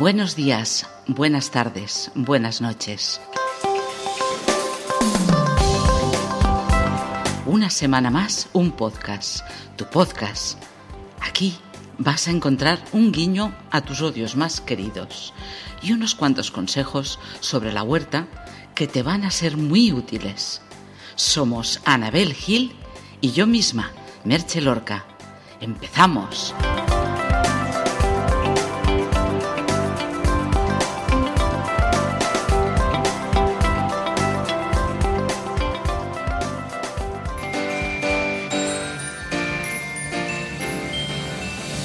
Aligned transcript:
Buenos 0.00 0.34
días, 0.34 0.86
buenas 1.06 1.50
tardes, 1.50 2.10
buenas 2.14 2.62
noches. 2.62 3.20
Una 7.44 7.68
semana 7.68 8.08
más, 8.10 8.48
un 8.54 8.72
podcast, 8.72 9.44
tu 9.76 9.84
podcast. 9.84 10.58
Aquí 11.20 11.58
vas 11.98 12.28
a 12.28 12.30
encontrar 12.30 12.82
un 12.92 13.12
guiño 13.12 13.54
a 13.70 13.82
tus 13.82 14.00
odios 14.00 14.36
más 14.36 14.62
queridos 14.62 15.34
y 15.82 15.92
unos 15.92 16.14
cuantos 16.14 16.50
consejos 16.50 17.18
sobre 17.40 17.70
la 17.70 17.82
huerta 17.82 18.26
que 18.74 18.86
te 18.86 19.02
van 19.02 19.24
a 19.24 19.30
ser 19.30 19.58
muy 19.58 19.92
útiles. 19.92 20.62
Somos 21.14 21.82
Anabel 21.84 22.32
Gil 22.32 22.74
y 23.20 23.32
yo 23.32 23.46
misma, 23.46 23.90
Merche 24.24 24.62
Lorca. 24.62 25.04
¡Empezamos! 25.60 26.54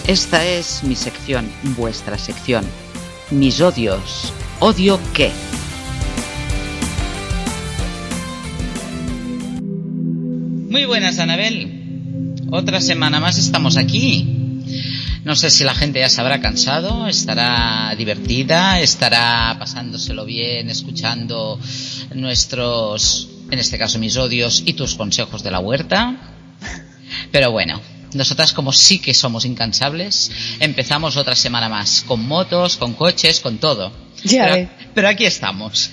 Esta 0.08 0.46
es 0.46 0.84
mi 0.84 0.96
sección, 0.96 1.50
vuestra 1.76 2.16
sección. 2.20 2.64
Mis 3.32 3.60
odios. 3.60 4.32
¿Odio 4.60 5.00
qué? 5.16 5.32
Muy 10.70 10.86
buenas, 10.86 11.18
Anabel. 11.18 12.36
Otra 12.52 12.82
semana 12.82 13.20
más 13.20 13.40
estamos 13.40 13.78
aquí. 13.78 14.62
No 15.24 15.36
sé 15.36 15.50
si 15.50 15.64
la 15.64 15.74
gente 15.74 16.02
ya 16.02 16.10
se 16.10 16.22
habrá 16.22 16.40
cansado, 16.40 17.08
estará 17.08 17.96
divertida, 17.98 18.80
estará 18.82 19.56
pasándoselo 19.58 20.24
bien, 20.24 20.70
escuchando 20.70 21.60
nuestros, 22.14 23.28
en 23.50 23.58
este 23.58 23.80
caso 23.80 23.98
mis 23.98 24.18
odios 24.18 24.62
y 24.68 24.74
tus 24.74 24.94
consejos 24.94 25.42
de 25.42 25.50
la 25.50 25.62
huerta. 25.62 26.16
Pero 27.32 27.52
bueno, 27.52 27.82
nosotras 28.16 28.54
como 28.54 28.72
sí 28.72 29.00
que 29.00 29.14
somos 29.14 29.46
incansables, 29.46 30.32
empezamos 30.60 31.18
otra 31.18 31.36
semana 31.36 31.70
más, 31.70 32.04
con 32.08 32.26
motos, 32.26 32.78
con 32.78 32.94
coches, 32.94 33.40
con 33.40 33.58
todo. 33.58 33.92
Ya 34.24 34.46
pero, 34.54 34.70
pero 34.94 35.08
aquí 35.10 35.26
estamos. 35.26 35.92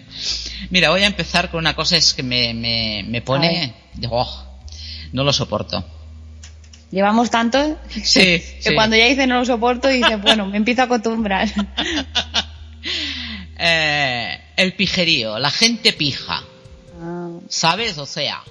Mira, 0.70 0.90
voy 0.90 1.02
a 1.02 1.06
empezar 1.06 1.50
con 1.50 1.60
una 1.60 1.74
cosa 1.74 1.96
es 1.96 2.14
que 2.14 2.22
me, 2.22 2.52
me, 2.54 3.04
me 3.06 3.22
pone... 3.22 3.74
Oh, 4.10 4.44
no 5.12 5.24
lo 5.24 5.32
soporto. 5.32 5.84
Llevamos 6.90 7.30
tanto 7.30 7.78
Sí, 7.90 8.20
que 8.20 8.56
sí. 8.60 8.74
cuando 8.74 8.96
ya 8.96 9.06
dice 9.06 9.26
no 9.26 9.38
lo 9.38 9.44
soporto, 9.44 9.88
dice, 9.88 10.16
bueno, 10.22 10.46
me 10.46 10.56
empiezo 10.58 10.82
a 10.82 10.84
acostumbrar. 10.84 11.48
Eh, 13.58 14.40
el 14.56 14.74
pijerío, 14.74 15.38
la 15.38 15.50
gente 15.50 15.92
pija. 15.92 16.42
Ah, 17.00 17.30
¿Sabes? 17.48 17.98
O 17.98 18.06
sea, 18.06 18.42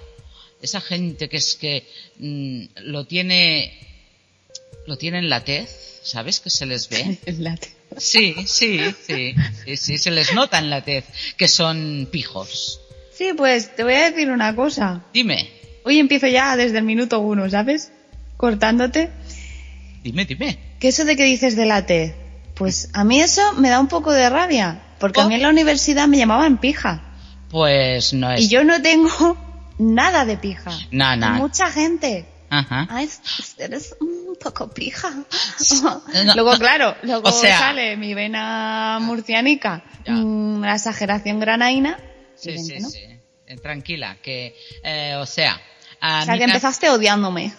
esa 0.65 0.81
gente 0.81 1.29
que 1.29 1.37
es 1.37 1.55
que 1.55 1.87
mm, 2.19 2.89
lo 2.89 3.05
tiene 3.05 3.73
lo 4.85 4.97
tiene 4.97 5.17
en 5.17 5.29
la 5.29 5.43
tez, 5.43 6.01
¿sabes? 6.03 6.39
Que 6.39 6.49
se 6.49 6.65
les 6.65 6.89
ve. 6.89 7.17
el 7.25 7.43
late. 7.43 7.69
Sí, 7.97 8.35
sí, 8.45 8.79
sí, 9.05 9.33
sí, 9.63 9.77
sí, 9.77 9.97
se 9.97 10.11
les 10.11 10.33
nota 10.33 10.59
en 10.59 10.69
la 10.69 10.83
tez 10.83 11.05
que 11.37 11.47
son 11.47 12.07
pijos. 12.11 12.81
Sí, 13.17 13.31
pues 13.35 13.75
te 13.75 13.83
voy 13.83 13.93
a 13.93 14.11
decir 14.11 14.29
una 14.29 14.55
cosa. 14.55 15.05
Dime, 15.13 15.49
Hoy 15.87 15.99
empiezo 15.99 16.25
ya 16.25 16.57
desde 16.57 16.79
el 16.79 16.83
minuto 16.83 17.19
uno, 17.19 17.47
¿sabes? 17.47 17.91
Cortándote. 18.37 19.11
dime, 20.03 20.25
dime. 20.25 20.57
¿Qué 20.79 20.87
eso 20.87 21.05
de 21.05 21.15
que 21.15 21.25
dices 21.25 21.55
de 21.55 21.67
late? 21.67 22.15
Pues 22.55 22.89
a 22.93 23.03
mí 23.03 23.21
eso 23.21 23.53
me 23.53 23.69
da 23.69 23.79
un 23.79 23.87
poco 23.87 24.11
de 24.11 24.27
rabia. 24.27 24.81
Porque 24.99 25.21
a 25.21 25.27
mí 25.27 25.35
en 25.35 25.43
la 25.43 25.49
universidad 25.49 26.07
me 26.07 26.17
llamaban 26.17 26.59
pija. 26.59 27.03
Pues 27.51 28.13
no 28.13 28.31
es 28.31 28.41
Y 28.41 28.47
yo 28.49 28.63
no 28.63 28.81
tengo 28.81 29.37
nada 29.77 30.25
de 30.25 30.37
pija. 30.37 30.71
No, 30.91 31.15
no. 31.15 31.29
Mucha 31.31 31.71
gente. 31.71 32.25
Ajá. 32.49 32.87
Ay, 32.89 33.09
eres 33.57 33.95
un 33.99 34.35
poco 34.39 34.69
pija. 34.69 35.11
No, 35.83 36.01
luego, 36.35 36.57
claro, 36.59 36.95
luego 37.03 37.29
O 37.29 37.31
sea- 37.31 37.57
sale 37.59 37.97
mi 37.97 38.13
vena 38.13 38.99
murcianica, 39.01 39.83
Ya. 40.05 40.13
mm, 40.13 40.61
la 40.61 40.75
exageración 40.75 41.39
granaína. 41.39 41.97
Sí, 42.35 42.57
sí, 42.59 42.79
¿no? 42.79 42.89
sí. 42.89 42.99
Eh, 43.47 43.57
Tranquila, 43.57 44.17
que, 44.21 44.55
eh, 44.83 45.15
o 45.17 45.25
sea, 45.25 45.59
a 46.01 46.21
O 46.21 46.25
sea, 46.25 46.37
que 46.37 46.43
empezaste 46.43 46.89
odiándome. 46.89 47.53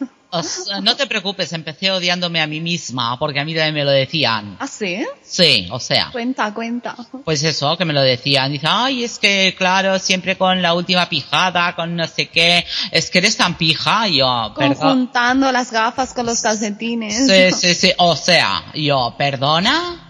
No 0.83 0.97
te 0.97 1.07
preocupes, 1.07 1.53
empecé 1.53 1.91
odiándome 1.91 2.41
a 2.41 2.47
mí 2.47 2.61
misma, 2.61 3.19
porque 3.19 3.41
a 3.41 3.45
mí 3.45 3.55
también 3.55 3.75
me 3.75 3.85
lo 3.85 3.91
decían. 3.91 4.57
¿Ah, 4.59 4.67
sí? 4.67 5.05
Sí, 5.23 5.69
o 5.71 5.81
sea. 5.81 6.11
Cuenta, 6.13 6.53
cuenta. 6.53 6.97
Pues 7.25 7.43
eso, 7.43 7.77
que 7.77 7.85
me 7.85 7.93
lo 7.93 8.03
decían. 8.03 8.53
Dice, 8.53 8.67
ay, 8.69 9.05
es 9.05 9.19
que, 9.19 9.55
claro, 9.57 9.99
siempre 9.99 10.37
con 10.37 10.61
la 10.63 10.75
última 10.75 11.09
pijada, 11.09 11.75
con 11.75 11.97
no 11.97 12.07
sé 12.07 12.29
qué. 12.29 12.65
Es 12.91 13.11
que 13.11 13.19
eres 13.19 13.37
tan 13.37 13.57
pija. 13.57 14.09
Y 14.09 14.19
yo, 14.19 14.53
perdón. 14.57 14.77
Conjuntando 14.77 15.53
las 15.53 15.71
gafas 15.71 16.13
con 16.13 16.27
los 16.27 16.41
calcetines. 16.43 17.27
Sí, 17.27 17.53
sí, 17.53 17.75
sí. 17.75 17.93
O 17.99 18.17
sea, 18.17 18.73
yo, 18.75 19.15
perdona. 19.17 20.03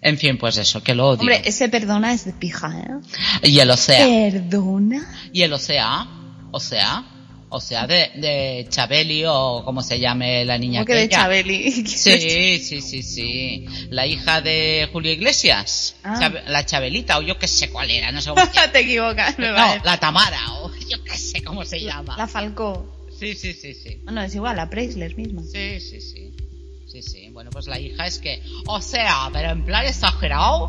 En 0.00 0.16
fin, 0.16 0.38
pues 0.38 0.56
eso, 0.58 0.82
que 0.82 0.94
lo 0.94 1.08
odio. 1.08 1.20
Hombre, 1.20 1.42
ese 1.44 1.68
perdona 1.68 2.12
es 2.12 2.24
de 2.24 2.32
pija, 2.32 2.72
¿eh? 2.78 3.48
Y 3.48 3.58
el 3.58 3.70
o 3.70 3.76
sea. 3.76 4.04
¿Perdona? 4.06 5.30
Y 5.32 5.42
el 5.42 5.52
o 5.52 5.58
sea. 5.58 6.06
O 6.52 6.60
sea. 6.60 7.04
O 7.50 7.60
sea, 7.60 7.86
de, 7.86 8.10
de 8.16 8.66
Chabeli 8.68 9.24
o 9.26 9.62
como 9.64 9.82
se 9.82 9.98
llame 9.98 10.44
la 10.44 10.58
niña 10.58 10.80
¿Cómo 10.80 10.86
que 10.86 10.94
de. 10.94 11.08
Chabeli? 11.08 11.86
Sí, 11.86 12.58
sí, 12.60 12.80
sí, 12.82 13.02
sí. 13.02 13.64
La 13.90 14.06
hija 14.06 14.40
de 14.42 14.88
Julio 14.92 15.12
Iglesias. 15.12 15.96
Ah. 16.04 16.18
Chab- 16.20 16.44
la 16.46 16.66
Chabelita, 16.66 17.16
o 17.18 17.22
yo 17.22 17.38
qué 17.38 17.48
sé 17.48 17.70
cuál 17.70 17.90
era, 17.90 18.12
no 18.12 18.20
sé 18.20 18.30
cómo 18.30 18.44
se 18.44 18.68
Te 18.72 18.80
equivocas, 18.80 19.38
me 19.38 19.48
No, 19.48 19.76
la 19.82 19.96
Tamara, 19.98 20.52
o 20.60 20.70
yo 20.90 21.02
qué 21.04 21.16
sé 21.16 21.42
cómo 21.42 21.64
se 21.64 21.80
llama. 21.80 22.16
La 22.18 22.26
Falcó. 22.26 23.06
Sí, 23.18 23.34
sí, 23.34 23.54
sí, 23.54 23.74
sí. 23.74 23.98
Bueno, 24.04 24.22
es 24.22 24.34
igual, 24.34 24.56
la 24.56 24.68
Preisler 24.68 25.16
misma. 25.16 25.42
Sí, 25.42 25.80
sí, 25.80 26.00
sí. 26.00 26.32
Sí, 26.86 27.02
sí. 27.02 27.28
Bueno, 27.32 27.50
pues 27.50 27.66
la 27.66 27.80
hija 27.80 28.06
es 28.06 28.18
que, 28.18 28.42
o 28.66 28.80
sea, 28.82 29.30
pero 29.32 29.50
en 29.50 29.64
plan 29.64 29.86
exagerado, 29.86 30.68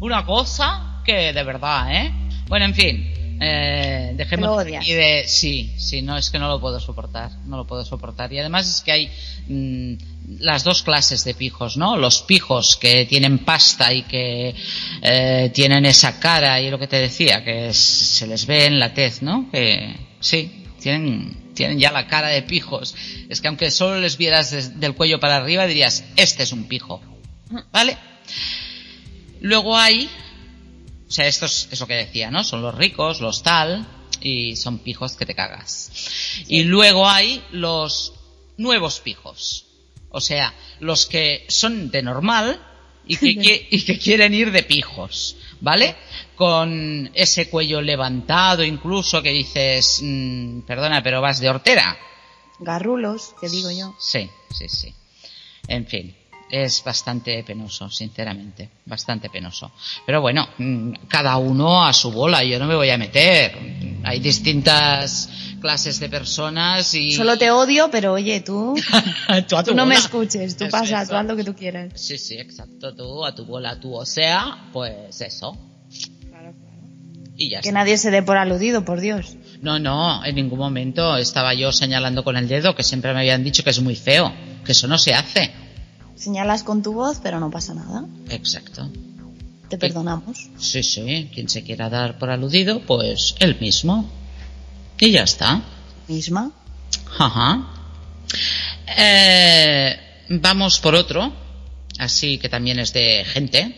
una 0.00 0.24
cosa 0.24 1.02
que 1.04 1.32
de 1.32 1.42
verdad, 1.42 1.92
¿eh? 1.94 2.12
Bueno, 2.48 2.66
en 2.66 2.74
fin. 2.74 3.12
Eh, 3.42 4.12
dejemos 4.16 4.46
aquí 4.80 4.92
de 4.92 5.24
sí, 5.26 5.72
sí, 5.78 6.02
no 6.02 6.16
es 6.18 6.30
que 6.30 6.38
no 6.38 6.48
lo 6.48 6.60
puedo 6.60 6.78
soportar, 6.78 7.30
no 7.46 7.56
lo 7.56 7.66
puedo 7.66 7.84
soportar 7.84 8.30
y 8.32 8.38
además 8.38 8.68
es 8.68 8.82
que 8.82 8.92
hay 8.92 9.10
mm, 9.48 9.94
las 10.40 10.62
dos 10.62 10.82
clases 10.82 11.24
de 11.24 11.32
pijos, 11.34 11.76
¿no? 11.78 11.96
Los 11.96 12.20
pijos 12.22 12.76
que 12.76 13.06
tienen 13.06 13.38
pasta 13.38 13.92
y 13.94 14.02
que 14.02 14.54
eh, 15.02 15.50
tienen 15.54 15.86
esa 15.86 16.20
cara 16.20 16.60
y 16.60 16.70
lo 16.70 16.78
que 16.78 16.86
te 16.86 16.96
decía 17.00 17.42
que 17.42 17.68
es- 17.70 17.78
se 17.78 18.26
les 18.26 18.44
ve 18.46 18.66
en 18.66 18.78
la 18.78 18.92
tez, 18.92 19.22
¿no? 19.22 19.48
Que 19.50 19.96
sí, 20.20 20.64
tienen 20.80 21.38
tienen 21.54 21.78
ya 21.78 21.92
la 21.92 22.06
cara 22.06 22.28
de 22.28 22.42
pijos. 22.42 22.94
Es 23.28 23.40
que 23.40 23.48
aunque 23.48 23.70
solo 23.70 24.00
les 24.00 24.16
vieras 24.16 24.50
des- 24.50 24.78
del 24.80 24.94
cuello 24.94 25.18
para 25.20 25.36
arriba 25.36 25.66
dirías, 25.66 26.04
este 26.16 26.42
es 26.44 26.52
un 26.52 26.64
pijo. 26.68 27.00
¿Vale? 27.72 27.96
Luego 29.40 29.76
hay, 29.76 30.08
o 31.10 31.12
sea, 31.12 31.26
esto 31.26 31.46
es, 31.46 31.68
es 31.72 31.80
lo 31.80 31.88
que 31.88 31.94
decía, 31.94 32.30
¿no? 32.30 32.44
Son 32.44 32.62
los 32.62 32.72
ricos, 32.72 33.20
los 33.20 33.42
tal, 33.42 33.84
y 34.20 34.54
son 34.54 34.78
pijos 34.78 35.16
que 35.16 35.26
te 35.26 35.34
cagas. 35.34 35.90
Y 36.46 36.62
luego 36.62 37.08
hay 37.08 37.44
los 37.50 38.12
nuevos 38.58 39.00
pijos. 39.00 39.66
O 40.10 40.20
sea, 40.20 40.54
los 40.78 41.06
que 41.06 41.46
son 41.48 41.90
de 41.90 42.02
normal 42.02 42.64
y 43.08 43.16
que, 43.16 43.66
y 43.72 43.82
que 43.82 43.98
quieren 43.98 44.34
ir 44.34 44.52
de 44.52 44.62
pijos, 44.62 45.34
¿vale? 45.60 45.96
Con 46.36 47.10
ese 47.12 47.50
cuello 47.50 47.82
levantado 47.82 48.62
incluso 48.62 49.20
que 49.20 49.32
dices, 49.32 49.98
mm, 50.04 50.60
perdona, 50.60 51.02
pero 51.02 51.20
vas 51.20 51.40
de 51.40 51.50
hortera. 51.50 51.98
Garrulos, 52.60 53.34
que 53.40 53.48
digo 53.48 53.72
yo. 53.72 53.96
Sí, 53.98 54.30
sí, 54.56 54.68
sí. 54.68 54.94
En 55.66 55.88
fin, 55.88 56.14
es 56.50 56.82
bastante 56.84 57.42
penoso, 57.44 57.88
sinceramente, 57.90 58.68
bastante 58.86 59.30
penoso. 59.30 59.70
Pero 60.06 60.20
bueno, 60.20 60.48
mm, 60.58 60.92
cada 61.08 61.36
uno 61.36 61.84
a 61.84 61.92
su 61.92 62.10
bola, 62.10 62.42
yo 62.44 62.58
no 62.58 62.66
me 62.66 62.74
voy 62.74 62.90
a 62.90 62.98
meter. 62.98 63.56
Hay 64.04 64.20
distintas 64.20 65.28
clases 65.60 66.00
de 66.00 66.08
personas 66.08 66.94
y... 66.94 67.12
Solo 67.12 67.36
te 67.36 67.50
odio, 67.50 67.88
pero 67.90 68.12
oye, 68.14 68.40
tú, 68.40 68.74
Tú 69.48 69.56
a 69.56 69.62
tu 69.62 69.70
tú 69.70 69.76
no 69.76 69.84
me 69.86 69.94
escuches, 69.94 70.56
tú 70.56 70.64
Eso, 70.64 70.70
pasa, 70.70 71.02
eso. 71.02 71.10
tú 71.10 71.16
haz 71.16 71.26
lo 71.26 71.36
que 71.36 71.44
tú 71.44 71.54
quieras. 71.54 71.92
Sí, 71.94 72.16
sí, 72.18 72.34
exacto, 72.38 72.94
tú 72.94 73.24
a 73.24 73.34
tu 73.34 73.44
bola, 73.44 73.78
tú 73.78 73.94
o 73.94 74.06
sea, 74.06 74.68
pues 74.72 75.20
eso. 75.20 75.56
Y 77.36 77.50
ya 77.50 77.60
Que 77.60 77.68
está. 77.68 77.78
nadie 77.78 77.96
se 77.96 78.10
dé 78.10 78.22
por 78.22 78.36
aludido, 78.36 78.84
por 78.84 79.00
Dios. 79.00 79.36
No, 79.62 79.78
no, 79.78 80.24
en 80.24 80.34
ningún 80.34 80.58
momento 80.58 81.16
estaba 81.16 81.54
yo 81.54 81.72
señalando 81.72 82.22
con 82.24 82.36
el 82.36 82.48
dedo 82.48 82.74
que 82.74 82.82
siempre 82.82 83.12
me 83.14 83.20
habían 83.20 83.42
dicho 83.44 83.62
que 83.64 83.70
es 83.70 83.80
muy 83.80 83.96
feo, 83.96 84.32
que 84.64 84.72
eso 84.72 84.86
no 84.88 84.98
se 84.98 85.14
hace. 85.14 85.50
Señalas 86.20 86.64
con 86.64 86.82
tu 86.82 86.92
voz, 86.92 87.18
pero 87.22 87.40
no 87.40 87.50
pasa 87.50 87.72
nada. 87.72 88.04
Exacto. 88.28 88.90
Te 89.70 89.78
perdonamos. 89.78 90.50
Sí, 90.58 90.82
sí, 90.82 91.30
quien 91.32 91.48
se 91.48 91.64
quiera 91.64 91.88
dar 91.88 92.18
por 92.18 92.28
aludido, 92.28 92.80
pues 92.80 93.36
él 93.38 93.56
mismo. 93.58 94.06
Y 94.98 95.12
ya 95.12 95.22
está. 95.22 95.62
Misma. 96.08 96.52
Ajá. 97.18 97.66
Eh, 98.98 99.96
vamos 100.28 100.78
por 100.78 100.94
otro. 100.94 101.32
así 101.98 102.36
que 102.36 102.50
también 102.50 102.78
es 102.78 102.92
de 102.92 103.24
gente, 103.24 103.74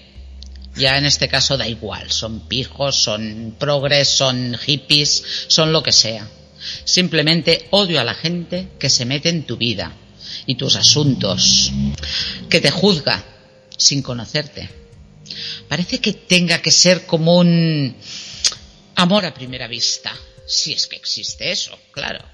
ya 0.74 0.98
en 0.98 1.04
este 1.04 1.28
caso 1.28 1.56
da 1.56 1.68
igual, 1.68 2.10
son 2.10 2.40
pijos, 2.48 2.96
son 2.96 3.54
progres, 3.56 4.08
son 4.08 4.56
hippies, 4.58 5.46
son 5.46 5.72
lo 5.72 5.84
que 5.84 5.92
sea. 5.92 6.26
Simplemente 6.84 7.68
odio 7.70 8.00
a 8.00 8.04
la 8.04 8.14
gente 8.14 8.68
que 8.80 8.90
se 8.90 9.04
mete 9.04 9.28
en 9.28 9.44
tu 9.44 9.56
vida 9.56 9.92
y 10.46 10.54
tus 10.54 10.76
asuntos, 10.76 11.72
que 12.48 12.60
te 12.60 12.70
juzga 12.70 13.24
sin 13.76 14.02
conocerte. 14.02 14.68
Parece 15.68 15.98
que 15.98 16.12
tenga 16.12 16.60
que 16.60 16.70
ser 16.70 17.06
como 17.06 17.38
un 17.38 17.96
amor 18.96 19.24
a 19.24 19.34
primera 19.34 19.66
vista, 19.66 20.12
si 20.46 20.72
es 20.72 20.86
que 20.86 20.96
existe 20.96 21.50
eso, 21.50 21.78
claro. 21.92 22.24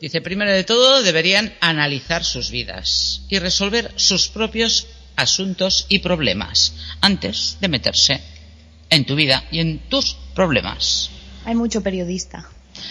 Dice, 0.00 0.20
primero 0.20 0.52
de 0.52 0.64
todo, 0.64 1.02
deberían 1.02 1.54
analizar 1.60 2.24
sus 2.24 2.50
vidas 2.50 3.22
y 3.28 3.38
resolver 3.38 3.92
sus 3.96 4.28
propios 4.28 4.86
asuntos 5.16 5.86
y 5.88 5.98
problemas 5.98 6.74
antes 7.00 7.58
de 7.60 7.68
meterse 7.68 8.22
en 8.90 9.04
tu 9.04 9.16
vida 9.16 9.44
y 9.50 9.58
en 9.58 9.80
tus 9.88 10.16
problemas. 10.34 11.10
Hay 11.44 11.54
mucho 11.54 11.82
periodista. 11.82 12.48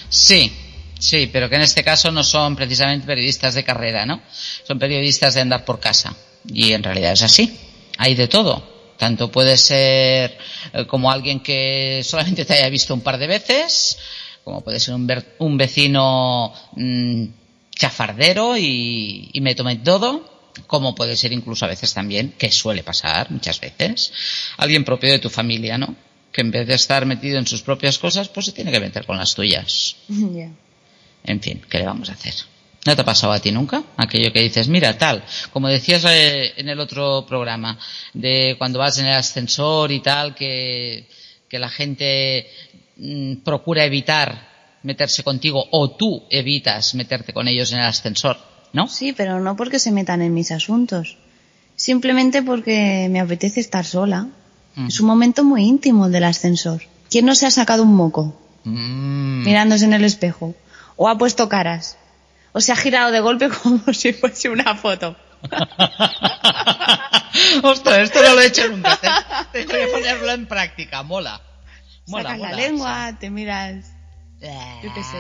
Sí, 0.10 0.52
sí, 1.00 1.30
pero 1.32 1.50
que 1.50 1.56
en 1.56 1.62
este 1.62 1.84
caso 1.84 2.12
no 2.12 2.24
son 2.24 2.56
precisamente 2.56 3.06
periodistas 3.06 3.56
de 3.56 3.64
carrera, 3.64 4.06
¿no? 4.06 4.22
Son 4.64 4.80
periodistas 4.80 5.34
de 5.34 5.42
andar 5.42 5.66
por 5.66 5.80
casa. 5.80 6.16
Y 6.48 6.74
en 6.74 6.84
realidad 6.84 7.14
es 7.14 7.24
así. 7.24 7.58
Hay 7.98 8.16
de 8.16 8.28
todo. 8.28 8.78
Tanto 8.98 9.32
puede 9.32 9.58
ser 9.58 10.38
eh, 10.74 10.86
como 10.88 11.12
alguien 11.12 11.40
que 11.40 12.02
solamente 12.04 12.46
te 12.46 12.54
haya 12.54 12.70
visto 12.70 12.94
un 12.94 13.02
par 13.02 13.18
de 13.18 13.28
veces, 13.28 13.98
como 14.44 14.62
puede 14.62 14.80
ser 14.80 14.96
un, 14.96 15.24
un 15.40 15.58
vecino 15.58 16.54
mmm, 16.76 17.26
chafardero 17.76 18.58
y, 18.58 19.32
me 19.42 19.56
tome 19.56 19.76
todo, 19.78 20.28
como 20.66 20.96
puede 20.96 21.16
ser 21.16 21.32
incluso 21.32 21.66
a 21.66 21.68
veces 21.68 21.94
también, 21.94 22.34
que 22.38 22.52
suele 22.52 22.84
pasar 22.84 23.30
muchas 23.30 23.60
veces, 23.60 24.12
alguien 24.58 24.84
propio 24.84 25.12
de 25.12 25.20
tu 25.20 25.30
familia, 25.30 25.78
¿no? 25.78 25.96
Que 26.32 26.42
en 26.42 26.52
vez 26.52 26.68
de 26.68 26.74
estar 26.74 27.06
metido 27.06 27.38
en 27.38 27.46
sus 27.46 27.62
propias 27.62 28.00
cosas, 28.00 28.30
pues 28.30 28.48
se 28.48 28.52
tiene 28.52 28.72
que 28.72 28.80
meter 28.80 29.06
con 29.06 29.18
las 29.18 29.36
tuyas. 29.36 29.96
En 31.28 31.42
fin, 31.42 31.62
¿qué 31.70 31.78
le 31.78 31.86
vamos 31.86 32.10
a 32.10 32.14
hacer? 32.14 32.34
¿No 32.86 32.96
te 32.96 33.02
ha 33.02 33.06
pasado 33.06 33.34
a 33.34 33.40
ti 33.40 33.52
nunca? 33.52 33.84
Aquello 33.98 34.32
que 34.32 34.42
dices, 34.42 34.70
mira, 34.70 34.98
tal, 34.98 35.24
como 35.52 35.68
decías 35.68 36.06
eh, 36.06 36.54
en 36.56 36.70
el 36.70 36.80
otro 36.80 37.26
programa, 37.28 37.78
de 38.14 38.56
cuando 38.58 38.80
vas 38.80 38.98
en 38.98 39.08
el 39.08 39.16
ascensor 39.16 39.92
y 39.92 40.00
tal, 40.00 40.34
que, 40.34 41.06
que 41.50 41.60
la 41.60 41.70
gente 41.70 42.50
mmm, 42.96 43.36
procura 43.44 43.84
evitar 43.84 44.48
meterse 44.84 45.22
contigo 45.22 45.66
o 45.72 45.92
tú 45.92 46.24
evitas 46.30 46.96
meterte 46.96 47.34
con 47.34 47.50
ellos 47.50 47.74
en 47.74 47.80
el 47.80 47.86
ascensor, 47.86 48.38
¿no? 48.72 48.88
Sí, 48.88 49.12
pero 49.12 49.42
no 49.42 49.58
porque 49.58 49.80
se 49.80 49.92
metan 49.92 50.22
en 50.22 50.34
mis 50.34 50.52
asuntos. 50.52 51.18
Simplemente 51.76 52.42
porque 52.42 53.08
me 53.12 53.20
apetece 53.20 53.60
estar 53.60 53.86
sola. 53.86 54.28
Mm. 54.76 54.88
Es 54.88 55.02
un 55.02 55.08
momento 55.08 55.44
muy 55.44 55.64
íntimo 55.64 56.06
el 56.06 56.14
del 56.14 56.24
ascensor. 56.24 56.84
¿Quién 57.10 57.26
no 57.26 57.36
se 57.36 57.46
ha 57.46 57.52
sacado 57.52 57.84
un 57.84 57.96
moco? 57.96 58.40
Mm. 58.64 59.44
Mirándose 59.44 59.84
en 59.84 59.94
el 59.94 60.06
espejo. 60.06 60.56
O 60.98 61.08
ha 61.08 61.18
puesto 61.18 61.48
caras. 61.48 61.98
O 62.52 62.60
se 62.60 62.72
ha 62.74 62.76
girado 62.76 63.12
de 63.12 63.20
golpe 63.22 63.50
como 63.64 63.94
si 63.94 64.12
fuese 64.14 64.50
una 64.50 64.76
foto. 64.76 65.16
Ostras, 67.64 68.00
esto 68.00 68.22
no 68.24 68.36
lo 68.36 68.42
he 68.42 68.48
hecho 68.48 68.68
nunca. 68.68 69.00
Tengo 69.52 69.72
que 69.72 69.88
ponerlo 69.88 70.32
en 70.32 70.48
práctica. 70.48 71.04
Mola. 71.04 71.42
Mola, 72.08 72.24
Sacas 72.24 72.38
mola. 72.40 72.50
la 72.52 72.58
lengua, 72.58 73.18
te 73.20 73.30
miras. 73.30 73.86
Yo 74.42 74.94
qué 74.94 75.04
sé. 75.04 75.18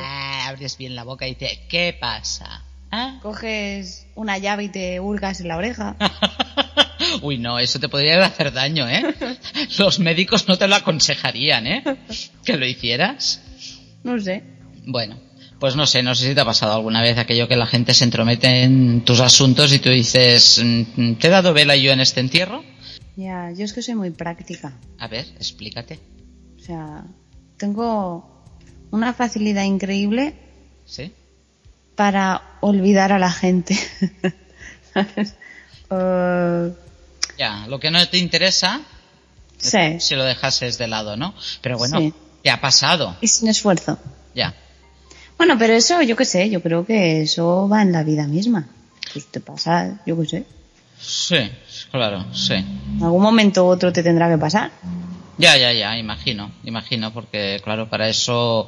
Abres 0.47 0.77
bien 0.77 0.95
la 0.95 1.03
boca 1.03 1.27
y 1.27 1.35
dices, 1.35 1.59
¿qué 1.69 1.95
pasa? 1.99 2.63
¿Ah? 2.91 3.19
Coges 3.21 4.07
una 4.15 4.37
llave 4.37 4.63
y 4.65 4.69
te 4.69 4.99
hurgas 4.99 5.41
en 5.41 5.49
la 5.49 5.57
oreja. 5.57 5.95
Uy, 7.21 7.37
no, 7.37 7.59
eso 7.59 7.79
te 7.79 7.89
podría 7.89 8.25
hacer 8.25 8.53
daño, 8.53 8.87
¿eh? 8.87 9.03
Los 9.77 9.99
médicos 9.99 10.47
no 10.47 10.57
te 10.57 10.67
lo 10.67 10.75
aconsejarían, 10.75 11.67
¿eh? 11.67 11.83
Que 12.45 12.57
lo 12.57 12.65
hicieras. 12.65 13.41
No 14.03 14.19
sé. 14.19 14.43
Bueno, 14.85 15.19
pues 15.59 15.75
no 15.75 15.85
sé, 15.87 16.03
no 16.03 16.13
sé 16.15 16.27
si 16.29 16.35
te 16.35 16.41
ha 16.41 16.45
pasado 16.45 16.73
alguna 16.73 17.01
vez 17.01 17.17
aquello 17.17 17.47
que 17.47 17.55
la 17.55 17.65
gente 17.67 17.93
se 17.93 18.03
entromete 18.03 18.63
en 18.63 19.03
tus 19.03 19.19
asuntos 19.19 19.73
y 19.73 19.79
tú 19.79 19.89
dices, 19.89 20.61
mm, 20.63 21.13
¿te 21.15 21.27
he 21.27 21.29
dado 21.29 21.53
vela 21.53 21.75
yo 21.75 21.91
en 21.91 21.99
este 21.99 22.19
entierro? 22.19 22.63
Ya, 23.15 23.51
yo 23.51 23.65
es 23.65 23.73
que 23.73 23.81
soy 23.81 23.95
muy 23.95 24.11
práctica. 24.11 24.73
A 24.99 25.07
ver, 25.07 25.25
explícate. 25.37 25.99
O 26.57 26.59
sea, 26.63 27.03
tengo 27.57 28.43
una 28.91 29.13
facilidad 29.13 29.63
increíble 29.63 30.35
¿Sí? 30.85 31.11
para 31.95 32.57
olvidar 32.61 33.11
a 33.11 33.19
la 33.19 33.31
gente. 33.31 33.77
Uh, 35.89 36.73
Ya, 37.37 37.65
lo 37.67 37.79
que 37.79 37.91
no 37.91 38.05
te 38.09 38.17
interesa, 38.17 38.81
sí. 39.57 39.99
si 39.99 40.15
lo 40.15 40.23
dejases 40.25 40.77
de 40.77 40.87
lado, 40.87 41.15
¿no? 41.15 41.33
Pero 41.61 41.77
bueno, 41.77 41.99
Sí. 41.99 42.13
te 42.43 42.49
ha 42.49 42.59
pasado, 42.59 43.15
Y 43.21 43.27
sin 43.27 43.47
esfuerzo. 43.47 43.97
ya. 44.35 44.53
Bueno, 45.37 45.55
pero 45.57 45.73
eso, 45.73 46.01
yo 46.01 46.15
qué 46.15 46.25
sé, 46.25 46.49
yo 46.49 46.61
creo 46.61 46.85
que 46.85 47.21
eso 47.21 47.69
va 47.69 47.81
en 47.81 47.91
la 47.91 48.03
vida 48.03 48.25
misma. 48.27 48.67
Pues 49.13 49.25
te 49.27 49.39
pasa, 49.39 50.01
yo 50.05 50.19
qué 50.19 50.27
sé. 50.27 50.45
Sí, 50.99 51.37
claro, 51.91 52.25
sí. 52.33 52.53
En 52.55 53.03
algún 53.03 53.21
momento 53.21 53.63
u 53.65 53.67
otro 53.67 53.93
te 53.93 54.01
tendrá 54.03 54.29
que 54.29 54.37
pasar. 54.37 54.71
Ya, 55.39 55.55
ya, 55.55 55.71
ya, 55.71 55.95
imagino, 55.99 56.51
imagino, 56.63 57.13
porque 57.13 57.61
claro, 57.63 57.87
para 57.87 58.09
eso, 58.09 58.67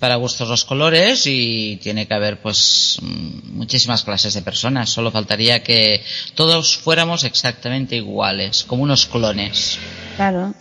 para 0.00 0.16
gustos 0.16 0.48
los 0.48 0.64
colores 0.64 1.22
y 1.26 1.78
tiene 1.80 2.08
que 2.08 2.14
haber 2.14 2.42
pues 2.42 2.98
muchísimas 3.44 4.02
clases 4.02 4.34
de 4.34 4.42
personas. 4.42 4.90
Solo 4.90 5.12
faltaría 5.12 5.62
que 5.62 6.02
todos 6.34 6.76
fuéramos 6.76 7.22
exactamente 7.22 7.94
iguales, 7.94 8.64
como 8.64 8.82
unos 8.82 9.06
clones. 9.06 9.78
Claro. 10.16 10.52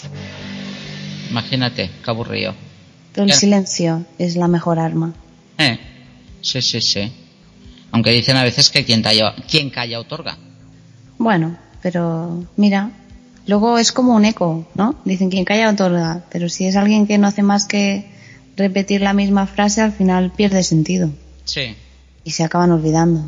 Imagínate, 1.31 1.89
qué 2.04 2.12
aburrido. 2.12 2.54
Pero 3.13 3.24
el 3.25 3.31
Ya. 3.31 3.36
silencio 3.38 4.06
es 4.19 4.36
la 4.36 4.48
mejor 4.48 4.77
arma. 4.77 5.13
Eh, 5.57 5.80
sí, 6.42 6.62
sí, 6.62 6.81
sí. 6.81 7.12
Aunque 7.92 8.12
dicen 8.12 8.38
a 8.38 8.44
veces 8.44 8.69
que 8.69 8.83
quien 8.86 9.01
calla, 9.01 9.33
quien 9.50 9.69
calla 9.69 10.00
otorga. 10.00 10.38
Bueno, 11.18 11.57
pero 11.81 12.45
mira, 12.57 12.92
luego 13.48 13.77
es 13.77 13.92
como 13.92 14.13
un 14.15 14.25
eco, 14.25 14.68
¿no? 14.75 14.95
Dicen 15.06 15.30
quien 15.30 15.45
calla 15.45 15.69
otorga, 15.69 16.24
pero 16.31 16.50
si 16.50 16.65
es 16.68 16.75
alguien 16.75 17.07
que 17.07 17.18
no 17.18 17.27
hace 17.27 17.44
más 17.44 17.66
que 17.66 18.06
repetir 18.56 19.02
la 19.02 19.14
misma 19.14 19.47
frase, 19.47 19.81
al 19.81 19.94
final 19.94 20.31
pierde 20.31 20.64
sentido 20.64 21.11
Sí, 21.45 21.76
y 22.23 22.31
se 22.31 22.44
acaban 22.44 22.71
olvidando. 22.71 23.23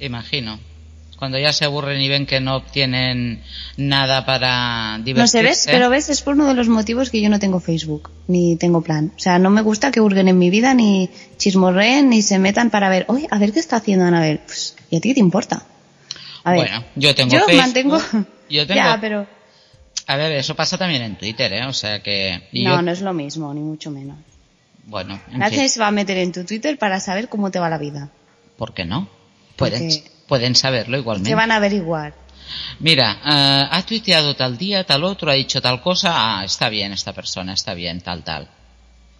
imagino. 0.00 0.58
Cuando 1.18 1.38
ya 1.38 1.52
se 1.52 1.64
aburren 1.64 2.00
y 2.00 2.08
ven 2.08 2.26
que 2.26 2.40
no 2.40 2.56
obtienen 2.56 3.42
nada 3.76 4.26
para 4.26 4.98
divertirse. 5.04 5.20
No 5.20 5.26
sé, 5.28 5.42
¿ves? 5.42 5.64
Pero 5.70 5.88
ves, 5.88 6.08
es 6.08 6.22
por 6.22 6.34
uno 6.34 6.46
de 6.48 6.54
los 6.54 6.68
motivos 6.68 7.10
que 7.10 7.20
yo 7.20 7.28
no 7.30 7.38
tengo 7.38 7.60
Facebook, 7.60 8.10
ni 8.26 8.56
tengo 8.56 8.82
plan. 8.82 9.12
O 9.16 9.18
sea, 9.18 9.38
no 9.38 9.48
me 9.50 9.62
gusta 9.62 9.90
que 9.92 10.00
hurguen 10.00 10.28
en 10.28 10.38
mi 10.38 10.50
vida, 10.50 10.74
ni 10.74 11.08
chismorreen, 11.38 12.10
ni 12.10 12.20
se 12.22 12.38
metan 12.38 12.70
para 12.70 12.88
ver, 12.88 13.04
oye, 13.08 13.28
a 13.30 13.38
ver 13.38 13.52
qué 13.52 13.60
está 13.60 13.76
haciendo 13.76 14.04
Anabel. 14.04 14.40
Pues, 14.44 14.76
¿y 14.90 14.96
a 14.96 15.00
ti 15.00 15.10
qué 15.10 15.14
te 15.14 15.20
importa? 15.20 15.64
A 16.42 16.50
ver, 16.52 16.60
Bueno, 16.60 16.84
yo 16.96 17.14
tengo 17.14 17.32
yo 17.32 17.44
Facebook, 17.46 17.60
mantengo... 17.62 17.98
yo 18.50 18.66
tengo- 18.66 18.74
Ya, 18.80 18.98
pero... 19.00 19.26
A 20.06 20.16
ver, 20.16 20.32
eso 20.32 20.54
pasa 20.54 20.76
también 20.76 21.00
en 21.02 21.16
Twitter, 21.16 21.50
¿eh? 21.54 21.64
O 21.66 21.72
sea 21.72 22.02
que... 22.02 22.48
y 22.52 22.64
No, 22.64 22.76
yo- 22.76 22.82
no 22.82 22.90
es 22.90 23.00
lo 23.00 23.14
mismo, 23.14 23.54
ni 23.54 23.60
mucho 23.60 23.90
menos. 23.90 24.18
Bueno, 24.86 25.18
en 25.32 25.38
Nadie 25.38 25.60
fin, 25.60 25.68
se 25.70 25.80
va 25.80 25.86
a 25.86 25.90
meter 25.92 26.18
en 26.18 26.32
tu 26.32 26.44
Twitter 26.44 26.76
para 26.76 27.00
saber 27.00 27.28
cómo 27.30 27.50
te 27.50 27.58
va 27.58 27.70
la 27.70 27.78
vida. 27.78 28.10
¿por 28.58 28.74
qué 28.74 28.84
no? 28.84 29.08
Pueden, 29.56 29.88
Porque- 29.88 30.13
pueden 30.26 30.54
saberlo 30.54 30.96
igualmente. 30.96 31.30
Se 31.30 31.34
van 31.34 31.50
a 31.50 31.56
averiguar. 31.56 32.14
Mira, 32.80 33.20
eh, 33.24 33.68
ha 33.70 33.82
tuiteado 33.86 34.34
tal 34.36 34.58
día, 34.58 34.84
tal 34.84 35.04
otro, 35.04 35.30
ha 35.30 35.34
dicho 35.34 35.60
tal 35.60 35.80
cosa, 35.80 36.12
ah, 36.14 36.44
está 36.44 36.68
bien 36.68 36.92
esta 36.92 37.12
persona, 37.12 37.54
está 37.54 37.74
bien, 37.74 38.00
tal, 38.00 38.22
tal. 38.22 38.48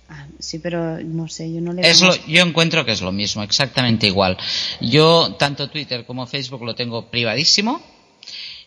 Ah, 0.08 0.26
sí, 0.38 0.58
pero 0.58 1.00
no 1.00 1.28
sé, 1.28 1.52
yo 1.52 1.60
no 1.60 1.72
le 1.72 1.88
Es 1.88 2.02
lo, 2.02 2.14
yo 2.26 2.42
encuentro 2.42 2.84
que 2.84 2.92
es 2.92 3.00
lo 3.00 3.12
mismo, 3.12 3.42
exactamente 3.42 4.06
igual. 4.06 4.36
Yo, 4.80 5.34
tanto 5.38 5.70
Twitter 5.70 6.04
como 6.04 6.26
Facebook 6.26 6.62
lo 6.62 6.74
tengo 6.74 7.10
privadísimo 7.10 7.80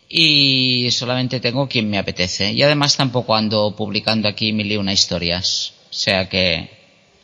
y 0.08 0.88
solamente 0.90 1.38
tengo 1.38 1.68
quien 1.68 1.88
me 1.88 1.98
apetece. 1.98 2.52
Y 2.52 2.62
además 2.62 2.96
tampoco 2.96 3.34
ando 3.34 3.76
publicando 3.76 4.28
aquí 4.28 4.52
mil 4.52 4.70
y 4.72 4.76
una 4.76 4.92
historias. 4.92 5.74
O 5.90 5.94
sea 5.94 6.28
que, 6.28 6.77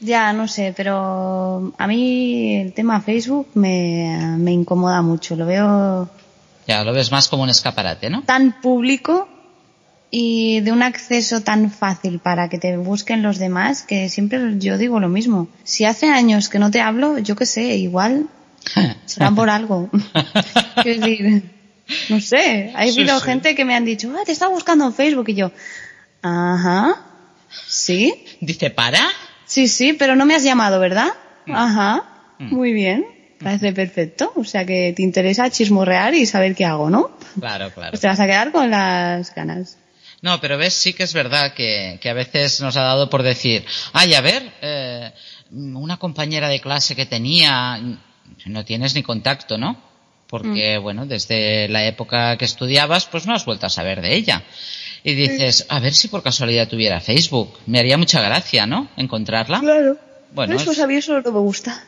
Ya, 0.04 0.32
no 0.32 0.48
sé, 0.48 0.74
pero 0.76 1.72
a 1.78 1.86
mí 1.86 2.56
el 2.56 2.72
tema 2.72 3.00
Facebook 3.00 3.48
me, 3.54 4.36
me 4.38 4.52
incomoda 4.52 5.00
mucho. 5.02 5.34
Lo 5.34 5.46
veo 5.46 6.10
ya 6.66 6.84
lo 6.84 6.92
ves 6.92 7.10
más 7.10 7.28
como 7.28 7.42
un 7.42 7.50
escaparate, 7.50 8.10
¿no? 8.10 8.22
tan 8.22 8.60
público 8.60 9.28
y 10.10 10.60
de 10.60 10.72
un 10.72 10.82
acceso 10.82 11.40
tan 11.40 11.70
fácil 11.70 12.20
para 12.20 12.48
que 12.48 12.58
te 12.58 12.76
busquen 12.76 13.22
los 13.22 13.38
demás 13.38 13.82
que 13.82 14.08
siempre 14.08 14.58
yo 14.58 14.78
digo 14.78 15.00
lo 15.00 15.08
mismo. 15.08 15.48
Si 15.64 15.84
hace 15.84 16.08
años 16.08 16.48
que 16.48 16.58
no 16.58 16.70
te 16.70 16.80
hablo, 16.80 17.18
yo 17.18 17.34
qué 17.36 17.46
sé, 17.46 17.76
igual 17.76 18.28
será 19.06 19.30
por 19.32 19.50
algo. 19.50 19.90
Quiero 20.82 21.00
decir, 21.00 21.50
no 22.08 22.20
sé, 22.20 22.72
ha 22.74 22.82
habido 22.82 23.18
sí. 23.18 23.24
gente 23.24 23.54
que 23.54 23.64
me 23.64 23.74
han 23.74 23.84
dicho, 23.84 24.12
ah, 24.16 24.22
te 24.24 24.32
está 24.32 24.48
buscando 24.48 24.86
en 24.86 24.94
Facebook 24.94 25.28
y 25.28 25.34
yo, 25.34 25.50
ajá, 26.22 27.02
sí, 27.66 28.14
Dice, 28.40 28.70
¿para? 28.70 29.00
Sí, 29.46 29.68
sí, 29.68 29.92
pero 29.94 30.16
no 30.16 30.26
me 30.26 30.34
has 30.34 30.44
llamado, 30.44 30.80
¿verdad? 30.80 31.08
Ajá, 31.52 32.04
Mm. 32.38 32.54
muy 32.54 32.72
bien. 32.72 33.06
parece 33.42 33.72
perfecto. 33.74 34.32
O 34.36 34.44
sea 34.44 34.64
que 34.64 34.92
te 34.96 35.02
interesa 35.02 35.50
chismorrear 35.50 36.14
y 36.14 36.24
saber 36.24 36.54
qué 36.54 36.64
hago, 36.64 36.88
¿no? 36.88 37.16
Claro, 37.38 37.70
claro. 37.72 37.90
Pues 37.90 38.00
te 38.00 38.06
vas 38.06 38.18
a 38.18 38.26
quedar 38.26 38.50
con 38.52 38.70
las 38.70 39.34
ganas. 39.34 39.76
No, 40.22 40.40
pero 40.40 40.56
ves, 40.56 40.72
sí 40.72 40.94
que 40.94 41.02
es 41.02 41.12
verdad 41.12 41.52
que, 41.52 41.98
que 42.00 42.08
a 42.08 42.14
veces 42.14 42.60
nos 42.62 42.76
ha 42.78 42.82
dado 42.82 43.10
por 43.10 43.22
decir, 43.22 43.64
ay, 43.92 44.14
a 44.14 44.22
ver, 44.22 44.50
eh, 44.62 45.12
una 45.52 45.98
compañera 45.98 46.48
de 46.48 46.60
clase 46.60 46.96
que 46.96 47.04
tenía, 47.04 47.78
no 48.46 48.64
tienes 48.64 48.94
ni 48.94 49.02
contacto, 49.02 49.58
¿no? 49.58 49.76
Porque, 50.26 50.78
bueno, 50.78 51.04
desde 51.04 51.68
la 51.68 51.84
época 51.84 52.36
que 52.38 52.46
estudiabas, 52.46 53.04
pues 53.04 53.26
no 53.26 53.34
has 53.34 53.44
vuelto 53.44 53.66
a 53.66 53.70
saber 53.70 54.00
de 54.00 54.14
ella. 54.14 54.42
Y 55.06 55.14
dices, 55.14 55.66
a 55.68 55.78
ver 55.80 55.94
si 55.94 56.08
por 56.08 56.22
casualidad 56.22 56.66
tuviera 56.66 56.98
Facebook. 57.00 57.58
Me 57.66 57.78
haría 57.78 57.98
mucha 57.98 58.20
gracia, 58.22 58.66
¿no? 58.66 58.88
Encontrarla. 58.96 59.60
Claro. 59.60 59.98
Bueno, 60.32 60.56
Eso 60.56 60.72
es- 60.72 60.78
a 60.80 60.86
mí 60.86 60.96
eso 60.96 61.20
no 61.20 61.30
me 61.30 61.38
gusta. 61.40 61.84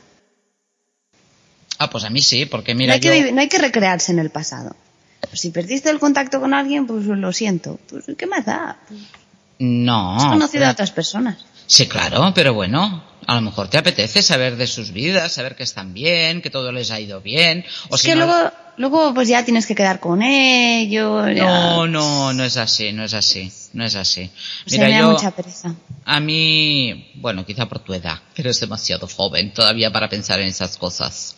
Ah, 1.78 1.90
pues 1.90 2.04
a 2.04 2.10
mí 2.10 2.20
sí, 2.22 2.46
porque 2.46 2.74
No 2.74 2.78
mira, 2.78 2.94
hay, 2.94 3.00
yo... 3.00 3.32
no 3.32 3.40
hay 3.40 3.48
que 3.48 3.58
recrearse 3.58 4.12
en 4.12 4.18
el 4.18 4.30
pasado. 4.30 4.76
Pues 5.20 5.40
si 5.40 5.50
perdiste 5.50 5.90
el 5.90 5.98
contacto 5.98 6.40
con 6.40 6.54
alguien, 6.54 6.86
pues 6.86 7.04
lo 7.06 7.32
siento. 7.32 7.78
Pues 7.88 8.04
¿qué 8.16 8.26
más 8.26 8.44
da? 8.46 8.78
Pues 8.88 9.00
No. 9.58 10.16
has 10.16 10.24
conocido 10.26 10.60
pero- 10.60 10.66
a 10.68 10.72
otras 10.72 10.90
personas. 10.90 11.44
Sí, 11.66 11.88
claro, 11.88 12.32
pero 12.34 12.54
bueno, 12.54 13.02
a 13.26 13.34
lo 13.34 13.40
mejor 13.40 13.68
te 13.68 13.76
apetece 13.78 14.22
saber 14.22 14.56
de 14.56 14.68
sus 14.68 14.92
vidas, 14.92 15.32
saber 15.32 15.56
que 15.56 15.64
están 15.64 15.92
bien, 15.94 16.40
que 16.42 16.48
todo 16.50 16.70
les 16.70 16.90
ha 16.92 17.00
ido 17.00 17.20
bien. 17.20 17.64
O 17.90 17.96
es 17.96 18.02
si 18.02 18.08
que 18.08 18.14
no- 18.14 18.26
luego, 18.26 18.52
luego 18.78 19.12
pues 19.14 19.28
ya 19.28 19.44
tienes 19.44 19.66
que 19.66 19.74
quedar 19.74 20.00
con 20.00 20.22
ellos. 20.22 21.26
ya- 21.34 21.44
No, 21.44 21.86
no, 21.86 22.32
no 22.32 22.44
es 22.44 22.56
así, 22.56 22.92
no 22.92 23.04
es 23.04 23.14
así, 23.14 23.50
no 23.72 23.84
es 23.84 23.94
así. 23.94 24.30
Mira, 24.70 24.84
me 24.86 24.92
da 24.92 24.98
yo, 25.00 25.10
mucha 25.12 25.30
pereza. 25.30 25.74
a 26.04 26.20
mí, 26.20 27.10
bueno, 27.16 27.44
quizá 27.46 27.66
por 27.66 27.78
tu 27.80 27.94
edad, 27.94 28.20
eres 28.36 28.60
demasiado 28.60 29.06
joven 29.08 29.52
todavía 29.52 29.90
para 29.90 30.08
pensar 30.08 30.40
en 30.40 30.48
esas 30.48 30.76
cosas. 30.76 31.34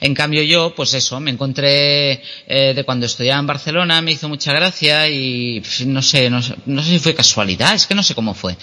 En 0.00 0.14
cambio 0.14 0.42
yo, 0.42 0.74
pues 0.74 0.94
eso, 0.94 1.18
me 1.20 1.30
encontré 1.30 2.22
eh, 2.46 2.72
de 2.74 2.84
cuando 2.84 3.06
estudiaba 3.06 3.40
en 3.40 3.46
Barcelona, 3.46 4.00
me 4.00 4.12
hizo 4.12 4.28
mucha 4.28 4.52
gracia 4.52 5.08
y 5.08 5.62
no 5.86 6.02
sé, 6.02 6.30
no 6.30 6.40
sé, 6.42 6.54
no 6.66 6.82
sé 6.82 6.90
si 6.90 6.98
fue 7.00 7.14
casualidad, 7.14 7.74
es 7.74 7.86
que 7.86 7.94
no 7.94 8.02
sé 8.02 8.14
cómo 8.14 8.34
fue. 8.34 8.56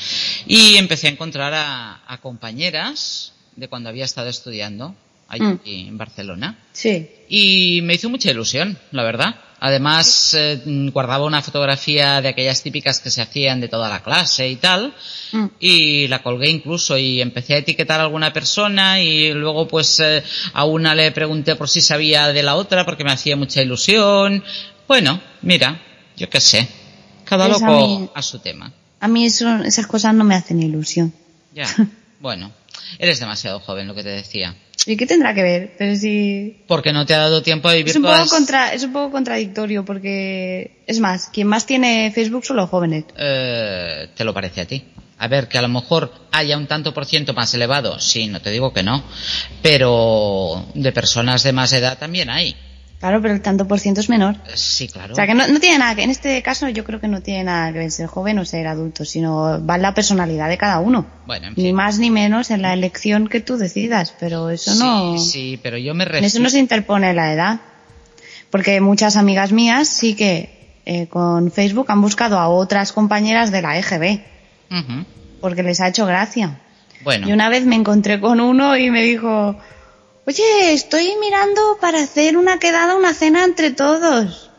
Y 0.48 0.77
empecé 0.77 1.07
a 1.07 1.12
encontrar 1.12 1.53
a, 1.53 2.01
a 2.07 2.17
compañeras 2.19 3.34
de 3.55 3.67
cuando 3.67 3.89
había 3.89 4.05
estado 4.05 4.29
estudiando 4.29 4.95
allí 5.27 5.44
Mm. 5.44 5.60
en 5.89 5.98
Barcelona. 5.98 6.60
Sí. 6.72 7.10
Y 7.29 7.82
me 7.84 7.96
hizo 7.96 8.10
mucha 8.10 8.29
ilusión, 8.32 8.77
la 8.91 9.03
verdad. 9.03 9.36
Además, 9.60 10.34
eh, 10.38 10.62
guardaba 10.94 11.25
una 11.25 11.41
fotografía 11.41 12.22
de 12.22 12.27
aquellas 12.27 12.62
típicas 12.62 13.00
que 13.00 13.10
se 13.10 13.22
hacían 13.22 13.62
de 13.62 13.67
toda 13.67 13.89
la 13.89 14.03
clase 14.03 14.48
y 14.50 14.58
tal. 14.58 14.94
Mm. 15.32 15.46
Y 15.60 16.08
la 16.08 16.22
colgué 16.22 16.50
incluso 16.50 16.98
y 16.98 17.22
empecé 17.22 17.55
a 17.55 17.58
etiquetar 17.60 18.00
a 18.00 18.03
alguna 18.03 18.32
persona 18.34 19.01
y 19.01 19.34
luego 19.34 19.67
pues 19.67 20.00
eh, 20.01 20.24
a 20.53 20.65
una 20.65 20.94
le 20.94 21.12
pregunté 21.12 21.55
por 21.55 21.70
si 21.70 21.82
sabía 21.82 22.32
de 22.32 22.44
la 22.44 22.55
otra 22.55 22.86
porque 22.86 23.03
me 23.03 23.12
hacía 23.12 23.36
mucha 23.36 23.62
ilusión. 23.62 24.44
Bueno, 24.88 25.20
mira, 25.41 25.82
yo 26.15 26.29
qué 26.29 26.39
sé. 26.41 26.67
Cada 27.24 27.48
Pues 27.48 27.63
a 27.63 27.67
loco 27.72 27.88
mí- 27.88 28.10
a 28.13 28.22
su 28.22 28.38
tema. 28.39 28.72
A 29.00 29.08
mí 29.08 29.25
eso, 29.25 29.63
esas 29.63 29.88
cosas 29.88 30.13
no 30.13 30.24
me 30.25 30.36
hacen 30.36 30.62
ilusión. 30.62 31.12
Ya. 31.55 31.65
bueno, 32.20 32.51
eres 33.00 33.20
demasiado 33.20 33.60
joven, 33.60 33.88
lo 33.88 33.96
que 33.96 34.03
te 34.03 34.10
decía. 34.10 34.55
¿Y 34.88 34.98
qué 34.98 35.08
tendrá 35.08 35.34
que 35.34 35.41
ver? 35.41 35.75
Pero 35.79 35.96
si... 35.96 36.62
Porque 36.67 36.94
no 36.94 37.05
te 37.08 37.15
ha 37.15 37.17
dado 37.20 37.41
tiempo 37.41 37.67
a 37.70 37.74
vivir 37.74 37.89
Es 37.89 37.96
un, 37.96 38.03
todas... 38.03 38.22
poco 38.24 38.36
contra, 38.36 38.74
es 38.74 38.84
un 38.84 38.94
poco 38.94 39.12
contradictorio 39.12 39.84
porque... 39.84 40.84
Es 40.86 41.00
más, 41.00 41.29
quien 41.34 41.48
más 41.48 41.65
tiene 41.65 42.12
Facebook 42.13 42.46
son 42.46 42.58
los 42.58 42.70
jóvenes. 42.70 43.05
eh, 43.17 44.10
te 44.15 44.24
lo 44.24 44.34
parece 44.34 44.62
a 44.62 44.65
ti. 44.67 44.84
A 45.17 45.27
ver, 45.27 45.48
que 45.48 45.58
a 45.58 45.62
lo 45.62 45.70
mejor 45.70 46.12
haya 46.32 46.58
un 46.58 46.67
tanto 46.67 46.94
por 46.94 47.05
ciento 47.05 47.34
más 47.34 47.53
elevado, 47.53 48.00
sí, 48.00 48.27
no 48.27 48.41
te 48.41 48.51
digo 48.51 48.74
que 48.74 48.84
no, 48.84 49.01
pero 49.62 50.65
de 50.74 50.91
personas 50.91 51.41
de 51.44 51.53
más 51.53 51.72
edad 51.74 51.98
también 51.98 52.29
hay. 52.29 52.55
Claro, 53.06 53.22
pero 53.22 53.36
el 53.36 53.42
tanto 53.42 53.68
por 53.68 53.80
ciento 53.80 54.02
es 54.02 54.10
menor. 54.10 54.34
Eh, 54.48 54.52
Sí, 54.56 54.88
claro. 54.88 55.14
O 55.14 55.16
sea, 55.16 55.28
que 55.28 55.36
no, 55.36 55.48
no 55.48 55.60
tiene 55.60 55.78
nada 55.78 55.94
que... 55.94 56.02
En 56.02 56.10
este 56.10 56.42
caso 56.42 56.68
yo 56.70 56.84
creo 56.84 57.00
que 57.00 57.08
no 57.08 57.22
tiene 57.22 57.44
nada 57.44 57.72
que 57.72 57.78
ver 57.78 57.92
ser 57.92 58.08
joven 58.08 58.40
o 58.40 58.46
ser 58.46 58.66
adulto, 58.66 59.06
sino 59.06 59.64
va 59.64 59.76
en 59.76 59.84
la 59.84 59.94
personalidad 59.94 60.50
de 60.50 60.58
cada 60.58 60.80
uno. 60.80 61.06
Bueno, 61.28 61.50
en 61.50 61.54
Ni 61.56 61.72
más 61.72 62.00
ni 62.00 62.10
menos 62.10 62.50
en 62.50 62.64
la 62.64 62.74
elección 62.74 63.28
que 63.28 63.42
tú 63.42 63.58
decidas, 63.58 64.16
pero 64.20 64.50
eso 64.50 64.74
sí, 64.74 64.80
no... 64.80 65.18
sí, 65.20 65.60
pero 65.62 65.78
yo 65.78 65.94
me 65.94 66.04
En 66.06 66.10
refiero... 66.10 66.26
eso 66.28 66.40
no 66.40 66.50
se 66.50 66.58
interpone 66.58 67.14
la 67.14 67.32
edad. 67.32 67.60
Porque 68.50 68.82
muchas 68.82 69.18
amigas 69.18 69.52
mías 69.52 69.88
sí 69.88 70.16
que 70.16 70.80
eh, 70.86 71.06
con 71.08 71.52
Facebook 71.52 71.86
han 71.90 72.02
buscado 72.02 72.40
a 72.40 72.48
otras 72.48 72.92
compañeras 72.92 73.52
de 73.52 73.62
la 73.62 73.78
EGB, 73.78 74.20
Ujú. 74.72 75.06
porque 75.42 75.62
les 75.62 75.80
ha 75.80 75.90
hecho 75.90 76.06
gracia. 76.08 76.60
Bueno, 77.04 77.30
Y 77.30 77.34
una 77.34 77.50
vez 77.50 77.66
me 77.68 77.76
encontré 77.76 78.20
con 78.20 78.40
uno 78.42 78.76
y 78.78 78.90
me 78.90 79.04
dijo, 79.04 79.58
oye, 80.25 80.74
estoy 80.74 81.10
mirando 81.20 81.77
para 81.82 82.01
hacer 82.03 82.38
una 82.38 82.60
quedada, 82.60 82.96
una 82.96 83.13
cena 83.13 83.44
entre 83.44 83.72
todos. 83.72 84.50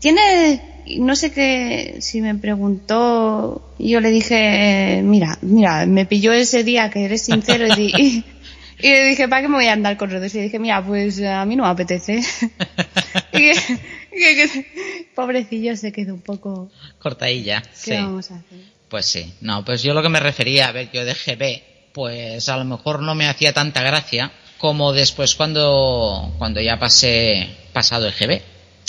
¿Tiene, 0.00 0.84
no 0.98 1.16
sé 1.16 1.32
qué, 1.32 1.96
si 2.00 2.20
me 2.20 2.34
preguntó, 2.34 3.74
yo 3.78 4.00
le 4.00 4.10
dije, 4.10 5.00
mira, 5.02 5.38
mira, 5.40 5.86
me 5.86 6.04
pilló 6.04 6.32
ese 6.32 6.62
día 6.62 6.90
que 6.90 7.04
eres 7.06 7.22
sincero 7.22 7.66
y, 7.78 8.22
le 8.82 9.04
dije, 9.06 9.28
¿para 9.28 9.40
qué 9.42 9.48
me 9.48 9.54
voy 9.56 9.66
a 9.66 9.72
andar 9.72 9.96
con 9.96 10.10
rodeos? 10.10 10.34
Y 10.34 10.40
dije, 10.42 10.58
mira, 10.58 10.84
pues 10.84 11.22
a 11.22 11.44
mí 11.46 11.56
no 11.56 11.62
me 11.64 11.70
apetece. 11.70 12.16
y 13.32 13.38
que, 13.38 13.54
que- 14.10 14.48
que- 14.52 15.08
pobrecillo 15.14 15.74
se 15.76 15.92
quedó 15.92 16.12
un 16.14 16.20
poco, 16.20 16.70
cortadilla. 16.98 17.62
¿qué 17.62 17.68
Sí. 17.72 17.90
vamos 17.92 18.30
a 18.30 18.36
hacer? 18.36 18.58
Pues 18.90 19.06
sí. 19.06 19.32
No, 19.40 19.64
pues 19.64 19.82
yo 19.82 19.94
lo 19.94 20.02
que 20.02 20.08
me 20.10 20.20
refería, 20.20 20.68
a 20.68 20.72
ver, 20.72 20.90
yo 20.92 21.04
de 21.06 21.14
GB, 21.14 21.62
pues 21.94 22.48
a 22.50 22.58
lo 22.58 22.64
mejor 22.66 23.00
no 23.00 23.14
me 23.14 23.26
hacía 23.26 23.54
tanta 23.54 23.82
gracia 23.82 24.30
como 24.58 24.92
después 24.92 25.34
cuando, 25.34 26.34
cuando 26.38 26.60
ya 26.60 26.78
pasé, 26.78 27.48
pasado 27.72 28.06
el 28.06 28.12
GB. 28.12 28.40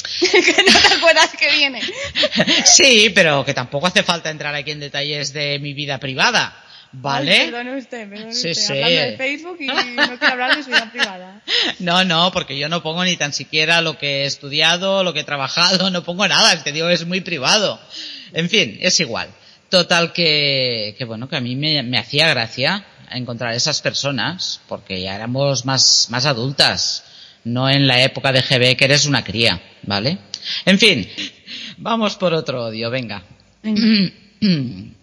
que 0.19 0.63
no 0.63 0.79
te 0.79 0.93
acuerdas 0.95 1.31
que 1.37 1.51
viene. 1.51 1.81
Sí, 2.65 3.11
pero 3.13 3.43
que 3.43 3.53
tampoco 3.53 3.87
hace 3.87 4.03
falta 4.03 4.29
entrar 4.29 4.53
aquí 4.55 4.71
en 4.71 4.79
detalles 4.79 5.33
de 5.33 5.59
mi 5.59 5.73
vida 5.73 5.97
privada, 5.99 6.55
Ay, 6.57 6.89
¿vale? 6.93 7.45
perdone 7.45 7.77
usted, 7.77 8.09
perdone 8.09 8.33
Sí, 8.33 8.51
usted, 8.51 8.63
sí. 8.63 8.73
hablando 8.73 9.01
de 9.01 9.17
Facebook 9.17 9.57
y 9.59 9.65
no 9.67 10.17
quiero 10.17 10.33
hablar 10.33 10.55
de 10.55 10.63
su 10.63 10.69
vida 10.69 10.89
privada. 10.91 11.41
No, 11.79 12.05
no, 12.05 12.31
porque 12.31 12.57
yo 12.57 12.69
no 12.69 12.81
pongo 12.83 13.03
ni 13.03 13.17
tan 13.17 13.33
siquiera 13.33 13.81
lo 13.81 13.97
que 13.97 14.23
he 14.23 14.25
estudiado, 14.25 15.03
lo 15.03 15.13
que 15.13 15.21
he 15.21 15.25
trabajado, 15.25 15.89
no 15.89 16.03
pongo 16.03 16.27
nada, 16.27 16.53
es 16.53 16.63
que 16.63 16.71
digo 16.71 16.87
es 16.89 17.05
muy 17.05 17.21
privado. 17.21 17.79
En 18.33 18.49
fin, 18.49 18.77
es 18.81 18.99
igual. 18.99 19.29
Total 19.69 20.13
que, 20.13 20.95
que 20.97 21.03
bueno, 21.03 21.27
que 21.27 21.35
a 21.35 21.41
mí 21.41 21.57
me, 21.57 21.83
me 21.83 21.97
hacía 21.97 22.29
gracia 22.29 22.85
encontrar 23.11 23.53
esas 23.53 23.81
personas, 23.81 24.61
porque 24.67 25.01
ya 25.01 25.15
éramos 25.15 25.65
más, 25.65 26.07
más 26.09 26.25
adultas, 26.25 27.03
no 27.43 27.69
en 27.69 27.87
la 27.87 28.01
época 28.01 28.31
de 28.31 28.41
GB 28.41 28.75
que 28.75 28.85
eres 28.85 29.05
una 29.05 29.23
cría, 29.23 29.61
¿vale? 29.83 30.17
En 30.65 30.79
fin, 30.79 31.09
vamos 31.77 32.15
por 32.15 32.33
otro 32.33 32.65
odio, 32.65 32.89
venga. 32.89 33.23
Venga. 33.63 34.11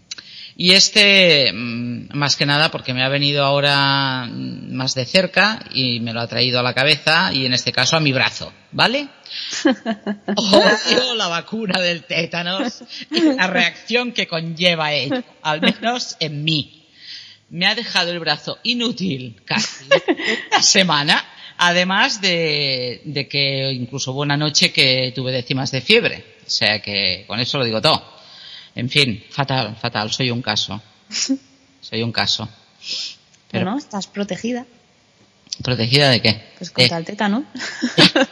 Y 0.56 0.72
este, 0.72 1.52
mm, 1.52 2.10
más 2.14 2.36
que 2.36 2.46
nada, 2.46 2.70
porque 2.70 2.94
me 2.94 3.02
ha 3.02 3.08
venido 3.08 3.44
ahora 3.44 4.26
mm, 4.26 4.72
más 4.72 4.94
de 4.94 5.04
cerca 5.04 5.60
y 5.72 5.98
me 6.00 6.12
lo 6.12 6.20
ha 6.20 6.28
traído 6.28 6.60
a 6.60 6.62
la 6.62 6.74
cabeza 6.74 7.32
y 7.32 7.44
en 7.44 7.54
este 7.54 7.72
caso 7.72 7.96
a 7.96 8.00
mi 8.00 8.12
brazo, 8.12 8.52
¿vale? 8.70 9.08
Odio 10.36 11.14
la 11.16 11.26
vacuna 11.26 11.80
del 11.80 12.04
tétanos 12.04 12.84
y 13.10 13.20
la 13.20 13.48
reacción 13.48 14.12
que 14.12 14.28
conlleva 14.28 14.92
ello, 14.92 15.24
al 15.42 15.60
menos 15.60 16.16
en 16.20 16.44
mí. 16.44 16.83
Me 17.54 17.66
ha 17.66 17.76
dejado 17.76 18.10
el 18.10 18.18
brazo 18.18 18.58
inútil 18.64 19.40
casi 19.44 19.84
una 20.50 20.60
semana, 20.60 21.24
además 21.56 22.20
de, 22.20 23.00
de 23.04 23.28
que 23.28 23.70
incluso 23.70 24.10
hubo 24.10 24.22
una 24.22 24.36
noche 24.36 24.72
que 24.72 25.12
tuve 25.14 25.30
décimas 25.30 25.70
de 25.70 25.80
fiebre. 25.80 26.24
O 26.44 26.50
sea 26.50 26.82
que 26.82 27.22
con 27.28 27.38
eso 27.38 27.56
lo 27.58 27.64
digo 27.64 27.80
todo. 27.80 28.04
En 28.74 28.90
fin, 28.90 29.22
fatal, 29.30 29.76
fatal, 29.76 30.10
soy 30.10 30.32
un 30.32 30.42
caso. 30.42 30.82
Soy 31.80 32.02
un 32.02 32.10
caso. 32.10 32.48
Pero, 33.50 33.66
Bueno, 33.66 33.78
estás 33.78 34.08
protegida, 34.08 34.66
¿protegida 35.62 36.10
de 36.10 36.20
qué? 36.22 36.42
pues 36.58 36.70
contra 36.70 36.98
el 36.98 37.04
tétano. 37.04 37.44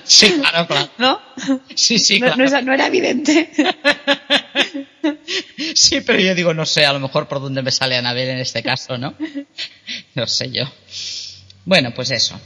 Sí, 0.04 0.32
claro, 0.40 0.66
claro. 0.66 0.90
¿No? 0.98 1.20
Sí, 1.74 1.98
sí, 1.98 2.20
claro. 2.20 2.36
no 2.62 2.72
era 2.74 2.86
evidente. 2.86 3.50
Sí, 5.74 6.00
pero 6.00 6.20
yo 6.20 6.34
digo, 6.34 6.54
no 6.54 6.64
sé, 6.66 6.86
a 6.86 6.92
lo 6.92 7.00
mejor 7.00 7.26
por 7.28 7.40
dónde 7.40 7.62
me 7.62 7.70
sale 7.70 7.96
Anabel 7.96 8.28
en 8.28 8.38
este 8.38 8.62
caso, 8.62 8.98
¿no? 8.98 9.14
No 10.14 10.26
sé 10.26 10.50
yo. 10.50 10.64
Bueno, 11.64 11.92
pues 11.94 12.10
eso. 12.10 12.40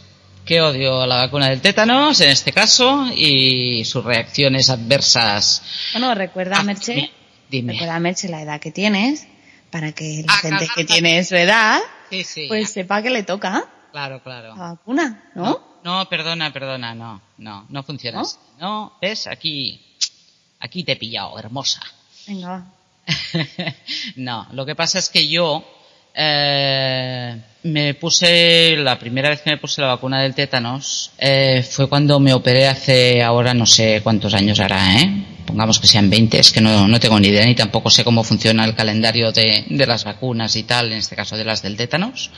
Que 0.44 0.60
odio 0.60 1.06
la 1.06 1.16
vacuna 1.16 1.50
del 1.50 1.60
tétanos 1.60 2.20
en 2.20 2.30
este 2.30 2.52
caso 2.52 3.06
y 3.14 3.84
sus 3.84 4.04
reacciones 4.04 4.70
adversas. 4.70 5.62
Bueno, 5.92 6.14
recuerda, 6.14 6.56
Ah, 6.58 6.62
Merche, 6.62 7.10
dime, 7.50 7.72
recuerda, 7.72 7.98
Merche, 7.98 8.28
la 8.28 8.42
edad 8.42 8.60
que 8.60 8.70
tienes, 8.70 9.26
para 9.70 9.92
que 9.92 10.22
la 10.26 10.32
Ah, 10.32 10.38
gente 10.38 10.58
claro. 10.66 10.72
que 10.76 10.84
tiene 10.84 11.24
su 11.24 11.34
edad, 11.36 11.80
Sí, 12.10 12.22
sí. 12.24 12.44
pues 12.48 12.70
sepa 12.70 13.02
que 13.02 13.10
le 13.10 13.22
toca 13.24 13.66
Claro, 13.96 14.22
claro. 14.22 14.48
la 14.54 14.72
vacuna, 14.72 15.22
¿no? 15.34 15.44
No, 15.82 16.00
no, 16.00 16.08
perdona, 16.10 16.52
perdona, 16.52 16.94
no, 16.94 17.18
no, 17.38 17.64
no 17.70 17.82
funciona 17.82 18.18
¿No? 18.18 18.24
así. 18.24 18.36
No, 18.60 18.92
ves, 19.00 19.26
aquí, 19.26 19.80
aquí 20.60 20.84
te 20.84 20.92
he 20.92 20.96
pillado, 20.96 21.38
hermosa. 21.38 21.80
Venga, 22.26 22.48
va. 22.48 22.64
no, 24.16 24.48
lo 24.52 24.66
que 24.66 24.74
pasa 24.74 24.98
es 24.98 25.08
que 25.08 25.26
yo 25.26 25.64
Eh, 26.18 27.42
me 27.64 27.94
puse, 27.94 28.74
la 28.78 28.98
primera 28.98 29.30
vez 29.30 29.40
que 29.42 29.50
me 29.50 29.58
puse 29.58 29.80
la 29.82 29.88
vacuna 29.88 30.20
del 30.22 30.34
tétanos 30.34 31.10
eh, 31.18 31.62
fue 31.62 31.88
cuando 31.88 32.18
me 32.20 32.32
operé 32.34 32.68
hace 32.68 33.22
ahora 33.22 33.52
no 33.54 33.64
sé 33.66 34.00
cuántos 34.02 34.32
años 34.34 34.58
hará, 34.60 34.96
¿eh? 35.00 35.35
Pongamos 35.46 35.78
que 35.78 35.86
sean 35.86 36.10
20, 36.10 36.38
es 36.38 36.52
que 36.52 36.60
no, 36.60 36.88
no 36.88 37.00
tengo 37.00 37.18
ni 37.20 37.28
idea 37.28 37.46
ni 37.46 37.54
tampoco 37.54 37.88
sé 37.88 38.04
cómo 38.04 38.24
funciona 38.24 38.64
el 38.64 38.74
calendario 38.74 39.32
de, 39.32 39.64
de 39.68 39.86
las 39.86 40.04
vacunas 40.04 40.56
y 40.56 40.64
tal, 40.64 40.92
en 40.92 40.98
este 40.98 41.16
caso 41.16 41.36
de 41.36 41.44
las 41.44 41.62
del 41.62 41.76
tétanos, 41.76 42.30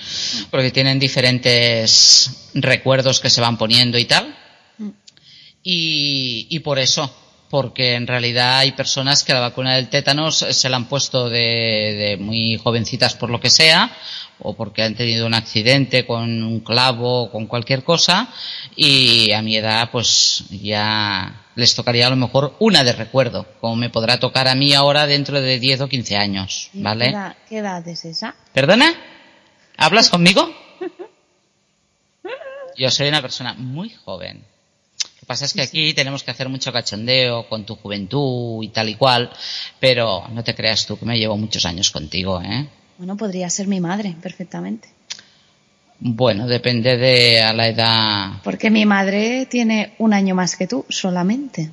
porque 0.51 0.71
tienen 0.71 0.99
diferentes 0.99 2.51
recuerdos 2.55 3.21
que 3.21 3.31
se 3.31 3.41
van 3.41 3.57
poniendo 3.57 3.99
y 3.99 4.05
tal. 4.05 4.37
Y, 5.63 6.47
y 6.51 6.59
por 6.61 6.79
eso, 6.79 7.13
porque 7.51 7.95
en 7.95 8.07
realidad 8.07 8.59
hay 8.59 8.73
personas 8.73 9.25
que 9.25 9.33
la 9.33 9.41
vacuna 9.41 9.75
del 9.77 9.89
tétanos 9.89 10.37
se 10.37 10.69
la 10.69 10.77
han 10.77 10.89
puesto 10.89 11.29
de, 11.29 11.39
de, 11.39 12.17
muy 12.19 12.59
jovencitas 12.59 13.15
por 13.15 13.31
lo 13.31 13.41
que 13.41 13.51
sea, 13.51 13.91
o 14.41 14.55
porque 14.55 14.83
han 14.83 14.95
tenido 14.95 15.27
un 15.27 15.35
accidente 15.35 16.07
con 16.07 16.43
un 16.43 16.61
clavo 16.61 17.23
o 17.23 17.31
con 17.31 17.47
cualquier 17.47 17.85
cosa, 17.85 18.29
y 18.77 19.33
a 19.33 19.43
mi 19.43 19.57
edad 19.57 19.91
pues 19.91 20.45
ya 20.51 21.48
les 21.59 21.75
tocaría 21.75 22.07
a 22.07 22.11
lo 22.11 22.15
mejor 22.15 22.55
una 22.61 22.85
de 22.85 22.93
recuerdo, 22.93 23.45
como 23.61 23.75
me 23.75 23.91
podrá 23.91 24.21
tocar 24.21 24.47
a 24.47 24.55
mí 24.55 24.75
ahora 24.75 25.09
dentro 25.09 25.41
de 25.41 25.59
10 25.59 25.81
o 25.81 25.89
15 25.89 26.17
años, 26.17 26.71
¿vale? 26.73 27.07
¿Qué 27.07 27.11
edad, 27.11 27.37
qué 27.49 27.59
edad 27.59 27.89
es 27.89 28.05
esa? 28.05 28.37
¿Perdona? 28.53 28.95
¿Hablas 29.77 30.09
conmigo? 30.09 30.55
Yo 32.77 32.93
soy 32.93 33.09
una 33.09 33.21
persona 33.21 33.55
muy 33.55 33.91
joven. 33.91 34.37
Lo 34.37 35.21
que 35.21 35.27
pasa 35.27 35.47
es 35.47 35.53
que 35.53 35.63
aquí 35.63 35.95
tenemos 35.95 36.23
que 36.23 36.31
hacer 36.31 36.49
mucho 36.49 36.73
cachondeo 36.73 37.49
con 37.49 37.67
tu 37.67 37.75
juventud 37.75 38.63
y 38.63 38.69
tal 38.69 38.89
y 38.89 38.95
cual, 38.95 39.29
pero 39.81 40.29
no 40.29 40.45
te 40.45 40.55
creas 40.55 40.87
tú 40.87 40.97
que 40.97 41.07
me 41.07 41.19
llevo 41.19 41.37
muchos 41.37 41.67
años 41.67 41.91
contigo, 41.91 42.41
¿eh? 42.41 42.69
Bueno, 42.99 43.17
podría 43.17 43.51
ser 43.51 43.67
mi 43.67 43.81
madre, 43.81 44.15
perfectamente. 44.23 44.91
Bueno, 46.01 46.47
depende 46.47 46.97
de 46.97 47.43
a 47.43 47.53
la 47.53 47.69
edad. 47.69 48.33
Porque 48.45 48.71
mi 48.71 48.87
madre 48.87 49.47
tiene 49.47 49.95
un 49.99 50.15
año 50.15 50.35
más 50.35 50.57
que 50.57 50.69
tú, 50.69 50.87
solamente. 50.89 51.71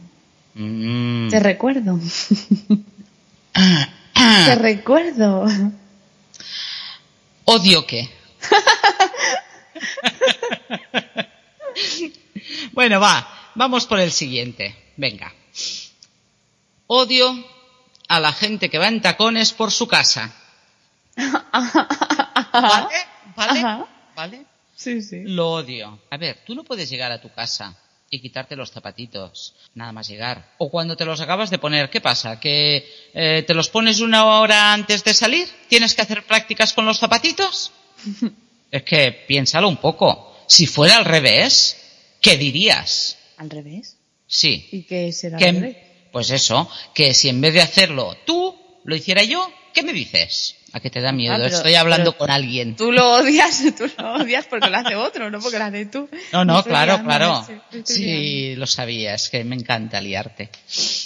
Mm. 0.55 1.29
Te 1.29 1.39
recuerdo. 1.39 2.00
Te 3.53 4.55
recuerdo. 4.55 5.46
¿Odio 7.46 7.86
qué? 7.86 8.10
bueno, 12.74 13.00
va, 13.00 13.51
vamos 13.53 13.86
por 13.86 14.00
el 14.00 14.12
siguiente. 14.12 14.75
Venga. 14.98 15.32
Odio 16.88 17.46
a 18.08 18.20
la 18.20 18.34
gente 18.34 18.70
que 18.70 18.79
va 18.79 18.88
en 18.88 19.01
tacones 19.01 19.53
por 19.53 19.72
su 19.72 19.88
casa. 19.88 20.34
¿Vale? 21.15 22.98
¿Vale? 23.36 23.60
Ajá. 23.60 23.86
¿Vale? 24.16 24.46
Sí, 24.76 25.02
sí. 25.02 25.24
Lo 25.26 25.52
odio. 25.52 26.00
A 26.10 26.18
ver, 26.18 26.40
tú 26.46 26.56
no 26.56 26.64
puedes 26.64 26.90
llegar 26.90 27.12
a 27.12 27.22
tu 27.22 27.32
casa 27.32 27.78
y 28.10 28.20
quitarte 28.22 28.56
los 28.56 28.72
zapatitos, 28.72 29.56
nada 29.74 29.92
más 29.92 30.08
llegar. 30.08 30.54
O 30.58 30.70
cuando 30.70 30.96
te 30.96 31.06
los 31.06 31.20
acabas 31.22 31.50
de 31.50 31.58
poner, 31.60 31.90
¿qué 31.90 32.02
pasa? 32.02 32.40
¿Que 32.40 32.88
eh, 33.14 33.44
te 33.48 33.54
los 33.54 33.70
pones 33.70 34.00
una 34.00 34.26
hora 34.26 34.74
antes 34.74 35.04
de 35.04 35.14
salir? 35.14 35.48
¿Tienes 35.70 35.96
que 35.96 36.02
hacer 36.02 36.24
prácticas 36.26 36.74
con 36.74 36.86
los 36.86 37.00
zapatitos? 37.00 37.72
es 38.72 38.84
que 38.84 39.12
piénsalo 39.28 39.68
un 39.68 39.78
poco. 39.78 40.36
Si 40.48 40.68
fuera 40.68 40.98
al 40.98 41.06
revés, 41.06 41.78
¿qué 42.22 42.38
dirías? 42.38 43.18
¿Al 43.38 43.50
revés? 43.50 43.98
Sí. 44.28 44.68
¿Y 44.72 44.84
qué 44.84 45.12
será 45.12 45.38
Que- 45.38 45.50
al 45.50 45.56
revés? 45.56 45.78
pues 46.12 46.30
eso, 46.30 46.70
que 46.94 47.14
si 47.14 47.28
en 47.30 47.42
vez 47.42 47.54
de 47.54 47.62
hacerlo 47.62 48.16
tú, 48.26 48.56
lo 48.86 48.96
hiciera 48.96 49.24
yo, 49.24 49.52
¿qué 49.74 49.84
me 49.84 49.92
dices? 49.92 50.56
¿A 50.75 50.82
qué 50.82 50.89
te 50.89 51.00
da 51.00 51.13
miedo? 51.13 51.34
Ah, 51.36 51.48
Estoy 51.48 51.75
hablando 51.75 52.12
pero- 52.12 52.17
con 52.17 52.29
alguien. 52.32 52.75
Tú 52.75 52.91
lo 52.91 53.13
odias, 53.13 53.63
tú 53.77 53.89
lo 53.98 54.16
odias 54.16 54.46
porque 54.46 54.70
lo 54.70 54.75
hace 54.75 54.94
otro, 54.98 55.31
no 55.31 55.40
porque 55.40 55.57
lo 55.57 55.64
haces 55.64 55.90
tú. 55.90 56.09
No, 56.33 56.44
no, 56.44 56.61
claro, 56.66 56.96
liando, 57.01 57.07
claro. 57.07 57.48
sí, 57.85 58.55
lo 58.57 58.68
sabía, 58.68 59.14
es 59.14 59.29
que 59.29 59.46
me 59.46 59.55
encanta 59.55 60.01
liarte. 60.01 60.50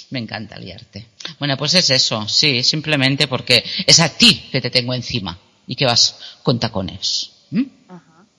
Me 0.10 0.18
encanta 0.18 0.58
liarte. 0.58 1.06
Bueno, 1.38 1.56
pues 1.56 1.76
es 1.76 1.88
eso, 1.92 2.28
sí, 2.28 2.64
simplemente 2.64 3.28
porque 3.28 3.64
es 3.86 4.00
a 4.00 4.10
ti 4.10 4.50
que 4.52 4.60
te 4.60 4.72
tengo 4.72 4.96
encima 4.96 5.38
y 5.68 5.76
que 5.76 5.86
vas 5.86 6.18
con 6.42 6.60
tacones. 6.60 7.30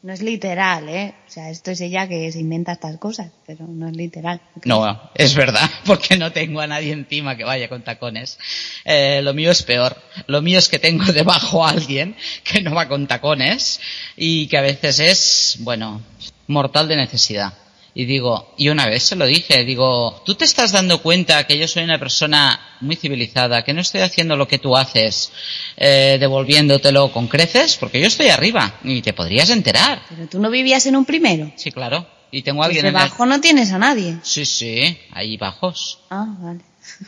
No 0.03 0.15
es 0.15 0.23
literal, 0.23 0.89
¿eh? 0.89 1.15
O 1.29 1.31
sea, 1.31 1.51
esto 1.51 1.71
es 1.71 1.81
ella 1.83 2.09
que 2.09 2.33
se 2.33 2.41
inventa 2.41 2.73
estas 2.73 2.97
cosas, 2.97 3.33
pero 3.47 3.67
no 3.67 3.87
es 3.87 3.95
literal. 3.95 4.41
No, 4.65 5.11
es 5.15 5.35
verdad, 5.35 5.69
porque 5.85 6.17
no 6.17 6.33
tengo 6.33 6.61
a 6.61 6.67
nadie 6.67 6.93
encima 6.93 7.37
que 7.37 7.45
vaya 7.45 7.69
con 7.69 7.83
tacones. 7.83 8.39
Eh, 8.87 9.21
lo 9.23 9.35
mío 9.35 9.51
es 9.51 9.63
peor. 9.63 9.95
Lo 10.27 10.41
mío 10.41 10.59
es 10.59 10.71
que 10.71 10.79
tengo 10.79 11.05
debajo 11.13 11.67
a 11.67 11.71
alguien 11.71 12.17
que 12.45 12.63
no 12.63 12.75
va 12.75 12.89
con 12.89 13.07
tacones 13.07 13.79
y 14.17 14.47
que 14.47 14.57
a 14.57 14.63
veces 14.63 15.01
es, 15.01 15.57
bueno, 15.61 16.01
mortal 16.47 16.89
de 16.89 16.97
necesidad. 16.97 17.53
Y 17.95 18.05
digo, 18.05 18.55
y 18.57 18.69
una 18.69 18.87
vez 18.87 19.03
se 19.03 19.17
lo 19.17 19.27
dije, 19.27 19.65
digo, 19.65 20.23
¿tú 20.25 20.35
te 20.35 20.45
estás 20.45 20.73
dando 20.73 21.03
cuenta 21.03 21.47
que 21.47 21.59
yo 21.59 21.67
soy 21.67 21.83
una 21.83 21.99
persona 21.99 22.77
muy 22.81 22.97
civilizada, 22.97 23.65
que 23.65 23.73
no 23.73 23.81
estoy 23.81 24.03
haciendo 24.03 24.37
lo 24.37 24.47
que 24.47 24.59
tú 24.59 24.77
haces, 24.77 25.33
eh, 25.77 26.17
devolviéndotelo 26.21 27.13
con 27.13 27.27
creces? 27.27 27.77
Porque 27.77 28.01
yo 28.01 28.07
estoy 28.07 28.29
arriba 28.29 28.75
y 28.85 29.03
te 29.03 29.13
podrías 29.13 29.51
enterar. 29.51 30.03
Pero 30.09 30.29
tú 30.29 30.41
no 30.41 30.51
vivías 30.51 30.87
en 30.87 30.97
un 30.97 31.05
primero. 31.05 31.53
Sí, 31.57 31.73
claro. 31.73 32.07
Y 32.31 32.43
tengo 32.43 32.63
a 32.63 32.67
alguien 32.67 32.87
en 32.87 32.95
el... 32.95 33.03
debajo 33.03 33.27
no 33.27 33.41
tienes 33.41 33.73
a 33.73 33.79
nadie. 33.79 34.19
Sí, 34.23 34.45
sí, 34.45 34.97
ahí 35.11 35.37
bajos. 35.37 35.99
Ah, 36.11 36.27
vale. 36.39 36.61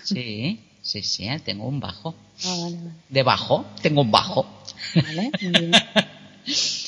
Sí, 0.02 0.60
sí, 0.82 1.02
sí, 1.02 1.28
eh, 1.28 1.40
tengo 1.44 1.66
un 1.66 1.78
bajo. 1.78 2.14
Ah, 2.44 2.56
vale, 2.60 2.76
vale. 2.76 2.90
Debajo, 3.08 3.66
tengo 3.80 4.00
un 4.00 4.10
bajo. 4.10 4.46
Vale, 4.94 5.30
muy 5.42 5.50
bien. 5.52 5.72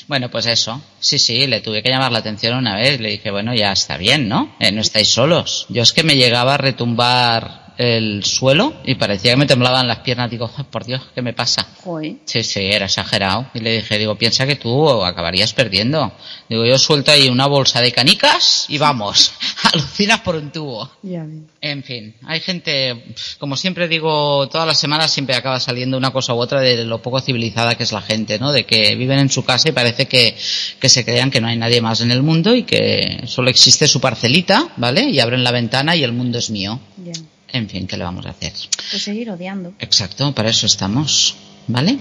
Bueno, 0.06 0.30
pues 0.30 0.46
eso. 0.46 0.82
Sí, 1.00 1.18
sí, 1.18 1.46
le 1.46 1.60
tuve 1.60 1.82
que 1.82 1.88
llamar 1.88 2.12
la 2.12 2.18
atención 2.18 2.56
una 2.56 2.76
vez. 2.76 3.00
Le 3.00 3.10
dije, 3.10 3.30
bueno, 3.30 3.54
ya 3.54 3.72
está 3.72 3.96
bien, 3.96 4.28
¿no? 4.28 4.54
Eh, 4.60 4.72
no 4.72 4.80
estáis 4.80 5.08
solos. 5.08 5.66
Yo 5.68 5.82
es 5.82 5.92
que 5.92 6.02
me 6.02 6.16
llegaba 6.16 6.54
a 6.54 6.58
retumbar 6.58 7.63
el 7.78 8.24
suelo 8.24 8.74
y 8.84 8.94
parecía 8.94 9.32
que 9.32 9.36
me 9.36 9.46
temblaban 9.46 9.86
las 9.88 9.98
piernas. 10.00 10.30
Digo, 10.30 10.50
"Ay, 10.56 10.64
por 10.70 10.84
Dios, 10.84 11.02
¿qué 11.14 11.22
me 11.22 11.32
pasa? 11.32 11.66
Joder. 11.82 12.16
Sí, 12.24 12.42
sí, 12.44 12.60
era 12.60 12.86
exagerado. 12.86 13.46
Y 13.54 13.60
le 13.60 13.76
dije, 13.76 13.98
digo, 13.98 14.14
piensa 14.16 14.46
que 14.46 14.56
tú 14.56 15.02
acabarías 15.02 15.52
perdiendo. 15.52 16.12
Digo, 16.48 16.64
yo 16.64 16.78
suelto 16.78 17.10
ahí 17.10 17.28
una 17.28 17.46
bolsa 17.46 17.80
de 17.80 17.92
canicas 17.92 18.66
y 18.68 18.78
vamos, 18.78 19.32
alucinas 19.72 20.20
por 20.20 20.36
un 20.36 20.50
tubo. 20.52 20.90
Ya. 21.02 21.26
En 21.60 21.82
fin, 21.82 22.14
hay 22.26 22.40
gente, 22.40 23.04
como 23.38 23.56
siempre 23.56 23.88
digo, 23.88 24.48
todas 24.48 24.66
las 24.66 24.78
semanas 24.78 25.10
siempre 25.10 25.34
acaba 25.34 25.58
saliendo 25.60 25.96
una 25.96 26.12
cosa 26.12 26.34
u 26.34 26.38
otra 26.38 26.60
de 26.60 26.84
lo 26.84 27.00
poco 27.02 27.20
civilizada 27.20 27.74
que 27.74 27.84
es 27.84 27.92
la 27.92 28.02
gente, 28.02 28.38
¿no? 28.38 28.52
De 28.52 28.64
que 28.66 28.94
viven 28.96 29.18
en 29.18 29.30
su 29.30 29.44
casa 29.44 29.68
y 29.68 29.72
parece 29.72 30.06
que, 30.06 30.36
que 30.78 30.88
se 30.88 31.04
crean 31.04 31.30
que 31.30 31.40
no 31.40 31.48
hay 31.48 31.56
nadie 31.56 31.80
más 31.80 32.00
en 32.00 32.10
el 32.10 32.22
mundo 32.22 32.54
y 32.54 32.64
que 32.64 33.22
solo 33.26 33.50
existe 33.50 33.88
su 33.88 34.00
parcelita, 34.00 34.68
¿vale? 34.76 35.08
Y 35.08 35.20
abren 35.20 35.44
la 35.44 35.50
ventana 35.50 35.96
y 35.96 36.02
el 36.04 36.12
mundo 36.12 36.38
es 36.38 36.50
mío. 36.50 36.78
Ya. 37.04 37.12
En 37.54 37.68
fin, 37.68 37.86
¿qué 37.86 37.96
le 37.96 38.02
vamos 38.02 38.26
a 38.26 38.30
hacer? 38.30 38.52
Pues 38.90 39.04
seguir 39.04 39.30
odiando. 39.30 39.74
Exacto, 39.78 40.34
para 40.34 40.50
eso 40.50 40.66
estamos, 40.66 41.36
¿vale? 41.68 42.00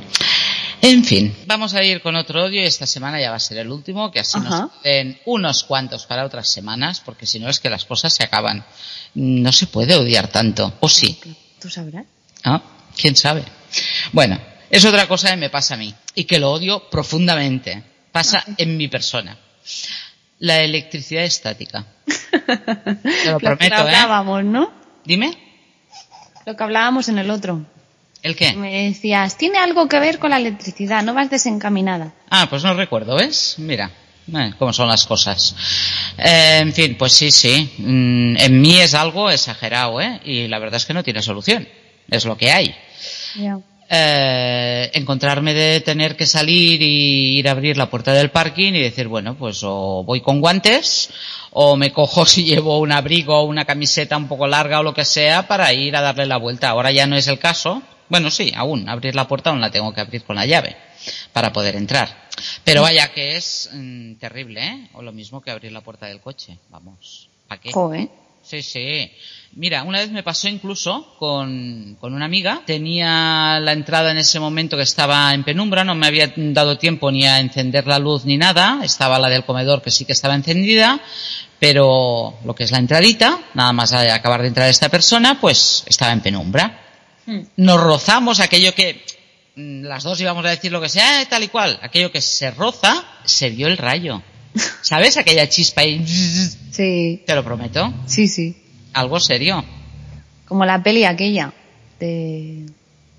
En 0.81 1.05
fin, 1.05 1.35
vamos 1.45 1.75
a 1.75 1.83
ir 1.83 2.01
con 2.01 2.15
otro 2.15 2.43
odio 2.43 2.59
y 2.59 2.65
esta 2.65 2.87
semana 2.87 3.21
ya 3.21 3.29
va 3.29 3.35
a 3.35 3.39
ser 3.39 3.59
el 3.59 3.69
último, 3.69 4.09
que 4.09 4.19
así 4.19 4.39
Ajá. 4.39 4.49
nos 4.49 4.83
den 4.83 5.19
unos 5.25 5.63
cuantos 5.63 6.07
para 6.07 6.25
otras 6.25 6.51
semanas, 6.51 7.01
porque 7.05 7.27
si 7.27 7.39
no 7.39 7.49
es 7.49 7.59
que 7.59 7.69
las 7.69 7.85
cosas 7.85 8.11
se 8.13 8.23
acaban. 8.23 8.65
No 9.13 9.53
se 9.53 9.67
puede 9.67 9.95
odiar 9.95 10.27
tanto, 10.29 10.73
o 10.79 10.89
sí. 10.89 11.19
¿Tú 11.61 11.69
sabrás? 11.69 12.05
¿Ah? 12.43 12.63
¿Quién 12.97 13.15
sabe? 13.15 13.43
Bueno, 14.11 14.41
es 14.71 14.83
otra 14.85 15.07
cosa 15.07 15.29
que 15.29 15.37
me 15.37 15.51
pasa 15.51 15.75
a 15.75 15.77
mí 15.77 15.93
y 16.15 16.23
que 16.23 16.39
lo 16.39 16.51
odio 16.51 16.89
profundamente. 16.89 17.83
Pasa 18.11 18.43
en 18.57 18.75
mi 18.75 18.87
persona. 18.87 19.37
La 20.39 20.61
electricidad 20.61 21.23
estática. 21.23 21.85
Te 22.31 23.31
lo 23.31 23.39
Lo 23.39 23.57
que 23.57 23.67
¿eh? 23.67 24.43
¿no? 24.43 24.83
Dime, 25.05 25.42
Lo 26.45 26.55
que 26.55 26.63
hablábamos 26.63 27.09
en 27.09 27.19
el 27.19 27.29
otro. 27.29 27.65
¿el 28.23 28.35
qué? 28.35 28.53
Me 28.53 28.85
decías, 28.85 29.37
tiene 29.37 29.59
algo 29.59 29.87
que 29.87 29.99
ver 29.99 30.17
con 30.17 30.31
la 30.31 30.37
electricidad, 30.37 31.03
no 31.03 31.13
vas 31.13 31.29
desencaminada. 31.29 32.13
Ah, 32.29 32.47
pues 32.49 32.63
no 32.63 32.73
recuerdo, 32.73 33.15
¿ves? 33.15 33.55
Mira, 33.57 33.91
eh, 34.33 34.53
cómo 34.57 34.71
son 34.73 34.87
las 34.87 35.05
cosas. 35.05 35.55
Eh, 36.17 36.59
en 36.61 36.73
fin, 36.73 36.95
pues 36.97 37.13
sí, 37.13 37.29
sí. 37.31 37.73
Mm, 37.77 38.37
en 38.37 38.61
mí 38.61 38.79
es 38.79 38.93
algo 38.93 39.29
exagerado, 39.29 40.01
¿eh? 40.01 40.21
Y 40.23 40.47
la 40.47 40.59
verdad 40.59 40.77
es 40.77 40.85
que 40.85 40.93
no 40.93 41.03
tiene 41.03 41.21
solución. 41.21 41.67
Es 42.09 42.25
lo 42.25 42.37
que 42.37 42.51
hay. 42.51 42.75
Ya. 43.35 43.59
Eh, 43.89 44.91
encontrarme 44.93 45.53
de 45.53 45.81
tener 45.81 46.15
que 46.15 46.25
salir 46.25 46.81
y 46.81 47.37
ir 47.39 47.47
a 47.47 47.51
abrir 47.51 47.77
la 47.77 47.89
puerta 47.89 48.13
del 48.13 48.31
parking 48.31 48.73
y 48.73 48.81
decir, 48.81 49.07
bueno, 49.07 49.35
pues 49.35 49.61
o 49.63 50.03
voy 50.03 50.21
con 50.21 50.39
guantes 50.39 51.09
o 51.51 51.75
me 51.75 51.91
cojo 51.91 52.25
si 52.25 52.43
llevo 52.43 52.79
un 52.79 52.91
abrigo 52.91 53.39
o 53.39 53.43
una 53.43 53.65
camiseta 53.65 54.17
un 54.17 54.27
poco 54.27 54.47
larga 54.47 54.79
o 54.79 54.83
lo 54.83 54.93
que 54.93 55.05
sea 55.05 55.47
para 55.47 55.73
ir 55.73 55.95
a 55.95 56.01
darle 56.01 56.25
la 56.25 56.37
vuelta. 56.37 56.69
Ahora 56.69 56.91
ya 56.91 57.07
no 57.07 57.15
es 57.15 57.27
el 57.27 57.39
caso. 57.39 57.81
Bueno, 58.09 58.29
sí, 58.29 58.51
aún 58.55 58.89
abrir 58.89 59.15
la 59.15 59.27
puerta 59.27 59.49
aún 59.49 59.61
la 59.61 59.71
tengo 59.71 59.93
que 59.93 60.01
abrir 60.01 60.23
con 60.23 60.35
la 60.35 60.45
llave 60.45 60.75
para 61.31 61.51
poder 61.51 61.75
entrar. 61.75 62.23
Pero 62.63 62.81
vaya 62.81 63.11
que 63.13 63.35
es 63.35 63.69
mm, 63.73 64.15
terrible, 64.15 64.65
¿eh? 64.65 64.89
O 64.93 65.01
lo 65.01 65.11
mismo 65.11 65.41
que 65.41 65.51
abrir 65.51 65.71
la 65.71 65.81
puerta 65.81 66.07
del 66.07 66.19
coche. 66.19 66.57
Vamos, 66.69 67.29
¿para 67.47 67.61
qué? 67.61 67.71
Joder. 67.71 68.09
Sí, 68.43 68.61
sí. 68.61 69.11
Mira, 69.55 69.83
una 69.83 69.99
vez 69.99 70.11
me 70.11 70.23
pasó 70.23 70.47
incluso 70.47 71.15
con, 71.17 71.95
con, 71.99 72.13
una 72.13 72.25
amiga. 72.25 72.61
Tenía 72.65 73.59
la 73.61 73.71
entrada 73.71 74.11
en 74.11 74.17
ese 74.17 74.39
momento 74.39 74.75
que 74.75 74.83
estaba 74.83 75.33
en 75.33 75.43
penumbra, 75.43 75.83
no 75.83 75.95
me 75.95 76.07
había 76.07 76.33
dado 76.35 76.77
tiempo 76.77 77.11
ni 77.11 77.25
a 77.25 77.39
encender 77.39 77.87
la 77.87 77.99
luz 77.99 78.25
ni 78.25 78.37
nada. 78.37 78.79
Estaba 78.83 79.19
la 79.19 79.29
del 79.29 79.45
comedor 79.45 79.81
que 79.81 79.91
sí 79.91 80.05
que 80.05 80.11
estaba 80.11 80.35
encendida, 80.35 80.99
pero 81.59 82.39
lo 82.43 82.53
que 82.55 82.63
es 82.63 82.71
la 82.71 82.79
entradita, 82.79 83.39
nada 83.53 83.71
más 83.71 83.93
acabar 83.93 84.41
de 84.41 84.49
entrar 84.49 84.69
esta 84.69 84.89
persona, 84.89 85.39
pues 85.39 85.83
estaba 85.85 86.11
en 86.11 86.21
penumbra. 86.21 86.81
Hmm. 87.25 87.41
Nos 87.57 87.79
rozamos 87.79 88.39
aquello 88.39 88.73
que 88.73 89.05
mm, 89.55 89.83
las 89.83 90.03
dos 90.03 90.19
íbamos 90.19 90.45
a 90.45 90.49
decir 90.49 90.71
lo 90.71 90.81
que 90.81 90.89
sea, 90.89 91.21
eh, 91.21 91.27
tal 91.27 91.43
y 91.43 91.47
cual. 91.47 91.79
Aquello 91.81 92.11
que 92.11 92.21
se 92.21 92.51
roza, 92.51 93.05
se 93.23 93.51
vio 93.51 93.67
el 93.67 93.77
rayo. 93.77 94.21
¿Sabes? 94.81 95.17
Aquella 95.17 95.47
chispa 95.49 95.83
y... 95.83 96.05
Sí. 96.05 97.23
Te 97.25 97.35
lo 97.35 97.43
prometo. 97.43 97.93
Sí, 98.05 98.27
sí. 98.27 98.55
Algo 98.93 99.19
serio. 99.19 99.63
Como 100.45 100.65
la 100.65 100.81
peli 100.83 101.05
aquella 101.05 101.53
de... 101.99 102.65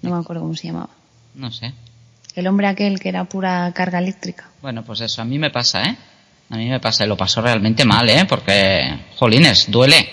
No 0.02 0.10
me 0.10 0.18
acuerdo 0.18 0.42
cómo 0.42 0.54
se 0.54 0.68
llamaba. 0.68 0.90
No 1.34 1.50
sé. 1.50 1.72
El 2.34 2.46
hombre 2.46 2.66
aquel 2.66 3.00
que 3.00 3.08
era 3.08 3.24
pura 3.24 3.72
carga 3.74 3.98
eléctrica. 3.98 4.50
Bueno, 4.60 4.84
pues 4.84 5.00
eso, 5.00 5.22
a 5.22 5.24
mí 5.24 5.38
me 5.38 5.50
pasa, 5.50 5.84
¿eh? 5.84 5.96
A 6.50 6.56
mí 6.56 6.68
me 6.68 6.80
pasa 6.80 7.04
y 7.04 7.08
lo 7.08 7.16
paso 7.16 7.40
realmente 7.40 7.84
mal, 7.84 8.08
¿eh? 8.10 8.26
Porque, 8.28 8.98
jolines, 9.16 9.70
duele. 9.70 10.10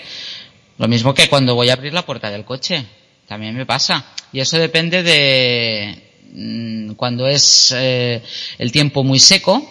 Lo 0.78 0.88
mismo 0.88 1.14
que 1.14 1.28
cuando 1.28 1.54
voy 1.54 1.68
a 1.68 1.74
abrir 1.74 1.92
la 1.92 2.06
puerta 2.06 2.30
del 2.30 2.44
coche. 2.44 2.84
También 3.26 3.54
me 3.54 3.66
pasa. 3.66 4.04
Y 4.32 4.40
eso 4.40 4.58
depende 4.58 5.02
de 5.02 6.20
mm, 6.32 6.92
cuando 6.94 7.26
es 7.26 7.72
eh, 7.76 8.22
el 8.58 8.72
tiempo 8.72 9.04
muy 9.04 9.18
seco 9.18 9.62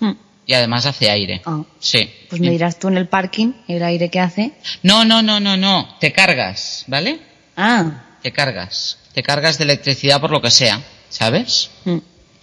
hmm. 0.00 0.12
Y 0.48 0.54
además 0.54 0.86
hace 0.86 1.10
aire. 1.10 1.42
Ah. 1.44 1.62
Sí. 1.78 2.10
Pues 2.30 2.40
me 2.40 2.50
dirás 2.50 2.78
tú 2.78 2.88
en 2.88 2.96
el 2.96 3.06
parking 3.06 3.52
el 3.68 3.82
aire 3.84 4.08
que 4.08 4.18
hace. 4.18 4.52
No, 4.82 5.04
no, 5.04 5.22
no, 5.22 5.38
no, 5.38 5.56
no. 5.56 5.96
Te 6.00 6.10
cargas, 6.10 6.84
¿vale? 6.88 7.20
Ah. 7.56 8.16
Te 8.22 8.32
cargas. 8.32 8.98
Te 9.12 9.22
cargas 9.22 9.58
de 9.58 9.64
electricidad 9.64 10.20
por 10.20 10.30
lo 10.30 10.40
que 10.40 10.50
sea, 10.50 10.82
¿sabes? 11.10 11.70
Hmm. 11.84 11.98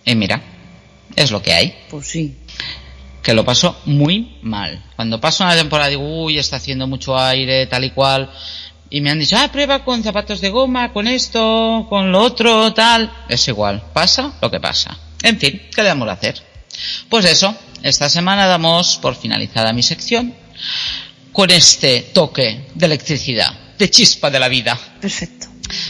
Y 0.06 0.16
mira, 0.16 0.40
es 1.16 1.32
lo 1.32 1.42
que 1.42 1.52
hay. 1.52 1.76
Pues 1.90 2.08
sí 2.08 2.38
que 3.24 3.34
lo 3.34 3.44
paso 3.44 3.76
muy 3.86 4.38
mal. 4.44 4.84
Cuando 4.96 5.20
paso 5.20 5.44
una 5.44 5.56
temporada 5.56 5.90
digo, 5.90 6.26
uy, 6.26 6.38
está 6.38 6.58
haciendo 6.58 6.86
mucho 6.86 7.18
aire, 7.18 7.66
tal 7.66 7.84
y 7.84 7.90
cual, 7.90 8.30
y 8.92 9.02
me 9.02 9.10
han 9.10 9.18
dicho, 9.18 9.36
ah, 9.36 9.52
prueba 9.52 9.84
con 9.84 10.04
zapatos 10.04 10.42
de 10.42 10.52
goma, 10.52 10.94
con 10.94 11.08
esto, 11.08 11.88
con 11.90 12.12
lo 12.12 12.22
otro, 12.22 12.72
tal. 12.76 13.12
Es 13.28 13.48
igual, 13.48 13.82
pasa 13.94 14.34
lo 14.40 14.52
que 14.52 14.60
pasa. 14.60 14.96
En 15.24 15.40
fin, 15.40 15.60
¿qué 15.76 15.82
debemos 15.82 16.08
hacer? 16.08 16.40
Pues 17.10 17.26
eso, 17.26 17.56
esta 17.86 18.10
semana 18.10 18.48
damos 18.48 18.98
por 18.98 19.16
finalizada 19.16 19.72
mi 19.72 19.84
sección 19.84 20.34
con 21.32 21.52
este 21.52 22.02
toque 22.02 22.66
de 22.74 22.86
electricidad, 22.88 23.54
de 23.78 23.92
chispa 23.92 24.32
de 24.32 24.40
la 24.40 24.48
vida. 24.48 24.76
Perfecto. 25.00 25.48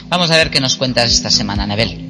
Vamos 0.09 0.29
a 0.29 0.35
ver 0.35 0.51
qué 0.51 0.59
nos 0.59 0.75
cuentas 0.75 1.09
esta 1.09 1.31
semana, 1.31 1.63
Anabel. 1.63 2.04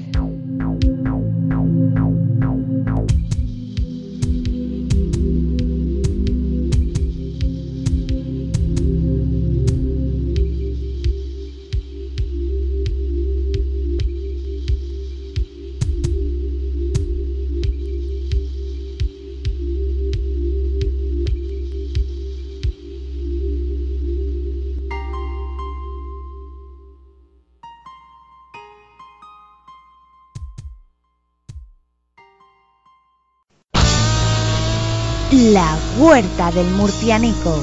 La 36.16 36.22
huerta 36.22 36.50
del 36.52 36.68
murcianico. 36.68 37.62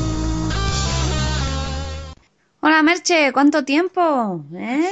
Hola 2.61 2.83
Merche, 2.83 3.33
¿cuánto 3.33 3.65
tiempo? 3.65 4.45
¿Eh? 4.55 4.91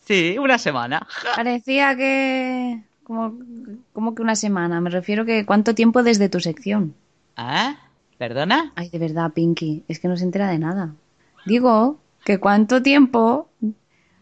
Sí, 0.00 0.36
una 0.36 0.58
semana. 0.58 1.08
Parecía 1.34 1.96
que... 1.96 2.82
Como, 3.04 3.38
como 3.94 4.14
que 4.14 4.20
una 4.20 4.36
semana. 4.36 4.82
Me 4.82 4.90
refiero 4.90 5.24
que 5.24 5.46
cuánto 5.46 5.74
tiempo 5.74 6.02
desde 6.02 6.28
tu 6.28 6.38
sección. 6.38 6.94
¿Ah? 7.34 7.76
¿Perdona? 8.18 8.74
Ay, 8.76 8.90
de 8.90 8.98
verdad, 8.98 9.32
Pinky. 9.32 9.84
Es 9.88 10.00
que 10.00 10.08
no 10.08 10.18
se 10.18 10.24
entera 10.24 10.50
de 10.50 10.58
nada. 10.58 10.92
Digo 11.46 11.98
que 12.26 12.38
cuánto 12.38 12.82
tiempo... 12.82 13.48
O 13.62 13.72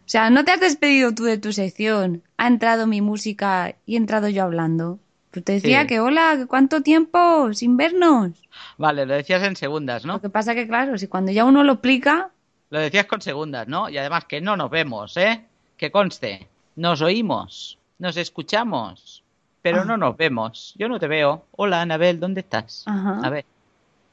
sea, 0.05 0.29
¿no 0.29 0.45
te 0.45 0.51
has 0.51 0.61
despedido 0.61 1.13
tú 1.13 1.25
de 1.25 1.37
tu 1.37 1.51
sección? 1.51 2.23
Ha 2.37 2.47
entrado 2.47 2.87
mi 2.87 3.01
música 3.01 3.75
y 3.85 3.95
he 3.95 3.97
entrado 3.97 4.29
yo 4.29 4.43
hablando. 4.43 4.97
Pues 5.31 5.43
te 5.45 5.53
decía 5.53 5.85
que 5.87 5.99
hola, 5.99 6.45
¿cuánto 6.47 6.81
tiempo 6.81 7.53
sin 7.53 7.77
vernos? 7.77 8.31
Vale, 8.77 9.05
lo 9.05 9.13
decías 9.13 9.43
en 9.43 9.55
segundas, 9.55 10.05
¿no? 10.05 10.13
Lo 10.13 10.21
que 10.21 10.29
pasa 10.29 10.55
que, 10.55 10.67
claro, 10.67 10.97
si 10.97 11.07
cuando 11.07 11.31
ya 11.31 11.45
uno 11.45 11.63
lo 11.63 11.73
explica... 11.73 12.29
Lo 12.69 12.79
decías 12.79 13.05
con 13.05 13.21
segundas, 13.21 13.67
¿no? 13.67 13.89
Y 13.89 13.97
además 13.97 14.25
que 14.25 14.41
no 14.41 14.57
nos 14.57 14.69
vemos, 14.69 15.15
¿eh? 15.17 15.45
Que 15.77 15.91
conste, 15.91 16.47
nos 16.75 17.01
oímos, 17.01 17.77
nos 17.99 18.17
escuchamos, 18.17 19.23
pero 19.61 19.81
ah. 19.81 19.85
no 19.85 19.97
nos 19.97 20.17
vemos. 20.17 20.73
Yo 20.77 20.89
no 20.89 20.99
te 20.99 21.07
veo. 21.07 21.45
Hola, 21.51 21.81
Anabel, 21.81 22.19
¿dónde 22.19 22.41
estás? 22.41 22.83
Ajá. 22.85 23.19
A 23.23 23.29
ver. 23.29 23.45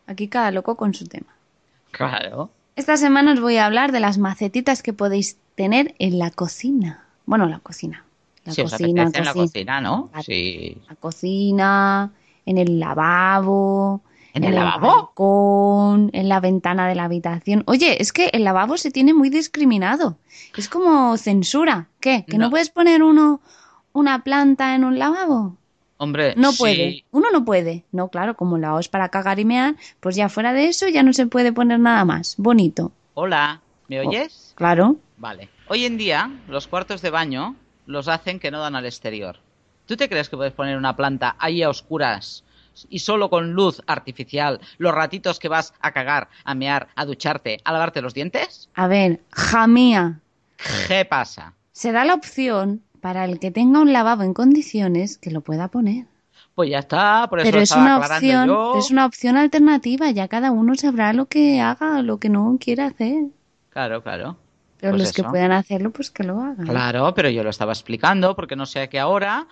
Aquí 0.06 0.28
cada 0.28 0.50
loco 0.50 0.76
con 0.76 0.94
su 0.94 1.06
tema. 1.06 1.34
Claro. 1.90 2.50
Esta 2.76 2.96
semana 2.96 3.32
os 3.32 3.40
voy 3.40 3.56
a 3.56 3.66
hablar 3.66 3.92
de 3.92 4.00
las 4.00 4.18
macetitas 4.18 4.82
que 4.82 4.92
podéis 4.92 5.38
tener 5.54 5.94
en 5.98 6.18
la 6.18 6.30
cocina. 6.30 7.04
Bueno, 7.24 7.46
la 7.46 7.60
cocina. 7.60 8.03
La 8.44 8.54
cocina, 8.54 9.10
en 9.12 9.24
la 9.24 9.32
cocina, 9.32 9.80
¿no? 9.80 10.10
La, 10.14 10.22
sí. 10.22 10.76
La 10.88 10.96
cocina, 10.96 12.12
en 12.44 12.58
el 12.58 12.78
lavabo. 12.78 14.02
¿En, 14.34 14.42
el, 14.42 14.54
lavabo? 14.54 16.10
en 16.12 16.28
la 16.28 16.40
ventana 16.40 16.88
de 16.88 16.96
la 16.96 17.04
habitación. 17.04 17.62
Oye, 17.66 18.02
es 18.02 18.12
que 18.12 18.30
el 18.32 18.42
lavabo 18.42 18.76
se 18.76 18.90
tiene 18.90 19.14
muy 19.14 19.30
discriminado. 19.30 20.18
Es 20.56 20.68
como 20.68 21.16
censura. 21.16 21.88
¿Qué? 22.00 22.24
¿Que 22.28 22.36
no, 22.36 22.50
puedes 22.50 22.68
poner 22.68 23.04
uno 23.04 23.40
una 23.92 24.24
planta 24.24 24.74
en 24.74 24.84
un 24.84 24.98
lavabo? 24.98 25.56
Hombre, 25.98 26.34
no 26.36 26.52
puede. 26.52 27.04
Uno 27.12 27.28
no 27.32 27.44
puede. 27.44 27.84
No, 27.92 28.08
claro, 28.08 28.36
como 28.36 28.56
el 28.56 28.62
lavabo 28.62 28.80
es 28.80 28.88
para 28.88 29.08
cagar 29.08 29.38
y 29.38 29.44
mear, 29.44 29.76
pues 30.00 30.16
ya 30.16 30.28
fuera 30.28 30.52
de 30.52 30.66
eso 30.66 30.88
ya 30.88 31.04
no 31.04 31.12
se 31.12 31.26
puede 31.26 31.52
poner 31.52 31.78
nada 31.78 32.04
más. 32.04 32.34
Bonito. 32.36 32.90
Hola, 33.14 33.60
¿me 33.88 34.00
oh, 34.00 34.08
oyes? 34.08 34.52
claro. 34.56 34.96
Vale. 35.16 35.48
Hoy 35.68 35.84
en 35.84 35.96
día, 35.96 36.30
los 36.48 36.66
cuartos 36.66 37.00
de 37.00 37.10
baño 37.10 37.54
los 37.86 38.08
hacen 38.08 38.40
que 38.40 38.50
no 38.50 38.60
dan 38.60 38.76
al 38.76 38.86
exterior. 38.86 39.38
¿Tú 39.86 39.96
te 39.96 40.08
crees 40.08 40.28
que 40.28 40.36
puedes 40.36 40.52
poner 40.52 40.76
una 40.76 40.96
planta 40.96 41.36
ahí 41.38 41.62
a 41.62 41.68
oscuras 41.68 42.44
y 42.88 43.00
solo 43.00 43.30
con 43.30 43.52
luz 43.52 43.82
artificial 43.86 44.60
los 44.78 44.94
ratitos 44.94 45.38
que 45.38 45.48
vas 45.48 45.74
a 45.80 45.92
cagar, 45.92 46.28
a 46.44 46.54
mear, 46.54 46.88
a 46.96 47.04
ducharte, 47.04 47.60
a 47.64 47.72
lavarte 47.72 48.00
los 48.00 48.14
dientes? 48.14 48.68
A 48.74 48.86
ver, 48.86 49.20
jamía. 49.30 50.20
¿Qué 50.88 51.04
pasa? 51.04 51.52
Se 51.72 51.92
da 51.92 52.04
la 52.04 52.14
opción 52.14 52.82
para 53.00 53.24
el 53.26 53.38
que 53.38 53.50
tenga 53.50 53.80
un 53.80 53.92
lavabo 53.92 54.22
en 54.22 54.32
condiciones 54.32 55.18
que 55.18 55.30
lo 55.30 55.42
pueda 55.42 55.68
poner. 55.68 56.06
Pues 56.54 56.70
ya 56.70 56.78
está, 56.78 57.26
por 57.28 57.40
eso 57.40 57.50
Pero 57.50 57.62
es 57.62 57.72
una 57.72 57.98
opción, 57.98 58.56
es 58.78 58.90
una 58.90 59.06
opción 59.06 59.36
alternativa, 59.36 60.10
ya 60.10 60.28
cada 60.28 60.52
uno 60.52 60.76
sabrá 60.76 61.12
lo 61.12 61.26
que 61.26 61.60
haga, 61.60 62.00
lo 62.00 62.18
que 62.18 62.28
no 62.28 62.56
quiera 62.60 62.86
hacer. 62.86 63.24
Claro, 63.70 64.02
claro. 64.02 64.36
Pero 64.84 64.98
pues 64.98 65.04
los 65.04 65.12
que 65.14 65.24
puedan 65.24 65.50
hacerlo, 65.50 65.90
pues 65.90 66.10
que 66.10 66.24
lo 66.24 66.38
hagan. 66.38 66.66
Claro, 66.66 67.14
pero 67.14 67.30
yo 67.30 67.42
lo 67.42 67.48
estaba 67.48 67.72
explicando 67.72 68.36
porque 68.36 68.54
no 68.54 68.66
sé 68.66 68.90
que 68.90 69.00
ahora 69.00 69.46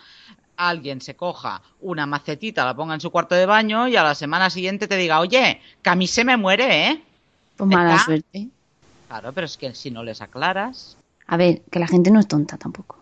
alguien 0.59 1.01
se 1.01 1.17
coja 1.17 1.63
una 1.81 2.05
macetita, 2.05 2.67
la 2.67 2.77
ponga 2.77 2.93
en 2.93 3.01
su 3.01 3.11
cuarto 3.11 3.35
de 3.35 3.47
baño 3.47 3.89
y 3.89 3.97
a 3.97 4.03
la 4.03 4.15
semana 4.15 4.51
siguiente 4.51 4.87
te 4.87 4.99
diga, 4.99 5.21
oye, 5.21 5.63
que 5.81 5.89
a 5.89 5.95
mí 5.95 6.07
se 6.07 6.23
me 6.23 6.37
muere, 6.37 6.89
¿eh? 6.89 7.03
Pues 7.57 7.71
mala 7.71 7.99
suerte. 7.99 8.49
Claro, 9.09 9.33
pero 9.33 9.47
es 9.47 9.57
que 9.57 9.75
si 9.75 9.91
no 9.91 10.05
les 10.05 10.21
aclaras. 10.21 10.99
A 11.27 11.39
ver, 11.39 11.63
que 11.71 11.79
la 11.79 11.87
gente 11.87 12.11
no 12.11 12.21
es 12.21 12.29
tonta 12.29 12.59
tampoco. 12.59 12.99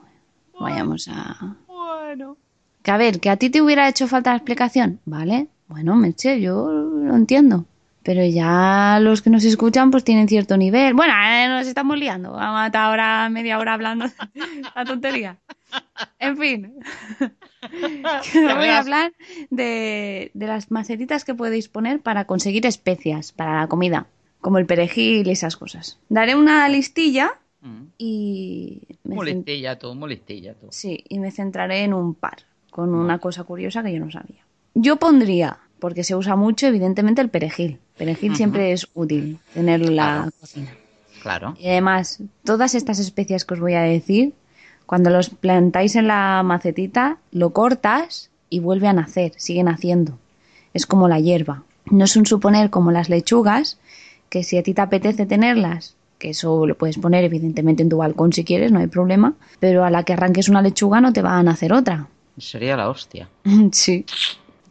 Vayamos 0.60 1.08
a. 1.08 1.56
Bueno. 1.66 2.36
Que 2.84 2.92
a 2.92 2.96
ver, 2.96 3.18
que 3.18 3.30
a 3.30 3.38
ti 3.38 3.50
te 3.50 3.60
hubiera 3.60 3.88
hecho 3.88 4.06
falta 4.06 4.30
la 4.30 4.36
explicación, 4.36 5.00
¿vale? 5.04 5.48
Bueno, 5.66 5.96
Meche, 5.96 6.40
yo 6.40 6.70
lo 6.70 7.16
entiendo. 7.16 7.64
Pero 8.02 8.24
ya 8.24 8.98
los 9.00 9.20
que 9.20 9.30
nos 9.30 9.44
escuchan 9.44 9.90
pues 9.90 10.04
tienen 10.04 10.28
cierto 10.28 10.56
nivel. 10.56 10.94
Bueno, 10.94 11.12
eh, 11.12 11.48
nos 11.48 11.66
estamos 11.66 11.98
liando. 11.98 12.32
Vamos 12.32 12.60
a 12.60 12.66
estar 12.66 12.82
ahora 12.82 13.28
media 13.28 13.58
hora 13.58 13.74
hablando 13.74 14.06
la 14.74 14.84
tontería. 14.84 15.38
En 16.18 16.36
fin. 16.38 16.74
voy 18.34 18.68
a 18.68 18.78
hablar 18.78 19.12
de, 19.50 20.30
las 20.34 20.70
macetitas 20.70 21.24
que 21.24 21.34
podéis 21.34 21.68
poner 21.68 22.00
para 22.00 22.24
conseguir 22.24 22.66
especias 22.66 23.32
para 23.32 23.60
la 23.60 23.66
comida, 23.68 24.06
como 24.40 24.58
el 24.58 24.66
perejil 24.66 25.26
y 25.26 25.30
esas 25.30 25.56
cosas. 25.56 25.98
Daré 26.08 26.34
una 26.34 26.68
listilla 26.68 27.38
mm. 27.60 27.82
y... 27.98 28.80
Tú, 29.02 29.10
muy 29.10 29.26
listilla 30.10 30.54
tú. 30.54 30.68
Sí, 30.70 31.04
y 31.08 31.18
me 31.18 31.30
centraré 31.30 31.84
en 31.84 31.92
un 31.92 32.14
par, 32.14 32.38
con 32.70 32.94
una 32.94 33.18
cosa 33.18 33.44
curiosa 33.44 33.82
que 33.82 33.92
yo 33.92 34.00
no 34.00 34.10
sabía. 34.10 34.44
Yo 34.74 34.96
pondría 34.96 35.58
porque 35.80 36.04
se 36.04 36.14
usa 36.14 36.36
mucho, 36.36 36.66
evidentemente, 36.66 37.20
el 37.20 37.28
perejil. 37.28 37.78
Perejil 37.96 38.36
siempre 38.36 38.72
es 38.72 38.88
útil 38.94 39.38
tenerlo 39.54 39.88
en 39.88 39.96
la 39.96 40.30
cocina. 40.40 40.70
Claro. 41.22 41.56
Y 41.58 41.68
además, 41.68 42.20
todas 42.44 42.74
estas 42.74 42.98
especias 42.98 43.44
que 43.44 43.54
os 43.54 43.60
voy 43.60 43.74
a 43.74 43.82
decir, 43.82 44.32
cuando 44.86 45.10
los 45.10 45.30
plantáis 45.30 45.96
en 45.96 46.08
la 46.08 46.42
macetita, 46.42 47.18
lo 47.32 47.50
cortas 47.50 48.30
y 48.48 48.60
vuelve 48.60 48.88
a 48.88 48.92
nacer, 48.92 49.32
sigue 49.36 49.62
naciendo. 49.62 50.18
Es 50.74 50.86
como 50.86 51.08
la 51.08 51.20
hierba. 51.20 51.62
No 51.86 52.04
es 52.04 52.16
un 52.16 52.26
suponer 52.26 52.70
como 52.70 52.90
las 52.90 53.08
lechugas, 53.08 53.78
que 54.28 54.44
si 54.44 54.58
a 54.58 54.62
ti 54.62 54.74
te 54.74 54.80
apetece 54.80 55.26
tenerlas, 55.26 55.96
que 56.18 56.30
eso 56.30 56.66
lo 56.66 56.76
puedes 56.76 56.98
poner 56.98 57.24
evidentemente 57.24 57.82
en 57.82 57.88
tu 57.88 57.96
balcón 57.96 58.32
si 58.32 58.44
quieres, 58.44 58.72
no 58.72 58.78
hay 58.78 58.86
problema, 58.86 59.34
pero 59.58 59.84
a 59.84 59.90
la 59.90 60.04
que 60.04 60.12
arranques 60.12 60.48
una 60.48 60.62
lechuga 60.62 61.00
no 61.00 61.12
te 61.12 61.22
va 61.22 61.38
a 61.38 61.42
nacer 61.42 61.72
otra. 61.72 62.08
Sería 62.38 62.76
la 62.76 62.88
hostia. 62.88 63.28
sí. 63.72 64.04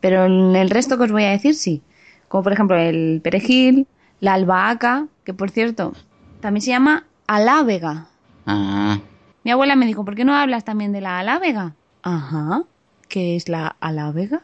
Pero 0.01 0.25
en 0.25 0.55
el 0.55 0.69
resto 0.69 0.97
que 0.97 1.03
os 1.03 1.11
voy 1.11 1.23
a 1.25 1.29
decir, 1.31 1.55
sí. 1.55 1.81
Como 2.27 2.43
por 2.43 2.53
ejemplo 2.53 2.77
el 2.77 3.21
perejil, 3.23 3.87
la 4.19 4.33
albahaca, 4.33 5.07
que 5.23 5.33
por 5.33 5.49
cierto, 5.49 5.93
también 6.41 6.61
se 6.61 6.71
llama 6.71 7.05
alávega. 7.27 8.07
Ah, 8.45 8.99
Mi 9.43 9.51
abuela 9.51 9.75
me 9.75 9.85
dijo, 9.85 10.05
¿por 10.05 10.15
qué 10.15 10.25
no 10.25 10.35
hablas 10.35 10.63
también 10.65 10.91
de 10.91 11.01
la 11.01 11.19
alávega? 11.19 11.73
Ajá. 12.03 12.63
¿Qué 13.07 13.35
es 13.35 13.49
la 13.49 13.75
alávega? 13.79 14.41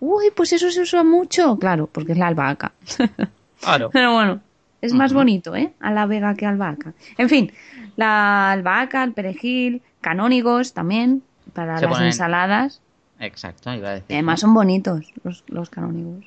Uy, 0.00 0.26
pues 0.34 0.52
eso 0.52 0.70
se 0.70 0.80
usa 0.80 1.02
mucho. 1.04 1.58
Claro, 1.58 1.88
porque 1.90 2.12
es 2.12 2.18
la 2.18 2.28
albahaca. 2.28 2.72
claro. 3.60 3.90
Pero 3.92 4.12
bueno, 4.14 4.40
es 4.80 4.92
más 4.94 5.12
bonito, 5.12 5.54
¿eh? 5.56 5.72
Alávega 5.80 6.34
que 6.34 6.46
albahaca. 6.46 6.92
En 7.18 7.28
fin, 7.28 7.52
la 7.96 8.52
albahaca, 8.52 9.02
el 9.04 9.12
perejil, 9.12 9.82
canónigos 10.00 10.72
también, 10.72 11.22
para 11.52 11.78
Se 11.78 11.86
las 11.86 11.98
ponen- 11.98 12.06
ensaladas. 12.06 12.80
Exacto, 13.18 13.72
iba 13.72 13.90
a 13.90 13.94
decir. 13.94 14.14
Además 14.14 14.40
son 14.40 14.54
bonitos 14.54 15.12
los, 15.24 15.44
los 15.48 15.70
canónigos. 15.70 16.24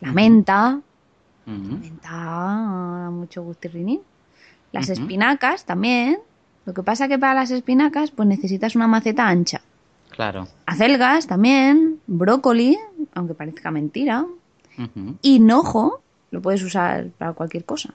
La 0.00 0.12
menta, 0.12 0.80
Ujú. 1.46 1.78
menta 1.78 2.10
da 2.10 3.10
mucho 3.10 3.42
gustirrinín. 3.42 4.00
Las 4.72 4.88
espinacas 4.88 5.64
también. 5.64 6.18
Lo 6.66 6.74
que 6.74 6.82
pasa 6.82 7.08
que 7.08 7.18
para 7.18 7.34
las 7.34 7.50
espinacas 7.50 8.10
pues 8.10 8.28
necesitas 8.28 8.74
una 8.74 8.86
maceta 8.86 9.28
ancha. 9.28 9.60
Claro. 10.10 10.48
Acelgas 10.66 11.26
también, 11.26 12.00
brócoli, 12.06 12.78
aunque 13.14 13.34
parezca 13.34 13.70
mentira. 13.70 14.24
Ujú. 14.78 15.16
Hinojo, 15.22 16.00
lo 16.30 16.42
puedes 16.42 16.62
usar 16.62 17.08
para 17.18 17.32
cualquier 17.32 17.64
cosa. 17.64 17.94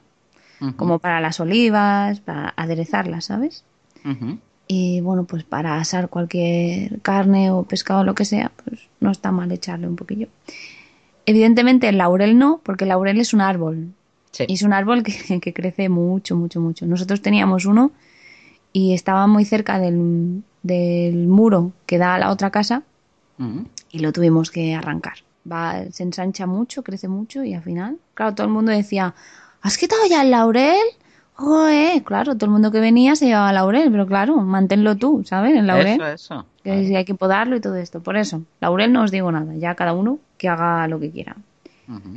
Como 0.75 0.99
para 0.99 1.21
las 1.21 1.39
olivas, 1.39 2.19
para 2.19 2.53
aderezarlas, 2.57 3.25
¿sabes? 3.25 3.63
Y 4.71 5.01
bueno, 5.01 5.23
pues 5.23 5.43
para 5.43 5.77
asar 5.77 6.09
cualquier 6.09 7.01
carne 7.01 7.49
o 7.49 7.63
pescado, 7.63 8.03
lo 8.03 8.13
que 8.13 8.23
sea, 8.23 8.51
pues 8.63 8.81
no 8.99 9.09
está 9.09 9.31
mal 9.31 9.51
echarle 9.51 9.87
un 9.87 9.95
poquillo. 9.95 10.27
Evidentemente 11.25 11.89
el 11.89 11.97
laurel 11.97 12.37
no, 12.37 12.61
porque 12.63 12.85
el 12.85 12.89
laurel 12.89 13.19
es 13.19 13.33
un 13.33 13.41
árbol. 13.41 13.87
Sí. 14.31 14.45
Y 14.47 14.53
es 14.53 14.61
un 14.61 14.73
árbol 14.73 15.01
que, 15.01 15.39
que 15.41 15.53
crece 15.53 15.89
mucho, 15.89 16.35
mucho, 16.35 16.61
mucho. 16.61 16.85
Nosotros 16.85 17.23
teníamos 17.23 17.65
uno 17.65 17.91
y 18.71 18.93
estaba 18.93 19.25
muy 19.25 19.43
cerca 19.43 19.79
del, 19.79 20.43
del 20.61 21.27
muro 21.27 21.71
que 21.87 21.97
da 21.97 22.13
a 22.13 22.19
la 22.19 22.29
otra 22.29 22.51
casa 22.51 22.83
y 23.89 23.99
lo 23.99 24.11
tuvimos 24.11 24.51
que 24.51 24.75
arrancar. 24.75 25.15
Va, 25.49 25.85
se 25.91 26.03
ensancha 26.03 26.45
mucho, 26.45 26.83
crece 26.83 27.07
mucho 27.07 27.43
y 27.43 27.55
al 27.55 27.63
final, 27.63 27.97
claro, 28.13 28.35
todo 28.35 28.45
el 28.45 28.53
mundo 28.53 28.71
decía, 28.71 29.15
¿has 29.61 29.77
quitado 29.77 30.01
ya 30.07 30.21
el 30.21 30.31
laurel? 30.31 30.77
Joder, 31.39 32.03
claro, 32.03 32.35
todo 32.35 32.47
el 32.47 32.51
mundo 32.51 32.69
que 32.69 32.81
venía 32.81 33.15
se 33.15 33.27
llevaba 33.27 33.53
laurel, 33.53 33.89
pero 33.89 34.05
claro, 34.05 34.35
manténlo 34.41 34.97
tú, 34.97 35.23
¿sabes? 35.25 35.55
El 35.55 35.67
laurel, 35.67 35.93
Eso, 35.93 36.07
eso. 36.07 36.45
que 36.65 36.85
si 36.85 36.97
hay 36.97 37.05
que 37.05 37.15
podarlo 37.15 37.55
y 37.55 37.61
todo 37.61 37.77
esto. 37.77 38.03
Por 38.03 38.17
eso, 38.17 38.43
laurel 38.59 38.91
no 38.91 39.03
os 39.03 39.11
digo 39.11 39.31
nada, 39.31 39.55
ya 39.55 39.73
cada 39.75 39.93
uno 39.93 40.19
que 40.37 40.49
haga 40.49 40.85
lo 40.89 40.99
que 40.99 41.11
quiera. 41.11 41.37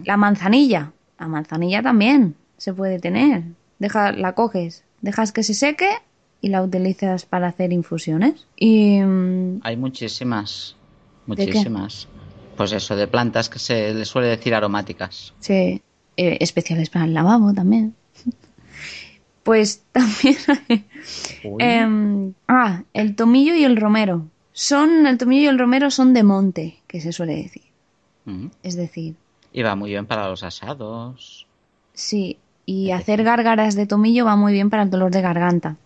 La 0.04 0.16
manzanilla, 0.16 0.90
la 1.20 1.28
manzanilla 1.28 1.82
también 1.82 2.34
se 2.56 2.74
puede 2.74 2.98
tener. 2.98 3.44
Deja, 3.78 4.10
la 4.10 4.32
coges, 4.32 4.82
dejas 5.02 5.30
que 5.30 5.44
se 5.44 5.54
seque 5.54 5.88
y 6.40 6.48
la 6.48 6.60
utilizas 6.60 7.24
para 7.24 7.46
hacer 7.46 7.72
infusiones. 7.72 8.48
Y 8.56 9.00
mm, 9.00 9.60
Hay 9.62 9.76
muchísimas. 9.76 10.74
Muchísimas. 11.26 12.08
Pues 12.56 12.72
eso, 12.72 12.96
de 12.96 13.06
plantas 13.06 13.48
que 13.48 13.60
se 13.60 13.94
les 13.94 14.08
suele 14.08 14.26
decir 14.26 14.52
aromáticas. 14.52 15.32
Sí, 15.38 15.80
eh, 16.16 16.38
especiales 16.40 16.90
para 16.90 17.04
el 17.04 17.14
lavabo 17.14 17.52
también. 17.54 17.94
Pues 19.42 19.82
también. 19.92 20.36
Em, 21.58 22.34
ah, 22.48 22.82
el 22.92 23.16
tomillo 23.16 23.54
y 23.54 23.64
el 23.64 23.76
romero. 23.76 24.26
Son, 24.52 25.06
el 25.06 25.18
tomillo 25.18 25.42
y 25.44 25.46
el 25.46 25.58
romero 25.58 25.90
son 25.90 26.12
de 26.14 26.22
monte, 26.22 26.78
que 26.86 27.00
se 27.00 27.12
suele 27.12 27.36
decir. 27.36 27.62
Es 28.62 28.76
decir, 28.76 29.16
Y 29.52 29.62
va 29.62 29.74
muy 29.74 29.90
bien 29.90 30.06
para 30.06 30.28
los 30.28 30.42
asados. 30.44 31.46
sí, 31.92 32.38
y 32.64 32.92
hacer 32.92 33.24
gárgaras 33.24 33.74
de 33.74 33.86
tomillo 33.86 34.24
va 34.24 34.36
muy 34.36 34.52
bien 34.52 34.70
para 34.70 34.84
el 34.84 34.90
dolor 34.90 35.10
de 35.10 35.20
garganta. 35.20 35.76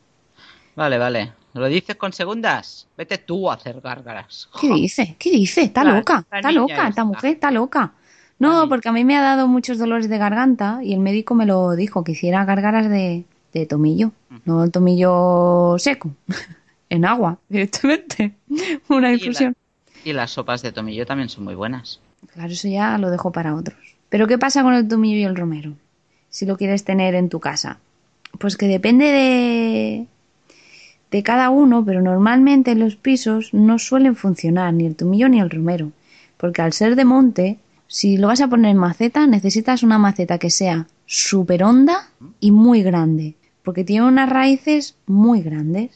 Vale, 0.75 0.99
vale. 0.99 1.33
¿Lo 1.55 1.67
dices 1.69 1.97
con 1.97 2.13
segundas? 2.13 2.87
Vete 2.99 3.17
tú 3.17 3.51
a 3.51 3.55
hacer 3.55 3.81
gárgaras. 3.81 4.51
¿Qué 4.61 4.69
dice? 4.69 5.17
¿Qué 5.19 5.31
dice? 5.31 5.63
Está 5.63 5.85
La- 5.85 5.93
loca, 5.99 6.19
está 6.31 6.53
loca, 6.53 6.89
esta 6.89 7.05
mujer 7.05 7.31
está 7.33 7.51
loca. 7.51 7.95
No, 8.39 8.69
porque 8.69 8.91
a 8.91 8.93
mí 8.93 9.03
me 9.05 9.17
ha 9.17 9.23
dado 9.23 9.49
muchos 9.49 9.79
dolores 9.79 10.11
de 10.11 10.19
garganta 10.19 10.81
y 10.83 10.93
el 10.93 11.01
médico 11.01 11.35
me 11.35 11.47
lo 11.47 11.75
dijo, 11.75 12.05
que 12.05 12.13
hiciera 12.13 12.45
gárgaras 12.45 12.91
de, 12.91 13.25
de 13.61 13.67
tomillo, 13.67 14.13
no 14.45 14.65
el 14.65 14.71
tomillo 14.71 15.77
seco, 15.79 16.11
en 16.91 17.05
agua, 17.05 17.39
directamente, 17.49 18.35
una 18.89 19.11
Y, 19.11 19.15
infusión. 19.15 19.55
la- 19.55 20.11
y 20.11 20.13
las 20.13 20.31
sopas 20.33 20.63
de 20.63 20.73
tomillo 20.73 21.07
también 21.07 21.29
son 21.29 21.45
muy 21.45 21.55
buenas. 21.55 22.01
Claro, 22.33 22.53
eso 22.53 22.69
ya 22.69 22.97
lo 22.99 23.11
dejo 23.11 23.33
para 23.33 23.55
otros. 23.55 23.79
Pero 24.09 24.27
¿qué 24.27 24.39
pasa 24.39 24.63
con 24.63 24.75
el 24.75 24.87
tomillo 24.89 25.17
y 25.19 25.25
el 25.25 25.37
romero? 25.37 25.73
Si 26.31 26.47
lo 26.47 26.57
quieres 26.57 26.85
tener 26.85 27.15
en 27.15 27.29
tu 27.29 27.41
casa. 27.41 27.79
Pues 28.39 28.57
que 28.57 28.69
depende 28.69 29.07
de, 29.07 30.07
de 31.11 31.23
cada 31.23 31.51
uno, 31.51 31.85
pero 31.85 32.03
normalmente 32.03 32.73
en 32.73 32.81
los 32.81 32.97
pisos 32.97 33.55
no 33.55 33.79
suelen 33.79 34.17
funcionar 34.17 34.73
ni 34.75 34.87
el 34.87 34.97
tomillo 34.97 35.29
ni 35.29 35.41
el 35.41 35.51
romero. 35.51 35.93
Porque 36.37 36.63
al 36.63 36.73
ser 36.73 36.97
de 36.97 37.05
monte, 37.05 37.59
si 37.87 38.17
lo 38.19 38.27
vas 38.29 38.41
a 38.41 38.49
poner 38.49 38.73
en 38.73 38.77
maceta, 38.77 39.27
necesitas 39.27 39.83
una 39.83 39.99
maceta 39.99 40.39
que 40.39 40.51
sea 40.51 40.87
súper 41.07 41.63
honda 41.65 42.11
y 42.41 42.51
muy 42.51 42.83
grande. 42.83 43.35
Porque 43.67 43.83
tiene 43.83 44.07
unas 44.07 44.31
raíces 44.31 44.95
muy 45.07 45.43
grandes 45.43 45.91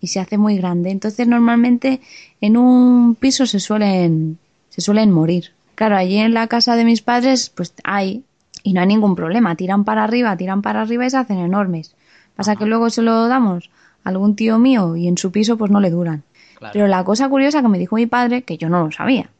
y 0.00 0.06
se 0.06 0.20
hace 0.20 0.38
muy 0.38 0.56
grande. 0.56 0.92
Entonces 0.92 1.26
normalmente 1.26 2.00
en 2.40 2.56
un 2.56 3.16
piso 3.16 3.46
se 3.46 3.58
suelen, 3.58 4.38
se 4.68 4.80
suelen 4.80 5.10
morir. 5.10 5.46
Claro, 5.74 5.96
allí 5.96 6.18
en 6.18 6.34
la 6.34 6.46
casa 6.46 6.76
de 6.76 6.84
mis 6.84 7.02
padres 7.02 7.50
pues 7.50 7.74
hay 7.82 8.22
y 8.62 8.74
no 8.74 8.80
hay 8.80 8.86
ningún 8.86 9.16
problema. 9.16 9.56
Tiran 9.56 9.82
para 9.82 10.04
arriba, 10.04 10.36
tiran 10.36 10.62
para 10.62 10.82
arriba 10.82 11.04
y 11.04 11.10
se 11.10 11.16
hacen 11.16 11.38
enormes. 11.38 11.96
Pasa 12.36 12.54
que 12.54 12.64
luego 12.64 12.90
se 12.90 13.02
lo 13.02 13.26
damos 13.26 13.70
a 14.04 14.10
algún 14.10 14.36
tío 14.36 14.60
mío 14.60 14.94
y 14.94 15.08
en 15.08 15.18
su 15.18 15.32
piso 15.32 15.58
pues 15.58 15.72
no 15.72 15.80
le 15.80 15.90
duran. 15.90 16.22
Claro. 16.58 16.72
Pero 16.74 16.86
la 16.86 17.02
cosa 17.02 17.28
curiosa 17.28 17.60
que 17.60 17.66
me 17.66 17.78
dijo 17.80 17.96
mi 17.96 18.06
padre, 18.06 18.42
que 18.42 18.56
yo 18.56 18.68
no 18.68 18.84
lo 18.84 18.92
sabía, 18.92 19.30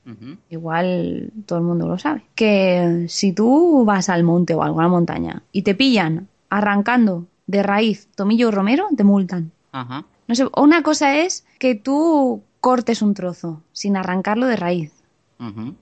igual 0.49 1.31
todo 1.47 1.61
el 1.61 1.65
mundo 1.67 1.87
lo 1.87 1.99
sabe, 1.99 2.23
que 2.35 3.05
si 3.09 3.33
tú 3.33 3.85
vas 3.85 4.09
al 4.09 4.25
monte 4.25 4.55
o 4.55 4.63
a 4.63 4.67
alguna 4.67 4.89
montaña 4.89 5.45
y 5.53 5.63
te 5.63 5.77
pillan 5.77 6.27
arrancando 6.49 7.27
de 7.51 7.63
raíz 7.63 8.09
tomillo 8.15 8.51
romero, 8.51 8.87
te 8.97 9.05
multan. 9.05 9.51
Ajá. 9.73 10.05
No 10.29 10.35
sé, 10.35 10.47
una 10.57 10.83
cosa 10.83 11.17
es 11.19 11.45
que 11.59 11.75
tú 11.75 12.43
cortes 12.61 13.03
un 13.03 13.15
trozo 13.15 13.63
sin 13.73 13.97
arrancarlo 13.97 14.47
de 14.47 14.57
raíz. 14.57 14.93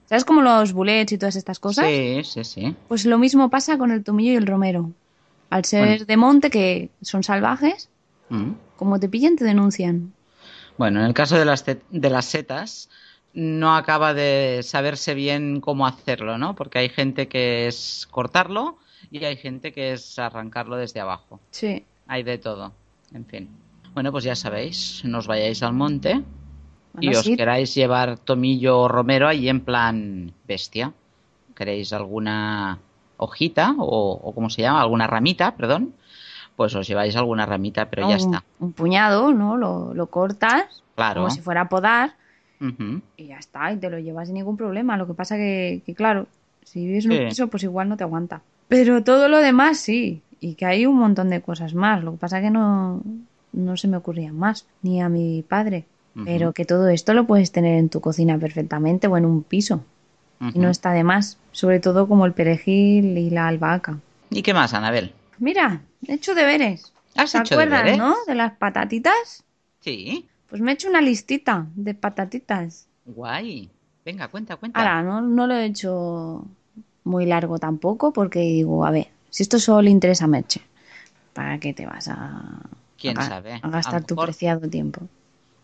¿Sabes 0.05 0.23
como 0.23 0.41
los 0.41 0.71
bullets 0.71 1.11
y 1.11 1.17
todas 1.17 1.35
estas 1.35 1.59
cosas? 1.59 1.85
Sí, 1.85 2.21
sí, 2.23 2.45
sí. 2.45 2.75
Pues 2.87 3.05
lo 3.05 3.17
mismo 3.17 3.49
pasa 3.49 3.77
con 3.77 3.91
el 3.91 4.05
tomillo 4.05 4.31
y 4.31 4.35
el 4.37 4.47
romero. 4.47 4.91
Al 5.49 5.65
ser 5.65 5.85
Bueno. 5.85 6.05
de 6.05 6.17
monte, 6.17 6.49
que 6.49 6.89
son 7.01 7.23
salvajes, 7.23 7.89
como 8.77 8.99
te 9.01 9.09
pillan, 9.09 9.35
te 9.35 9.43
denuncian. 9.43 10.13
Bueno, 10.77 11.01
en 11.01 11.07
el 11.07 11.13
caso 11.13 11.37
de 11.37 11.43
las, 11.43 11.65
de 11.65 12.09
las 12.09 12.25
setas, 12.25 12.89
no 13.33 13.75
acaba 13.75 14.13
de 14.13 14.61
saberse 14.63 15.13
bien 15.13 15.59
cómo 15.59 15.85
hacerlo, 15.85 16.37
¿no? 16.37 16.55
Porque 16.55 16.79
hay 16.79 16.89
gente 16.89 17.27
que 17.27 17.67
es 17.67 18.07
cortarlo 18.09 18.77
y 19.11 19.23
hay 19.25 19.37
gente 19.37 19.71
que 19.71 19.93
es 19.93 20.17
arrancarlo 20.19 20.75
desde 20.77 20.99
abajo. 20.99 21.39
Sí. 21.51 21.85
Hay 22.07 22.23
de 22.23 22.37
todo. 22.37 22.71
En 23.13 23.25
fin. 23.25 23.49
Bueno, 23.93 24.11
pues 24.11 24.23
ya 24.23 24.35
sabéis, 24.35 25.01
no 25.05 25.17
os 25.19 25.27
vayáis 25.27 25.63
al 25.63 25.73
monte 25.73 26.21
y 27.01 27.09
os 27.09 27.21
sí, 27.25 27.35
queráis 27.37 27.73
llevar 27.75 28.17
tomillo 28.19 28.79
o 28.81 28.87
romero 28.87 29.27
ahí 29.27 29.49
en 29.49 29.61
plan 29.61 30.33
bestia. 30.47 30.93
¿Queréis 31.55 31.91
alguna 31.93 32.79
hojita 33.17 33.75
o, 33.77 34.11
o 34.23 34.33
cómo 34.33 34.49
se 34.49 34.61
llama? 34.61 34.81
¿Alguna 34.81 35.07
ramita, 35.07 35.55
perdón? 35.55 35.93
Pues 36.55 36.75
os 36.75 36.87
lleváis 36.87 37.15
alguna 37.15 37.45
ramita, 37.45 37.89
pero 37.89 38.07
ya 38.09 38.15
está. 38.17 38.43
un 38.59 38.73
puñado, 38.73 39.33
¿no? 39.33 39.57
Lo, 39.57 39.93
lo 39.93 40.07
cortas 40.07 40.83
Claro. 40.95 41.21
como 41.21 41.29
si 41.33 41.41
fuera 41.41 41.61
a 41.61 41.69
podar 41.69 42.15
y 43.15 43.27
ya 43.27 43.37
está, 43.37 43.71
y 43.71 43.77
te 43.77 43.89
lo 43.89 43.97
llevas 43.99 44.27
sin 44.27 44.35
ningún 44.35 44.57
problema. 44.57 44.97
Lo 44.97 45.07
que 45.07 45.13
pasa 45.13 45.37
que, 45.37 45.81
que 45.85 45.95
claro, 45.95 46.27
si 46.63 46.85
vives 46.85 47.05
en 47.05 47.11
Sí. 47.11 47.17
un 47.19 47.29
piso, 47.29 47.47
pues 47.47 47.63
igual 47.63 47.87
no 47.87 47.95
te 47.97 48.03
aguanta. 48.03 48.41
Pero 48.69 49.03
todo 49.03 49.27
lo 49.27 49.39
demás 49.39 49.77
sí, 49.79 50.21
y 50.39 50.53
que 50.55 50.65
hay 50.65 50.85
un 50.85 50.95
montón 50.97 51.29
de 51.29 51.41
cosas 51.41 51.73
más. 51.73 52.01
Lo 52.03 52.11
que 52.13 52.17
pasa 52.19 52.39
que 52.39 52.49
no, 52.51 53.01
no 53.51 53.75
se 53.75 53.89
me 53.89 53.97
ocurrían 53.97 54.37
más, 54.37 54.65
ni 54.81 55.01
a 55.01 55.09
mi 55.09 55.43
padre. 55.43 55.85
Pero 56.25 56.51
que 56.53 56.65
todo 56.65 56.87
esto 56.89 57.13
lo 57.13 57.25
puedes 57.27 57.51
tener 57.51 57.77
en 57.77 57.87
tu 57.89 58.01
cocina 58.01 58.37
perfectamente 58.37 59.07
o 59.07 59.15
en 59.17 59.25
un 59.25 59.43
piso. 59.43 59.83
y 60.53 60.59
no 60.59 60.69
está 60.69 60.91
de 60.91 61.03
más, 61.03 61.37
sobre 61.51 61.79
todo 61.79 62.07
como 62.07 62.25
el 62.25 62.33
perejil 62.33 63.17
y 63.17 63.29
la 63.29 63.47
albahaca. 63.47 63.99
¿Y 64.29 64.41
qué 64.41 64.53
más, 64.53 64.73
Anabel? 64.73 65.13
Mira, 65.37 65.81
he 66.07 66.13
hecho 66.13 66.33
deberes. 66.35 66.93
¿Has 67.15 67.31
¿Te 67.33 67.39
hecho 67.39 67.55
acuerdas, 67.55 67.79
deberes? 67.79 67.97
no? 67.99 68.15
De 68.27 68.35
las 68.35 68.53
patatitas. 68.53 69.43
Sí. 69.81 70.25
Pues 70.49 70.61
me 70.61 70.71
he 70.71 70.73
hecho 70.75 70.89
una 70.89 71.01
listita 71.01 71.67
de 71.75 71.93
patatitas. 71.93 72.87
Guay. 73.05 73.69
Venga, 74.05 74.27
cuenta, 74.27 74.55
cuenta. 74.57 74.79
Ahora, 74.79 75.01
no, 75.03 75.21
no 75.21 75.47
lo 75.47 75.53
he 75.55 75.65
hecho 75.65 76.45
muy 77.09 77.25
largo 77.25 77.57
tampoco 77.59 78.13
porque 78.13 78.39
digo, 78.39 78.85
a 78.85 78.91
ver, 78.91 79.07
si 79.29 79.43
esto 79.43 79.59
solo 79.59 79.81
le 79.81 79.89
interesa 79.89 80.25
a 80.25 80.27
Merche, 80.27 80.61
¿para 81.33 81.59
qué 81.59 81.73
te 81.73 81.85
vas 81.85 82.07
a, 82.07 82.61
¿Quién 82.97 83.17
a 83.17 83.21
ga- 83.21 83.27
sabe? 83.27 83.53
a 83.55 83.67
A 83.67 83.69
gastar 83.69 84.03
tu 84.05 84.15
mejor- 84.15 84.27
preciado 84.27 84.69
tiempo? 84.69 85.01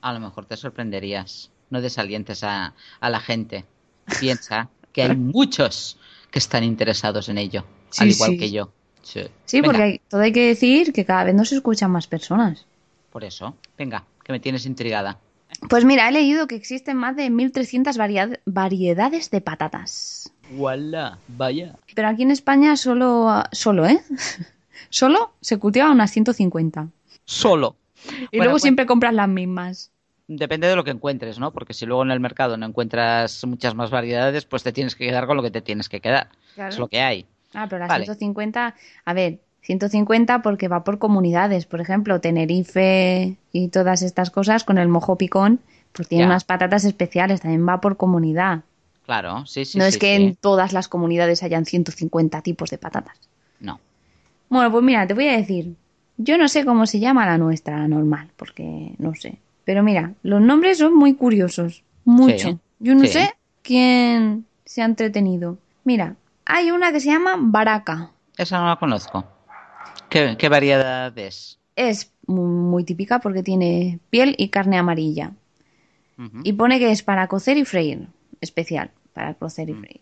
A 0.01 0.13
lo 0.13 0.19
mejor 0.19 0.45
te 0.45 0.57
sorprenderías. 0.57 1.49
No 1.69 1.81
desalientes 1.81 2.43
a, 2.43 2.73
a 2.99 3.09
la 3.09 3.19
gente. 3.19 3.65
Piensa 4.19 4.69
que 4.93 5.01
hay 5.01 5.15
muchos 5.15 5.97
que 6.31 6.37
están 6.39 6.63
interesados 6.63 7.27
en 7.29 7.37
ello, 7.39 7.65
Sí, 7.89 8.03
al 8.03 8.09
igual 8.11 8.31
sí. 8.31 8.37
que 8.37 8.51
yo. 8.51 8.71
Sí, 9.45 9.61
porque 9.61 9.81
hay- 9.83 10.01
todo 10.09 10.21
hay 10.21 10.31
que 10.31 10.47
decir 10.47 10.91
que 10.93 11.05
cada 11.05 11.23
vez 11.25 11.35
nos 11.35 11.51
escuchan 11.51 11.91
más 11.91 12.07
personas. 12.07 12.65
Por 13.11 13.23
eso, 13.23 13.55
venga, 13.77 14.03
que 14.23 14.31
me 14.33 14.39
tienes 14.39 14.65
intrigada. 14.65 15.19
Pues 15.69 15.85
mira, 15.85 16.07
he 16.07 16.11
leído 16.11 16.47
que 16.47 16.55
existen 16.55 16.97
más 16.97 17.15
de 17.15 17.29
1.300 17.29 17.97
varia- 17.97 18.39
variedades 18.45 19.31
de 19.31 19.41
patatas. 19.41 20.31
¡Wala! 20.51 21.17
Vaya. 21.27 21.75
Pero 21.95 22.07
aquí 22.07 22.23
en 22.23 22.31
España 22.31 22.75
solo, 22.77 23.43
solo, 23.51 23.85
¿eh? 23.85 23.99
solo 24.89 25.33
se 25.41 25.57
cultivan 25.57 25.91
unas 25.91 26.11
150. 26.11 26.87
Solo. 27.25 27.75
Y 28.05 28.09
Bueno, 28.09 28.25
luego 28.43 28.51
pues- 28.51 28.61
siempre 28.63 28.85
compras 28.85 29.13
las 29.13 29.29
mismas. 29.29 29.91
Depende 30.27 30.67
de 30.67 30.75
lo 30.75 30.83
que 30.83 30.89
encuentres, 30.91 31.37
¿no? 31.37 31.51
Porque 31.51 31.75
si 31.75 31.85
luego 31.85 32.01
en 32.01 32.09
el 32.09 32.19
mercado 32.19 32.57
no 32.57 32.65
encuentras 32.65 33.45
muchas 33.45 33.75
más 33.75 33.91
variedades, 33.91 34.45
pues 34.45 34.63
te 34.63 34.73
tienes 34.73 34.95
que 34.95 35.05
quedar 35.05 35.27
con 35.27 35.37
lo 35.37 35.43
que 35.43 35.51
te 35.51 35.61
tienes 35.61 35.87
que 35.87 36.01
quedar. 36.01 36.29
Claro. 36.55 36.69
Es 36.71 36.79
lo 36.79 36.87
que 36.87 36.99
hay. 37.01 37.27
Ah, 37.53 37.67
pero 37.69 37.79
las 37.79 37.89
Vale. 37.89 38.05
150, 38.05 38.75
a 39.05 39.13
ver, 39.13 39.39
150 39.65 40.41
porque 40.41 40.67
va 40.67 40.83
por 40.83 40.99
comunidades. 40.99 41.65
Por 41.65 41.81
ejemplo, 41.81 42.21
Tenerife 42.21 43.35
y 43.51 43.67
todas 43.69 44.01
estas 44.01 44.29
cosas 44.29 44.63
con 44.63 44.77
el 44.77 44.87
mojo 44.87 45.17
picón, 45.17 45.59
pues 45.91 46.07
tienen 46.07 46.27
Ya. 46.27 46.31
unas 46.31 46.43
patatas 46.43 46.85
especiales, 46.85 47.41
también 47.41 47.67
va 47.67 47.81
por 47.81 47.97
comunidad. 47.97 48.61
Claro, 49.05 49.45
sí, 49.45 49.65
sí. 49.65 49.77
no 49.77 49.83
sí, 49.85 49.89
es 49.89 49.97
que 49.97 50.15
sí. 50.17 50.23
en 50.23 50.35
todas 50.35 50.73
las 50.73 50.87
comunidades 50.87 51.43
hayan 51.43 51.65
150 51.65 52.41
tipos 52.41 52.69
de 52.69 52.77
patatas. 52.77 53.17
No. 53.59 53.79
Bueno, 54.49 54.71
pues 54.71 54.83
mira, 54.83 55.05
te 55.07 55.13
voy 55.13 55.27
a 55.27 55.37
decir, 55.37 55.75
yo 56.17 56.37
no 56.37 56.47
sé 56.47 56.65
cómo 56.65 56.85
se 56.85 56.99
llama 56.99 57.25
la 57.25 57.37
nuestra, 57.37 57.77
la 57.79 57.87
normal, 57.87 58.29
porque 58.35 58.93
no 58.97 59.13
sé. 59.15 59.37
Pero 59.63 59.83
mira, 59.83 60.13
los 60.23 60.41
nombres 60.41 60.77
son 60.77 60.95
muy 60.95 61.15
curiosos, 61.15 61.83
mucho. 62.03 62.49
Sí, 62.49 62.57
Yo 62.79 62.93
no 62.95 63.05
sé 63.05 63.33
quién 63.63 64.45
se 64.65 64.81
ha 64.81 64.85
entretenido. 64.85 65.57
Mira, 65.83 66.15
hay 66.45 66.71
una 66.71 66.91
que 66.91 66.99
se 66.99 67.09
llama 67.09 67.35
Baraca. 67.39 68.11
Esa 68.37 68.59
no 68.59 68.67
la 68.67 68.75
conozco. 68.75 69.23
¿Qué, 70.15 70.37
qué 70.37 70.47
variedad 70.47 71.17
es? 71.17 71.59
Es 71.75 72.13
muy, 72.25 72.85
típica 72.85 73.19
porque 73.19 73.43
tiene 73.43 73.99
piel 74.09 74.33
y 74.37 74.47
carne 74.47 74.77
amarilla. 74.77 75.33
Y 76.45 76.53
pone 76.53 76.79
que 76.79 76.89
es 76.91 77.03
para 77.03 77.27
cocer 77.27 77.57
y 77.57 77.65
freír, 77.65 78.07
especial, 78.39 78.91
para 79.13 79.33
cocer 79.33 79.67
y 79.69 79.73
Mm. 79.73 79.79
freír. 79.81 80.01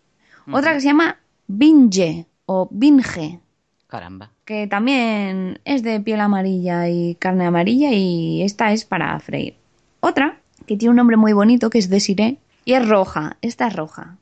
Otra 0.52 0.72
que 0.74 0.80
se 0.80 0.86
llama 0.86 1.18
Binge 1.48 2.26
o 2.46 2.68
Binge. 2.70 3.40
Caramba. 3.88 4.30
que 4.44 4.68
también 4.68 5.58
es 5.64 5.82
de 5.82 5.98
piel 6.00 6.20
amarilla 6.20 6.88
y 6.88 7.16
carne 7.16 7.46
amarilla 7.46 7.90
y 7.92 8.42
esta 8.42 8.72
es 8.72 8.84
para 8.84 9.18
freír. 9.18 9.56
Otra, 10.00 10.38
que 10.66 10.76
tiene 10.76 10.90
un 10.90 10.96
nombre 10.96 11.16
muy 11.16 11.32
bonito, 11.32 11.70
que 11.70 11.78
es 11.78 11.88
Desiree, 11.90 12.38
y 12.64 12.74
es 12.74 12.88
roja, 12.88 13.36
esta 13.42 13.66
es 13.66 13.74
roja, 13.74 14.16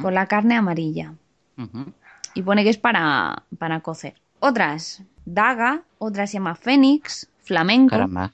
con 0.00 0.14
la 0.14 0.26
carne 0.28 0.54
amarilla, 0.54 1.12
y 2.34 2.40
pone 2.42 2.64
que 2.64 2.70
es 2.70 2.78
para, 2.78 3.42
para 3.58 3.80
cocer. 3.80 4.14
Otras, 4.40 5.02
Daga, 5.26 5.82
otra 5.98 6.26
se 6.26 6.34
llama 6.34 6.54
Fénix, 6.54 7.28
Flamenco. 7.40 7.90
Caramba. 7.90 8.32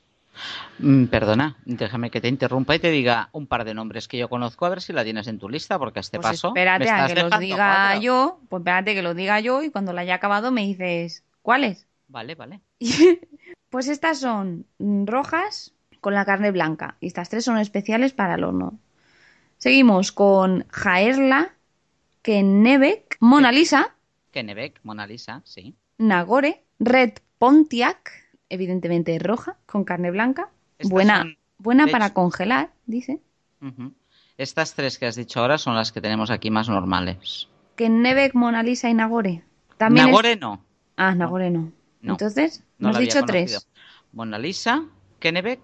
Mm, 0.78 1.06
perdona, 1.06 1.56
déjame 1.64 2.10
que 2.10 2.20
te 2.20 2.28
interrumpa 2.28 2.74
y 2.74 2.78
te 2.78 2.90
diga 2.90 3.28
un 3.32 3.46
par 3.46 3.64
de 3.64 3.74
nombres 3.74 4.08
que 4.08 4.18
yo 4.18 4.28
conozco, 4.28 4.66
a 4.66 4.70
ver 4.70 4.80
si 4.80 4.92
la 4.92 5.04
tienes 5.04 5.26
en 5.26 5.38
tu 5.38 5.48
lista, 5.48 5.78
porque 5.78 5.98
a 5.98 6.00
este 6.00 6.18
Pues 6.18 6.32
paso. 6.32 6.48
espérate 6.48 6.84
me 6.84 6.90
a 6.90 7.06
que 7.06 7.14
los 7.14 7.38
diga 7.38 7.98
yo, 7.98 8.40
pues 8.48 8.60
espérate 8.60 8.94
que 8.94 9.02
los 9.02 9.16
diga 9.16 9.40
yo 9.40 9.62
y 9.62 9.70
cuando 9.70 9.92
la 9.92 10.02
haya 10.02 10.14
acabado 10.14 10.50
me 10.50 10.62
dices, 10.62 11.24
¿cuáles? 11.42 11.86
Vale, 12.08 12.34
vale. 12.34 12.60
Pues 13.70 13.88
estas 13.88 14.18
son 14.18 14.66
mm, 14.78 15.06
rojas 15.06 15.72
con 16.02 16.12
la 16.12 16.26
carne 16.26 16.50
blanca 16.50 16.96
y 17.00 17.06
estas 17.06 17.30
tres 17.30 17.46
son 17.46 17.56
especiales 17.56 18.12
para 18.12 18.34
el 18.34 18.44
horno. 18.44 18.78
Seguimos 19.56 20.12
con 20.12 20.66
Jaerla, 20.68 21.54
Kennebec, 22.20 23.16
Mona 23.20 23.50
Lisa, 23.50 23.94
Kennebec, 24.30 24.78
Mona 24.82 25.06
Lisa, 25.06 25.40
sí. 25.44 25.74
Nagore, 25.96 26.64
Red 26.84 27.12
Pontiac, 27.38 28.10
evidentemente 28.48 29.18
roja 29.18 29.56
con 29.66 29.84
carne 29.84 30.10
blanca, 30.10 30.50
Estas 30.78 30.90
buena, 30.90 31.18
son, 31.22 31.36
buena 31.58 31.86
para 31.86 32.06
hecho- 32.06 32.14
congelar, 32.14 32.70
dice. 32.86 33.20
Estas 34.36 34.74
tres 34.74 34.98
que 34.98 35.06
has 35.06 35.14
dicho 35.16 35.40
ahora 35.40 35.58
son 35.58 35.74
las 35.76 35.92
que 35.92 36.00
tenemos 36.00 36.30
aquí 36.30 36.50
más 36.50 36.68
normales. 36.68 37.48
Kennebec, 37.76 38.34
Mona 38.34 38.62
Lisa 38.62 38.88
y 38.90 38.94
Nagore. 38.94 39.44
También 39.76 40.06
es- 40.06 40.10
Nagore 40.12 40.36
no. 40.36 40.64
Ah, 40.96 41.14
Nagore 41.14 41.50
no. 41.50 41.72
No. 42.00 42.12
Entonces, 42.14 42.64
no 42.78 42.88
nos 42.88 42.96
has 42.96 43.00
dicho 43.02 43.20
conocido. 43.20 43.60
tres. 43.60 43.68
Mona 44.12 44.38
Lisa, 44.38 44.84
Kennebec, 45.20 45.60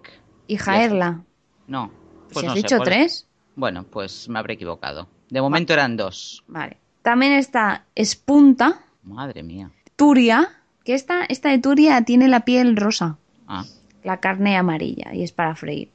Y 0.47 0.55
Jaerla. 0.57 1.23
no. 1.67 1.91
Si 2.29 2.33
Pues 2.33 2.37
has 2.37 2.49
no 2.49 2.55
sé, 2.55 2.57
dicho 2.61 2.79
tres, 2.79 3.27
Bueno, 3.55 3.83
pues 3.83 4.29
me 4.29 4.39
habré 4.39 4.53
equivocado. 4.53 5.09
De 5.29 5.41
momento 5.41 5.73
eran 5.73 5.97
dos. 5.97 6.43
vale. 6.47 6.77
También 7.01 7.33
está 7.33 7.85
Espunta, 7.95 8.81
Madre 9.03 9.43
mía. 9.43 9.71
Turia, 9.95 10.58
que 10.89 10.95
esta, 10.95 11.23
esta 11.25 11.49
de 11.49 11.59
Turia 11.59 12.01
tiene 12.01 12.27
la 12.27 12.39
piel 12.45 12.75
rosa, 12.75 13.17
Ah. 13.47 13.63
la 14.03 14.17
carne 14.17 14.57
amarilla 14.57 15.13
y 15.13 15.21
es 15.21 15.31
para 15.31 15.55
freír. 15.55 15.91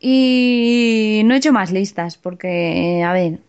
Y 0.00 1.20
no 1.26 1.34
he 1.34 1.36
hecho 1.36 1.52
más 1.52 1.70
listas 1.70 2.16
porque, 2.16 3.02
a 3.06 3.12
ver, 3.12 3.40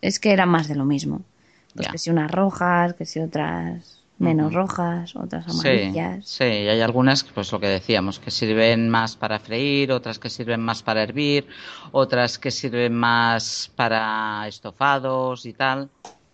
es 0.00 0.18
que 0.18 0.32
eran 0.32 0.48
más 0.48 0.66
de 0.66 0.76
lo 0.76 0.86
mismo. 0.86 1.20
Pues 1.74 1.88
Ya. 1.88 1.92
que 1.92 1.98
si 1.98 2.08
unas 2.08 2.30
rojas, 2.30 2.94
que 2.94 3.04
si 3.04 3.20
otras 3.20 4.02
menos 4.18 4.54
rojas, 4.54 5.14
otras 5.14 5.44
Sí, 5.44 5.68
amarillas. 5.68 6.26
sí, 6.26 6.44
y 6.44 6.68
hay 6.68 6.80
algunas, 6.80 7.22
pues 7.24 7.52
lo 7.52 7.60
que 7.60 7.66
decíamos, 7.66 8.18
que 8.18 8.30
sirven 8.30 8.88
más 8.88 9.14
para 9.16 9.38
freír, 9.40 9.92
otras 9.92 10.18
que 10.18 10.30
sirven 10.30 10.60
más 10.62 10.82
para 10.82 11.02
hervir, 11.02 11.46
otras 11.90 12.38
que 12.38 12.50
sirven 12.50 12.94
más 12.94 13.70
para 13.76 14.46
estofados 14.48 15.44
y 15.44 15.52
tal. 15.52 15.90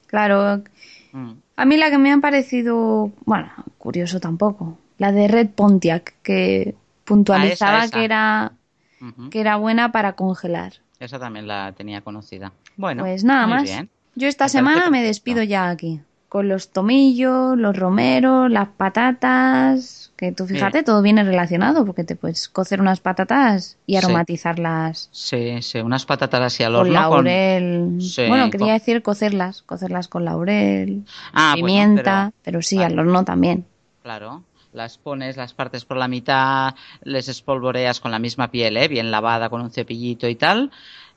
Claro, 0.07 0.63
Mm. 1.13 1.33
a 1.57 1.65
mí 1.65 1.77
la 1.77 1.91
que 1.91 1.99
me 1.99 2.13
ha 2.13 2.19
parecido, 2.19 3.11
bueno, 3.25 3.51
curioso 3.79 4.21
tampoco, 4.21 4.79
la 4.99 5.13
de 5.13 5.29
Red 5.29 5.49
Pontiac, 5.51 6.15
que 6.23 6.75
puntualizaba 7.05 7.73
Ah, 7.73 7.85
esa, 7.85 7.85
esa. 7.87 7.97
que 7.99 8.05
era 8.05 8.53
que 9.31 9.41
era 9.41 9.57
buena 9.57 9.93
para 9.93 10.15
congelar. 10.15 10.73
Esa 10.99 11.19
también 11.21 11.47
la 11.47 11.73
tenía 11.73 12.01
conocida. 12.01 12.53
Bueno, 12.77 13.03
Pues 13.05 13.23
nada 13.23 13.47
más. 13.47 13.63
bien. 13.63 13.89
Yo 14.17 14.27
esta 14.27 14.47
Me 14.47 14.49
semana 14.51 14.91
me 14.91 15.03
despido 15.05 15.43
ya 15.45 15.69
aquí. 15.71 16.01
Con 16.29 16.47
los 16.49 16.69
tomillos, 16.71 17.57
los 17.57 17.75
romeros, 17.77 18.51
las 18.51 18.69
patatas. 18.69 20.13
Que 20.17 20.33
tú 20.33 20.47
fíjate, 20.47 20.83
todo 20.83 21.01
viene 21.01 21.23
relacionado 21.23 21.87
porque 21.87 22.03
te 22.05 22.17
puedes 22.17 22.49
cocer 22.49 22.81
unas 22.81 22.99
patatas 23.01 23.79
y 23.87 23.97
aromatizarlas 23.97 25.09
Sí, 25.13 25.63
sí, 25.63 25.79
unas 25.79 26.05
patatas 26.07 26.41
así 26.41 26.65
al 26.65 26.73
con 26.73 26.81
horno. 26.81 26.93
laurel. 26.93 27.99
Sí, 28.01 28.27
bueno, 28.29 28.51
quería 28.51 28.67
con- 28.67 28.75
decir 28.75 29.03
cocerlas, 29.03 29.63
cocerlas 29.63 30.09
con 30.09 30.25
laurel, 30.25 31.05
Ah, 31.33 31.55
bueno, 31.59 31.67
pimienta, 31.67 32.33
pero- 32.43 32.59
pero, 32.59 32.63
sí, 32.63 32.77
vale. 32.77 32.87
al 32.95 32.99
horno 32.99 33.25
también. 33.25 33.65
Claro, 34.03 34.43
las 34.73 34.99
pones, 34.99 35.37
las 35.37 35.55
partes 35.55 35.85
por 35.85 35.97
la 35.97 36.09
mitad, 36.09 36.75
les 37.05 37.29
espolvoreas 37.29 38.01
con 38.01 38.11
la 38.11 38.19
misma 38.19 38.51
piel, 38.51 38.77
¿eh? 38.77 38.89
bien 38.89 39.11
lavada 39.13 39.49
con 39.49 39.61
un 39.61 39.71
cepillito 39.71 40.29
y 40.29 40.35
tal, 40.35 40.71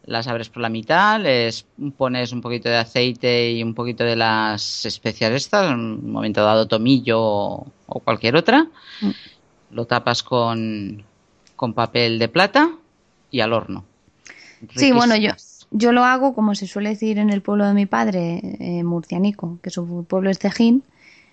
las 0.05 0.27
abres 0.27 0.49
por 0.49 0.61
la 0.61 0.69
mitad, 0.69 1.19
les 1.21 1.65
pones 1.97 2.31
un 2.31 2.41
poquito 2.41 2.69
de 2.69 2.77
aceite 2.77 3.51
y 3.51 3.61
un 3.63 3.73
poquito 3.73 4.03
de 4.03 4.15
las 4.15 4.85
especias 4.85 5.31
estas, 5.31 5.71
en 5.71 5.79
un 5.79 6.11
momento 6.11 6.43
dado 6.43 6.67
tomillo 6.67 7.19
o, 7.21 7.67
o 7.87 7.99
cualquier 7.99 8.35
otra, 8.35 8.67
Mm. 9.01 9.09
lo 9.71 9.85
tapas 9.85 10.21
con, 10.23 11.03
con 11.55 11.73
papel 11.73 12.19
de 12.19 12.27
plata 12.29 12.71
y 13.29 13.39
al 13.41 13.53
horno. 13.53 13.83
Sí, 14.75 14.91
bueno, 14.91 15.15
yo, 15.15 15.31
yo 15.71 15.91
lo 15.91 16.03
hago 16.03 16.33
como 16.35 16.53
se 16.55 16.67
suele 16.67 16.89
decir 16.89 17.17
en 17.17 17.29
el 17.29 17.41
pueblo 17.41 17.65
de 17.65 17.73
mi 17.73 17.85
padre, 17.85 18.41
eh, 18.59 18.83
murcianico, 18.83 19.57
que 19.63 19.69
su 19.69 20.05
pueblo 20.07 20.29
es 20.29 20.39
Cejín, 20.39 20.83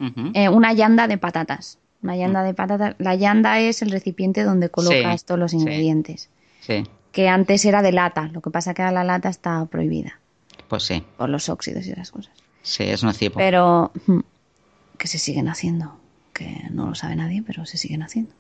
Ujú. 0.01 0.31
eh, 0.35 0.49
una 0.49 0.73
llanda 0.73 1.09
de 1.09 1.19
patatas. 1.19 1.79
Una 2.03 2.17
llanda 2.17 2.45
de 2.45 2.55
patatas. 2.55 2.95
La 2.99 3.17
llanda 3.17 3.59
es 3.59 3.83
el 3.83 3.91
recipiente 3.91 4.45
donde 4.45 4.69
colocas 4.71 5.21
Sí, 5.23 5.27
todos 5.27 5.41
los 5.41 5.51
sí. 5.51 5.57
ingredientes. 5.57 6.31
Sí, 6.61 6.85
Que 7.19 7.29
antes 7.29 7.65
era 7.65 7.83
de 7.83 7.91
lata, 7.91 8.31
lo 8.33 8.41
que 8.41 8.51
pasa 8.51 8.75
que 8.75 8.83
ahora 8.83 8.93
la 8.93 9.03
lata 9.03 9.29
está 9.29 9.67
prohibida 9.67 10.21
pues 10.69 10.85
sí, 10.85 11.03
por 11.17 11.29
los 11.29 11.49
óxidos 11.49 11.85
y 11.89 11.91
esas 11.91 12.13
cosas. 12.13 12.33
sí, 12.63 12.85
es 12.85 13.03
nocivo. 13.03 13.35
Pero 13.39 13.91
hmm, 14.07 14.21
que 14.97 15.09
se 15.09 15.19
siguen 15.19 15.49
haciendo, 15.49 15.97
que 16.33 16.69
no 16.71 16.87
lo 16.87 16.95
sabe 16.95 17.17
nadie, 17.17 17.43
pero 17.45 17.67
se 17.67 17.77
siguen 17.77 18.05
haciendo. 18.05 18.33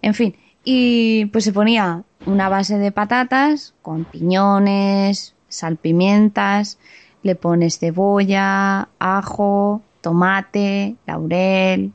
En 0.00 0.14
fin, 0.14 0.36
y 0.64 1.26
pues 1.26 1.44
se 1.44 1.52
ponía 1.52 2.04
una 2.24 2.48
base 2.48 2.78
de 2.78 2.92
patatas 2.92 3.74
con 3.82 4.06
piñones, 4.06 5.34
salpimientas, 5.50 6.78
le 7.22 7.34
pones 7.34 7.78
cebolla, 7.78 8.88
ajo, 9.00 9.82
tomate, 10.00 10.96
laurel 11.06 11.92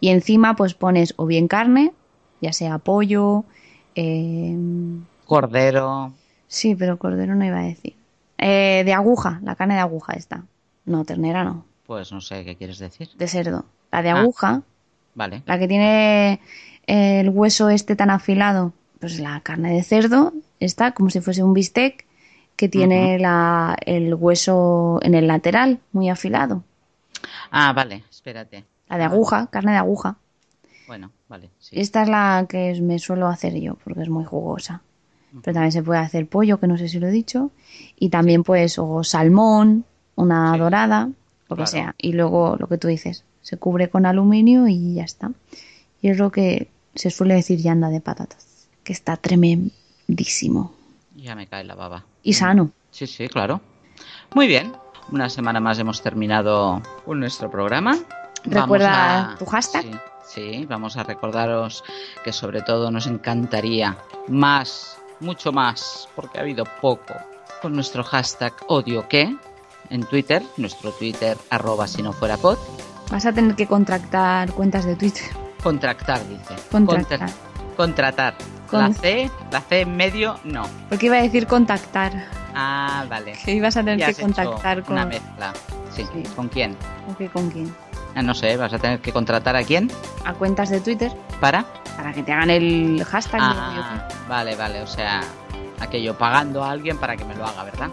y 0.00 0.08
encima 0.08 0.56
pues 0.56 0.72
pones 0.72 1.12
o 1.18 1.26
bien 1.26 1.48
carne, 1.48 1.92
ya 2.40 2.54
sea 2.54 2.78
pollo, 2.78 3.44
eh, 3.94 4.56
cordero. 5.26 6.12
Sí, 6.48 6.74
pero 6.74 6.98
cordero 6.98 7.34
no 7.34 7.44
iba 7.44 7.58
a 7.58 7.64
decir. 7.64 7.94
Eh, 8.38 8.82
de 8.84 8.92
aguja, 8.92 9.40
la 9.42 9.54
carne 9.56 9.74
de 9.74 9.80
aguja 9.80 10.14
esta. 10.14 10.44
No, 10.84 11.04
ternera 11.04 11.44
no. 11.44 11.64
Pues 11.86 12.12
no 12.12 12.20
sé 12.20 12.44
qué 12.44 12.56
quieres 12.56 12.78
decir. 12.78 13.08
De 13.16 13.28
cerdo. 13.28 13.64
La 13.90 14.02
de 14.02 14.10
ah, 14.10 14.20
aguja. 14.20 14.62
vale. 15.14 15.42
La 15.46 15.58
que 15.58 15.68
tiene 15.68 16.40
el 16.86 17.28
hueso 17.30 17.68
este 17.68 17.96
tan 17.96 18.10
afilado. 18.10 18.72
Pues 19.00 19.20
la 19.20 19.40
carne 19.40 19.72
de 19.72 19.82
cerdo 19.82 20.32
está 20.58 20.92
como 20.92 21.10
si 21.10 21.20
fuese 21.20 21.42
un 21.42 21.52
bistec 21.52 22.06
que 22.56 22.68
tiene 22.68 23.18
la, 23.18 23.76
el 23.84 24.14
hueso 24.14 24.98
en 25.02 25.14
el 25.14 25.26
lateral 25.26 25.80
muy 25.92 26.08
afilado. 26.08 26.64
Ah, 27.50 27.72
vale, 27.74 28.04
espérate. 28.10 28.64
La 28.88 28.96
de 28.96 29.04
aguja, 29.04 29.48
carne 29.48 29.72
de 29.72 29.78
aguja. 29.78 30.16
Bueno, 30.86 31.10
vale. 31.28 31.50
Esta 31.72 32.02
es 32.02 32.08
la 32.08 32.46
que 32.48 32.80
me 32.80 32.98
suelo 32.98 33.26
hacer 33.28 33.60
yo 33.60 33.74
porque 33.74 34.02
es 34.02 34.08
muy 34.08 34.24
jugosa. 34.24 34.82
Pero 35.42 35.54
también 35.54 35.72
se 35.72 35.82
puede 35.82 36.00
hacer 36.00 36.26
pollo, 36.26 36.58
que 36.58 36.66
no 36.66 36.78
sé 36.78 36.88
si 36.88 36.98
lo 36.98 37.08
he 37.08 37.10
dicho. 37.10 37.50
Y 37.98 38.08
también, 38.08 38.42
pues, 38.42 38.78
o 38.78 39.04
salmón, 39.04 39.84
una 40.14 40.56
dorada, 40.56 41.10
lo 41.48 41.56
que 41.56 41.66
sea. 41.66 41.94
Y 41.98 42.12
luego 42.12 42.56
lo 42.58 42.66
que 42.68 42.78
tú 42.78 42.88
dices, 42.88 43.24
se 43.42 43.56
cubre 43.58 43.88
con 43.90 44.06
aluminio 44.06 44.66
y 44.66 44.94
ya 44.94 45.04
está. 45.04 45.30
Y 46.00 46.08
es 46.08 46.18
lo 46.18 46.30
que 46.30 46.68
se 46.94 47.10
suele 47.10 47.34
decir 47.34 47.58
yanda 47.60 47.90
de 47.90 48.00
patatas, 48.00 48.68
que 48.82 48.92
está 48.92 49.16
tremendísimo. 49.16 50.72
Ya 51.14 51.34
me 51.34 51.46
cae 51.46 51.64
la 51.64 51.74
baba. 51.74 52.04
Y 52.22 52.32
sano. 52.32 52.70
Sí, 52.90 53.06
sí, 53.06 53.28
claro. 53.28 53.60
Muy 54.34 54.46
bien. 54.46 54.72
Una 55.12 55.28
semana 55.28 55.60
más 55.60 55.78
hemos 55.78 56.02
terminado 56.02 56.82
con 57.04 57.20
nuestro 57.20 57.50
programa. 57.50 57.96
¿Recuerda 58.44 59.36
tu 59.38 59.44
hashtag? 59.46 60.00
sí, 60.26 60.66
vamos 60.68 60.96
a 60.96 61.04
recordaros 61.04 61.84
que 62.24 62.32
sobre 62.32 62.60
todo 62.62 62.90
nos 62.90 63.06
encantaría 63.06 63.96
más, 64.28 64.98
mucho 65.20 65.52
más, 65.52 66.08
porque 66.14 66.38
ha 66.38 66.42
habido 66.42 66.64
poco, 66.80 67.14
con 67.62 67.74
nuestro 67.74 68.04
hashtag 68.04 68.52
odio 68.68 69.08
que 69.08 69.36
en 69.90 70.04
Twitter, 70.04 70.42
nuestro 70.56 70.92
Twitter 70.92 71.36
arroba 71.50 71.86
si 71.86 72.02
no 72.02 72.12
fuera 72.12 72.36
pod. 72.36 72.58
Vas 73.10 73.26
a 73.26 73.32
tener 73.32 73.54
que 73.54 73.66
contractar 73.66 74.50
cuentas 74.52 74.84
de 74.84 74.96
Twitter. 74.96 75.24
Contractar, 75.62 76.20
dice. 76.28 76.54
Contractar. 76.70 77.30
contratar. 77.76 78.34
La 78.72 78.92
C, 78.92 79.30
la 79.52 79.60
C 79.60 79.82
en 79.82 79.96
medio, 79.96 80.40
no. 80.42 80.68
Porque 80.88 81.06
iba 81.06 81.16
a 81.16 81.22
decir 81.22 81.46
contactar. 81.46 82.12
Ah, 82.54 83.04
vale. 83.08 83.32
Que 83.44 83.52
ibas 83.52 83.76
a 83.76 83.84
tener 83.84 84.14
que 84.14 84.20
contactar 84.20 84.82
con. 84.82 84.94
Una 84.94 85.06
mezcla. 85.06 85.52
Sí. 85.94 86.04
¿Con 86.34 86.48
quién? 86.48 86.76
¿Con 87.32 87.50
quién? 87.50 87.72
Ah, 88.16 88.22
no 88.22 88.34
sé, 88.34 88.56
vas 88.56 88.72
a 88.72 88.78
tener 88.78 89.00
que 89.00 89.12
contratar 89.12 89.56
a 89.56 89.62
quién? 89.62 89.90
A 90.24 90.32
cuentas 90.32 90.70
de 90.70 90.80
Twitter. 90.80 91.12
¿Para? 91.38 91.66
Para 91.96 92.14
que 92.14 92.22
te 92.22 92.32
hagan 92.32 92.48
el 92.48 93.04
hashtag. 93.04 93.40
Ah, 93.42 94.08
vale, 94.26 94.56
vale. 94.56 94.80
O 94.80 94.86
sea, 94.86 95.20
aquello 95.80 96.16
pagando 96.16 96.64
a 96.64 96.70
alguien 96.70 96.96
para 96.96 97.14
que 97.14 97.26
me 97.26 97.34
lo 97.34 97.44
haga, 97.44 97.64
¿verdad? 97.64 97.90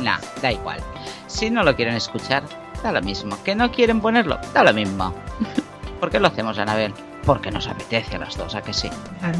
Nah, 0.00 0.18
da 0.40 0.50
igual. 0.50 0.80
Si 1.26 1.50
no 1.50 1.62
lo 1.62 1.76
quieren 1.76 1.94
escuchar, 1.94 2.42
da 2.82 2.92
lo 2.92 3.02
mismo. 3.02 3.36
¿Que 3.44 3.54
no 3.54 3.70
quieren 3.70 4.00
ponerlo? 4.00 4.38
Da 4.54 4.64
lo 4.64 4.72
mismo. 4.72 5.12
¿Por 6.00 6.10
qué 6.10 6.18
lo 6.18 6.28
hacemos, 6.28 6.58
Anabel? 6.58 6.94
Porque 7.26 7.50
nos 7.50 7.68
apetece 7.68 8.16
a 8.16 8.20
las 8.20 8.38
dos, 8.38 8.54
¿a 8.54 8.62
que 8.62 8.72
sí? 8.72 8.88
Claro. 9.20 9.38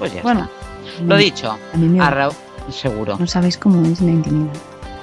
Pues 0.00 0.12
ya 0.12 0.22
bueno, 0.22 0.48
está. 0.84 1.04
Lo 1.04 1.16
dicho, 1.16 1.52
a, 1.52 1.76
mí 1.76 1.86
me 1.86 2.00
a 2.00 2.28
seguro. 2.70 3.16
No 3.20 3.26
sabéis 3.28 3.56
cómo 3.56 3.86
es 3.86 4.00
la 4.00 4.10
intimidad. 4.10 4.52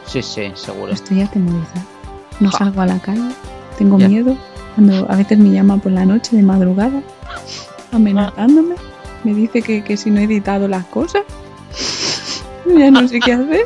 Sí, 0.05 0.21
sí, 0.21 0.51
seguro. 0.55 0.91
Estoy 0.91 1.21
atemorizada. 1.21 1.85
No 2.41 2.51
salgo 2.51 2.81
a 2.81 2.85
la 2.87 2.99
calle, 2.99 3.31
tengo 3.81 3.97
miedo. 3.97 4.37
Cuando 4.75 5.11
a 5.11 5.15
veces 5.15 5.37
me 5.39 5.49
llama 5.49 5.77
por 5.77 5.91
la 5.91 6.05
noche 6.05 6.35
de 6.35 6.43
madrugada, 6.43 7.01
amenazándome. 7.91 8.75
Me 9.23 9.33
dice 9.33 9.61
que, 9.61 9.83
que 9.83 9.97
si 9.97 10.11
no 10.11 10.19
he 10.19 10.23
editado 10.23 10.67
las 10.67 10.85
cosas, 10.85 11.23
ya 12.65 12.91
no 12.91 13.07
sé 13.07 13.19
qué 13.19 13.33
hacer. 13.33 13.65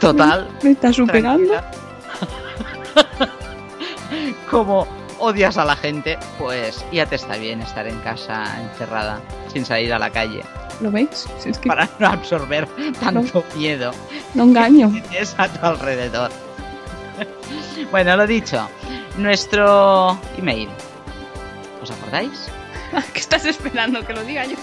Total. 0.00 0.48
Me 0.62 0.70
está 0.70 0.92
superando. 0.92 1.52
Como 4.50 4.86
odias 5.18 5.58
a 5.58 5.64
la 5.64 5.76
gente, 5.76 6.18
pues 6.38 6.84
ya 6.90 7.06
te 7.06 7.16
está 7.16 7.36
bien 7.36 7.60
estar 7.60 7.86
en 7.86 7.98
casa 8.00 8.60
encerrada, 8.62 9.20
sin 9.52 9.64
salir 9.64 9.92
a 9.92 9.98
la 9.98 10.10
calle. 10.10 10.42
¿Lo 10.80 10.90
veis? 10.90 11.28
Para 11.66 11.88
no 11.98 12.08
absorber 12.08 12.66
tanto 12.98 13.44
miedo. 13.54 13.92
No 14.34 14.44
engaño. 14.44 14.90
Es 15.12 15.34
a 15.38 15.46
tu 15.46 15.64
alrededor. 15.64 16.30
bueno, 17.90 18.16
lo 18.16 18.26
dicho. 18.26 18.66
Nuestro 19.16 20.18
email. 20.36 20.68
¿Os 21.82 21.90
acordáis? 21.90 22.48
¿Qué 23.12 23.20
estás 23.20 23.44
esperando? 23.44 24.04
¿Que 24.04 24.12
lo 24.12 24.24
diga 24.24 24.44
yo? 24.44 24.56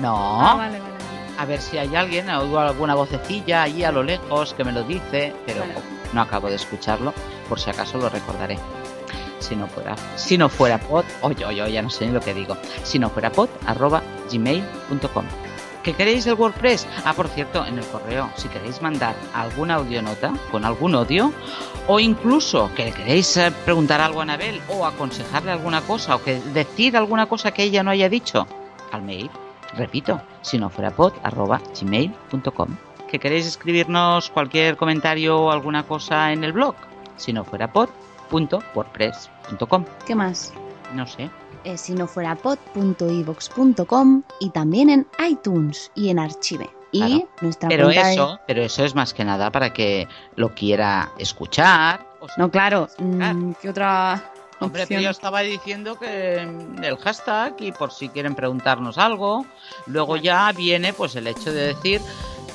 No. 0.00 0.40
Ah, 0.40 0.54
vale, 0.54 0.80
vale 0.80 1.00
a 1.40 1.46
ver 1.46 1.58
si 1.62 1.78
hay 1.78 1.96
alguien, 1.96 2.28
o 2.28 2.58
alguna 2.58 2.94
vocecilla 2.94 3.62
allí 3.62 3.82
a 3.82 3.90
lo 3.90 4.02
lejos 4.02 4.52
que 4.52 4.62
me 4.62 4.72
lo 4.72 4.82
dice, 4.82 5.32
pero 5.46 5.64
no 6.12 6.20
acabo 6.20 6.48
de 6.48 6.56
escucharlo, 6.56 7.14
por 7.48 7.58
si 7.58 7.70
acaso 7.70 7.96
lo 7.96 8.10
recordaré. 8.10 8.58
Si 9.38 9.56
no 9.56 9.66
fuera, 9.66 9.96
si 10.16 10.36
no 10.36 10.50
fuera 10.50 10.76
pod, 10.76 11.06
oye, 11.22 11.46
oye, 11.46 11.72
ya 11.72 11.80
no 11.80 11.88
sé 11.88 12.06
ni 12.06 12.12
lo 12.12 12.20
que 12.20 12.34
digo. 12.34 12.58
Si 12.82 12.98
no 12.98 13.08
fuera 13.08 13.32
pod, 13.32 13.48
arroba 13.66 14.02
gmail.com. 14.30 15.24
¿Qué 15.90 15.96
queréis 15.96 16.24
del 16.24 16.34
WordPress? 16.34 16.86
Ah, 17.04 17.14
por 17.14 17.26
cierto, 17.26 17.66
en 17.66 17.76
el 17.76 17.84
correo, 17.86 18.30
si 18.36 18.46
queréis 18.46 18.80
mandar 18.80 19.16
alguna 19.34 19.74
audionota 19.74 20.32
con 20.52 20.64
algún 20.64 20.94
audio, 20.94 21.32
o 21.88 21.98
incluso 21.98 22.70
que 22.76 22.84
le 22.84 22.92
queréis 22.92 23.36
eh, 23.36 23.50
preguntar 23.64 24.00
algo 24.00 24.20
a 24.20 24.22
Anabel, 24.22 24.60
o 24.68 24.86
aconsejarle 24.86 25.50
alguna 25.50 25.80
cosa, 25.80 26.14
o 26.14 26.22
que 26.22 26.38
decir 26.54 26.96
alguna 26.96 27.26
cosa 27.26 27.50
que 27.50 27.64
ella 27.64 27.82
no 27.82 27.90
haya 27.90 28.08
dicho, 28.08 28.46
al 28.92 29.02
mail 29.02 29.32
Repito, 29.76 30.22
si 30.42 30.58
no 30.58 30.70
fuera 30.70 30.92
pod, 30.92 31.12
arroba 31.24 31.60
gmail.com. 31.80 32.68
¿Que 33.08 33.18
queréis 33.18 33.46
escribirnos 33.46 34.30
cualquier 34.30 34.76
comentario 34.76 35.40
o 35.40 35.50
alguna 35.50 35.82
cosa 35.82 36.32
en 36.32 36.44
el 36.44 36.52
blog? 36.52 36.76
Si 37.16 37.32
no 37.32 37.42
fuera 37.42 37.72
pod, 37.72 37.88
punto, 38.30 38.62
wordpress.com. 38.76 39.84
¿Qué 40.06 40.14
más? 40.14 40.52
No 40.94 41.04
sé. 41.08 41.30
Eh, 41.64 41.76
si 41.76 41.94
no 41.94 42.06
fuera 42.06 42.36
pod.ivox.com 42.36 44.22
y 44.40 44.50
también 44.50 44.90
en 44.90 45.06
iTunes 45.26 45.90
y 45.94 46.10
en 46.10 46.18
Archive. 46.18 46.68
Y 46.92 47.24
nuestra 47.40 47.68
pero 47.68 47.88
eso, 47.90 48.40
pero 48.48 48.62
eso 48.62 48.84
es 48.84 48.96
más 48.96 49.14
que 49.14 49.24
nada 49.24 49.52
para 49.52 49.72
que 49.72 50.08
lo 50.34 50.54
quiera 50.54 51.12
escuchar. 51.18 52.04
no, 52.36 52.50
claro. 52.50 52.88
Mm, 52.98 53.52
¿Qué 53.62 53.68
otra 53.68 54.32
Hombre, 54.60 54.86
yo 54.88 55.10
estaba 55.10 55.40
diciendo 55.40 55.98
que 55.98 56.42
el 56.42 56.96
hashtag 56.98 57.54
y 57.60 57.72
por 57.72 57.92
si 57.92 58.10
quieren 58.10 58.34
preguntarnos 58.34 58.98
algo. 58.98 59.46
Luego 59.86 60.16
ya 60.16 60.52
viene 60.52 60.92
pues 60.92 61.16
el 61.16 61.26
hecho 61.26 61.50
de 61.52 61.68
decir, 61.68 62.02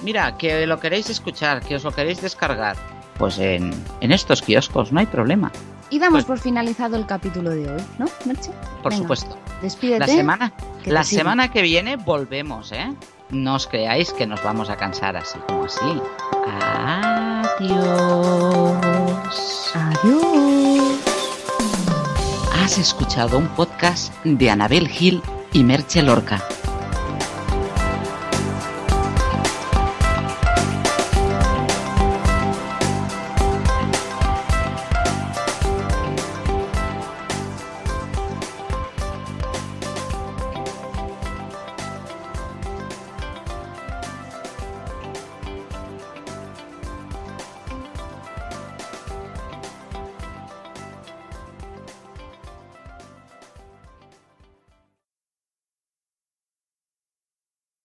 mira, 0.03 0.37
que 0.37 0.67
lo 0.67 0.79
queréis 0.79 1.09
escuchar, 1.09 1.61
que 1.61 1.75
os 1.75 1.83
lo 1.83 1.91
queréis 1.91 2.21
descargar. 2.21 2.77
Pues 3.17 3.39
en, 3.39 3.73
estos 4.01 4.43
kioscos, 4.43 4.91
no 4.91 4.99
hay 4.99 5.07
problema. 5.07 5.51
Y 5.89 5.99
damos 5.99 6.25
pues 6.25 6.25
por 6.25 6.39
finalizado 6.39 6.95
el 6.95 7.05
capítulo 7.05 7.51
de 7.51 7.69
hoy, 7.69 7.81
¿no, 7.97 8.05
Merche? 8.25 8.51
Por 8.81 8.93
supuesto. 8.93 9.37
Despídete. 9.61 9.99
La 9.99 10.07
semana, 10.07 10.53
la 10.85 11.03
semana 11.03 11.51
que 11.51 11.61
viene 11.61 11.95
volvemos, 11.95 12.71
¿eh? 12.71 12.93
No 13.29 13.55
os 13.55 13.67
creáis 13.67 14.11
que 14.13 14.25
nos 14.27 14.43
vamos 14.43 14.69
a 14.69 14.77
cansar 14.77 15.15
así 15.17 15.37
como 15.47 15.65
así. 15.65 16.01
Adiós. 17.59 17.75
Adiós. 19.73 20.99
Has 22.63 22.77
escuchado 22.77 23.37
un 23.37 23.47
podcast 23.49 24.13
de 24.23 24.49
Anabel 24.49 24.87
Gil 24.87 25.21
y 25.53 25.63
Merche 25.63 26.01
Lorca. 26.01 26.43